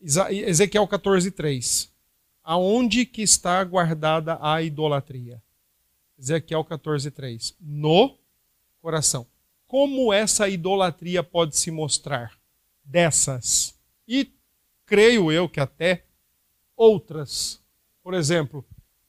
Ezequiel 0.00 0.88
14, 0.88 1.30
3. 1.30 1.92
Aonde 2.42 3.04
que 3.04 3.20
está 3.20 3.62
guardada 3.64 4.38
a 4.40 4.62
idolatria? 4.62 5.42
Ezequiel 6.18 6.64
14, 6.64 7.10
3. 7.10 7.54
No 7.60 8.16
coração. 8.80 9.26
Como 9.66 10.10
essa 10.10 10.48
idolatria 10.48 11.22
pode 11.22 11.54
se 11.54 11.70
mostrar? 11.70 12.32
Dessas. 12.82 13.78
E 14.08 14.32
creio 14.86 15.30
eu 15.30 15.50
que 15.50 15.60
até 15.60 16.06
outras. 16.74 17.60
Por 18.02 18.14
exemplo, 18.14 18.64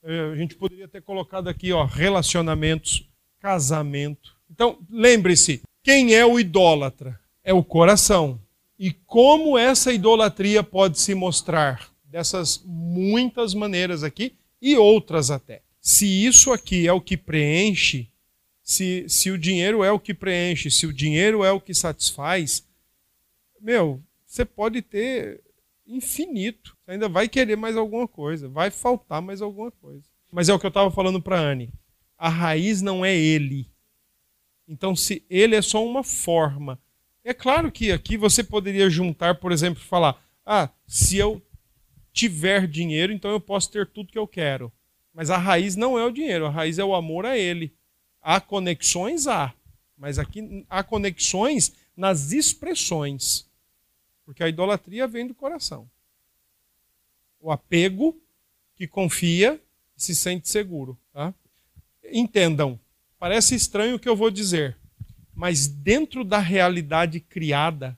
a 0.08 0.36
gente 0.36 0.56
poderia 0.56 0.88
ter 0.88 1.02
colocado 1.02 1.50
aqui, 1.50 1.74
ó, 1.74 1.84
relacionamentos, 1.84 3.08
casamento. 3.40 4.36
Então, 4.50 4.80
lembre-se, 4.90 5.62
quem 5.84 6.16
é 6.16 6.26
o 6.26 6.40
idólatra? 6.40 7.20
É 7.44 7.54
o 7.54 7.64
coração. 7.64 8.40
E 8.80 8.92
como 8.92 9.58
essa 9.58 9.92
idolatria 9.92 10.64
pode 10.64 11.00
se 11.00 11.14
mostrar? 11.14 11.90
Dessas 12.06 12.64
muitas 12.66 13.54
maneiras 13.54 14.04
aqui 14.04 14.36
e 14.62 14.78
outras 14.78 15.30
até. 15.30 15.62
Se 15.82 16.06
isso 16.26 16.52
aqui 16.52 16.88
é 16.88 16.94
o 16.94 17.02
que 17.02 17.18
preenche, 17.18 18.10
se, 18.64 19.06
se 19.08 19.32
o 19.32 19.38
dinheiro 19.38 19.84
é 19.84 19.92
o 19.92 20.00
que 20.00 20.14
preenche, 20.14 20.70
se 20.70 20.86
o 20.86 20.94
dinheiro 20.94 21.44
é 21.44 21.52
o 21.52 21.62
que 21.62 21.74
satisfaz, 21.74 22.66
meu, 23.62 24.02
você 24.26 24.46
pode 24.46 24.82
ter 24.82 25.42
infinito. 25.88 26.76
Você 26.84 26.92
ainda 26.92 27.08
vai 27.08 27.28
querer 27.28 27.56
mais 27.56 27.78
alguma 27.78 28.08
coisa, 28.08 28.50
vai 28.50 28.70
faltar 28.70 29.22
mais 29.22 29.42
alguma 29.42 29.72
coisa. 29.72 30.04
Mas 30.32 30.50
é 30.50 30.54
o 30.54 30.60
que 30.60 30.66
eu 30.66 30.70
estava 30.70 30.92
falando 30.92 31.22
para 31.22 31.40
Anne. 31.40 31.74
A 32.18 32.30
raiz 32.30 32.82
não 32.82 33.06
é 33.06 33.16
ele. 33.16 33.70
Então, 34.68 34.96
se 34.96 35.24
ele 35.30 35.56
é 35.56 35.62
só 35.62 35.86
uma 35.86 36.04
forma. 36.04 36.80
É 37.24 37.34
claro 37.34 37.72
que 37.72 37.92
aqui 37.92 38.18
você 38.18 38.44
poderia 38.44 38.90
juntar, 38.90 39.36
por 39.36 39.52
exemplo, 39.52 39.82
falar: 39.82 40.22
ah, 40.46 40.70
se 40.86 41.18
eu 41.18 41.42
tiver 42.12 42.68
dinheiro, 42.68 43.14
então 43.14 43.32
eu 43.32 43.40
posso 43.40 43.72
ter 43.72 43.88
tudo 43.88 44.12
que 44.12 44.20
eu 44.20 44.28
quero. 44.28 44.72
Mas 45.14 45.30
a 45.30 45.38
raiz 45.38 45.76
não 45.76 45.98
é 45.98 46.06
o 46.06 46.12
dinheiro, 46.12 46.46
a 46.46 46.50
raiz 46.50 46.78
é 46.80 46.84
o 46.84 46.96
amor 46.96 47.26
a 47.26 47.38
ele. 47.38 47.74
Há 48.22 48.42
conexões? 48.42 49.28
Há. 49.28 49.54
Mas 49.98 50.20
aqui 50.20 50.66
há 50.70 50.84
conexões 50.84 51.74
nas 51.96 52.32
expressões. 52.32 53.47
Porque 54.28 54.44
a 54.44 54.50
idolatria 54.50 55.08
vem 55.08 55.26
do 55.26 55.34
coração. 55.34 55.90
O 57.40 57.50
apego 57.50 58.22
que 58.76 58.86
confia 58.86 59.58
e 59.96 60.04
se 60.04 60.14
sente 60.14 60.50
seguro. 60.50 61.00
Tá? 61.14 61.34
Entendam, 62.12 62.78
parece 63.18 63.56
estranho 63.56 63.96
o 63.96 64.00
que 64.00 64.10
eu 64.10 64.18
vou 64.18 64.30
dizer, 64.30 64.78
mas 65.34 65.66
dentro 65.66 66.26
da 66.26 66.40
realidade 66.40 67.22
criada, 67.22 67.98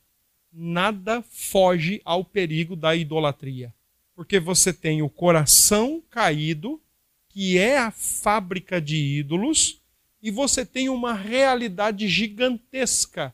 nada 0.54 1.24
foge 1.24 2.00
ao 2.06 2.24
perigo 2.24 2.76
da 2.76 2.96
idolatria. 2.96 3.74
Porque 4.16 4.40
você 4.40 4.72
tem 4.72 5.02
o 5.02 5.10
coração 5.10 6.00
caído, 6.12 6.80
que 7.28 7.58
é 7.58 7.80
a 7.80 7.90
fábrica 7.90 8.80
de 8.80 8.98
ídolos, 8.98 9.82
e 10.22 10.30
você 10.30 10.64
tem 10.64 10.90
uma 10.90 11.16
realidade 11.16 12.08
gigantesca, 12.08 13.34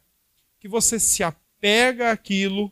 que 0.62 0.70
você 0.70 0.98
se 0.98 1.24
apega 1.24 2.10
àquilo 2.10 2.72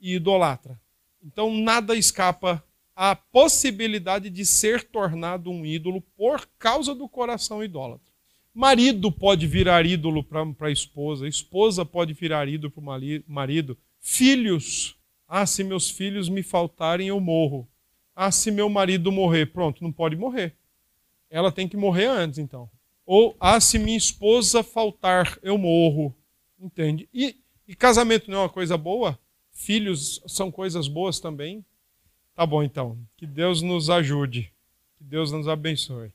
e 0.00 0.14
idolatra. 0.14 0.80
Então 1.22 1.52
nada 1.52 1.94
escapa 1.96 2.64
à 2.94 3.14
possibilidade 3.14 4.28
de 4.28 4.44
ser 4.44 4.82
tornado 4.84 5.50
um 5.50 5.64
ídolo 5.64 6.00
por 6.16 6.48
causa 6.58 6.94
do 6.94 7.08
coração 7.08 7.62
idólatra. 7.62 8.12
Marido 8.52 9.12
pode 9.12 9.46
virar 9.46 9.86
ídolo 9.86 10.24
para 10.24 10.42
a 10.60 10.70
esposa, 10.70 11.28
esposa 11.28 11.84
pode 11.84 12.12
virar 12.12 12.48
ídolo 12.48 12.72
para 12.72 12.80
o 12.80 13.22
marido, 13.28 13.78
filhos. 14.00 14.96
Ah, 15.28 15.46
se 15.46 15.62
meus 15.62 15.90
filhos 15.90 16.28
me 16.28 16.42
faltarem, 16.42 17.08
eu 17.08 17.20
morro. 17.20 17.68
Ah, 18.16 18.32
se 18.32 18.50
meu 18.50 18.68
marido 18.68 19.12
morrer, 19.12 19.46
pronto, 19.46 19.84
não 19.84 19.92
pode 19.92 20.16
morrer. 20.16 20.56
Ela 21.30 21.52
tem 21.52 21.68
que 21.68 21.76
morrer 21.76 22.06
antes, 22.06 22.40
então. 22.40 22.68
Ou, 23.06 23.36
ah, 23.38 23.60
se 23.60 23.78
minha 23.78 23.96
esposa 23.96 24.62
faltar, 24.64 25.38
eu 25.40 25.56
morro. 25.56 26.12
Entende? 26.58 27.08
E, 27.14 27.36
e 27.66 27.76
casamento 27.76 28.28
não 28.28 28.38
é 28.38 28.42
uma 28.42 28.48
coisa 28.48 28.76
boa? 28.76 29.16
Filhos 29.58 30.22
são 30.24 30.52
coisas 30.52 30.86
boas 30.86 31.18
também? 31.18 31.64
Tá 32.32 32.46
bom, 32.46 32.62
então. 32.62 32.96
Que 33.16 33.26
Deus 33.26 33.60
nos 33.60 33.90
ajude. 33.90 34.52
Que 34.96 35.02
Deus 35.02 35.32
nos 35.32 35.48
abençoe. 35.48 36.12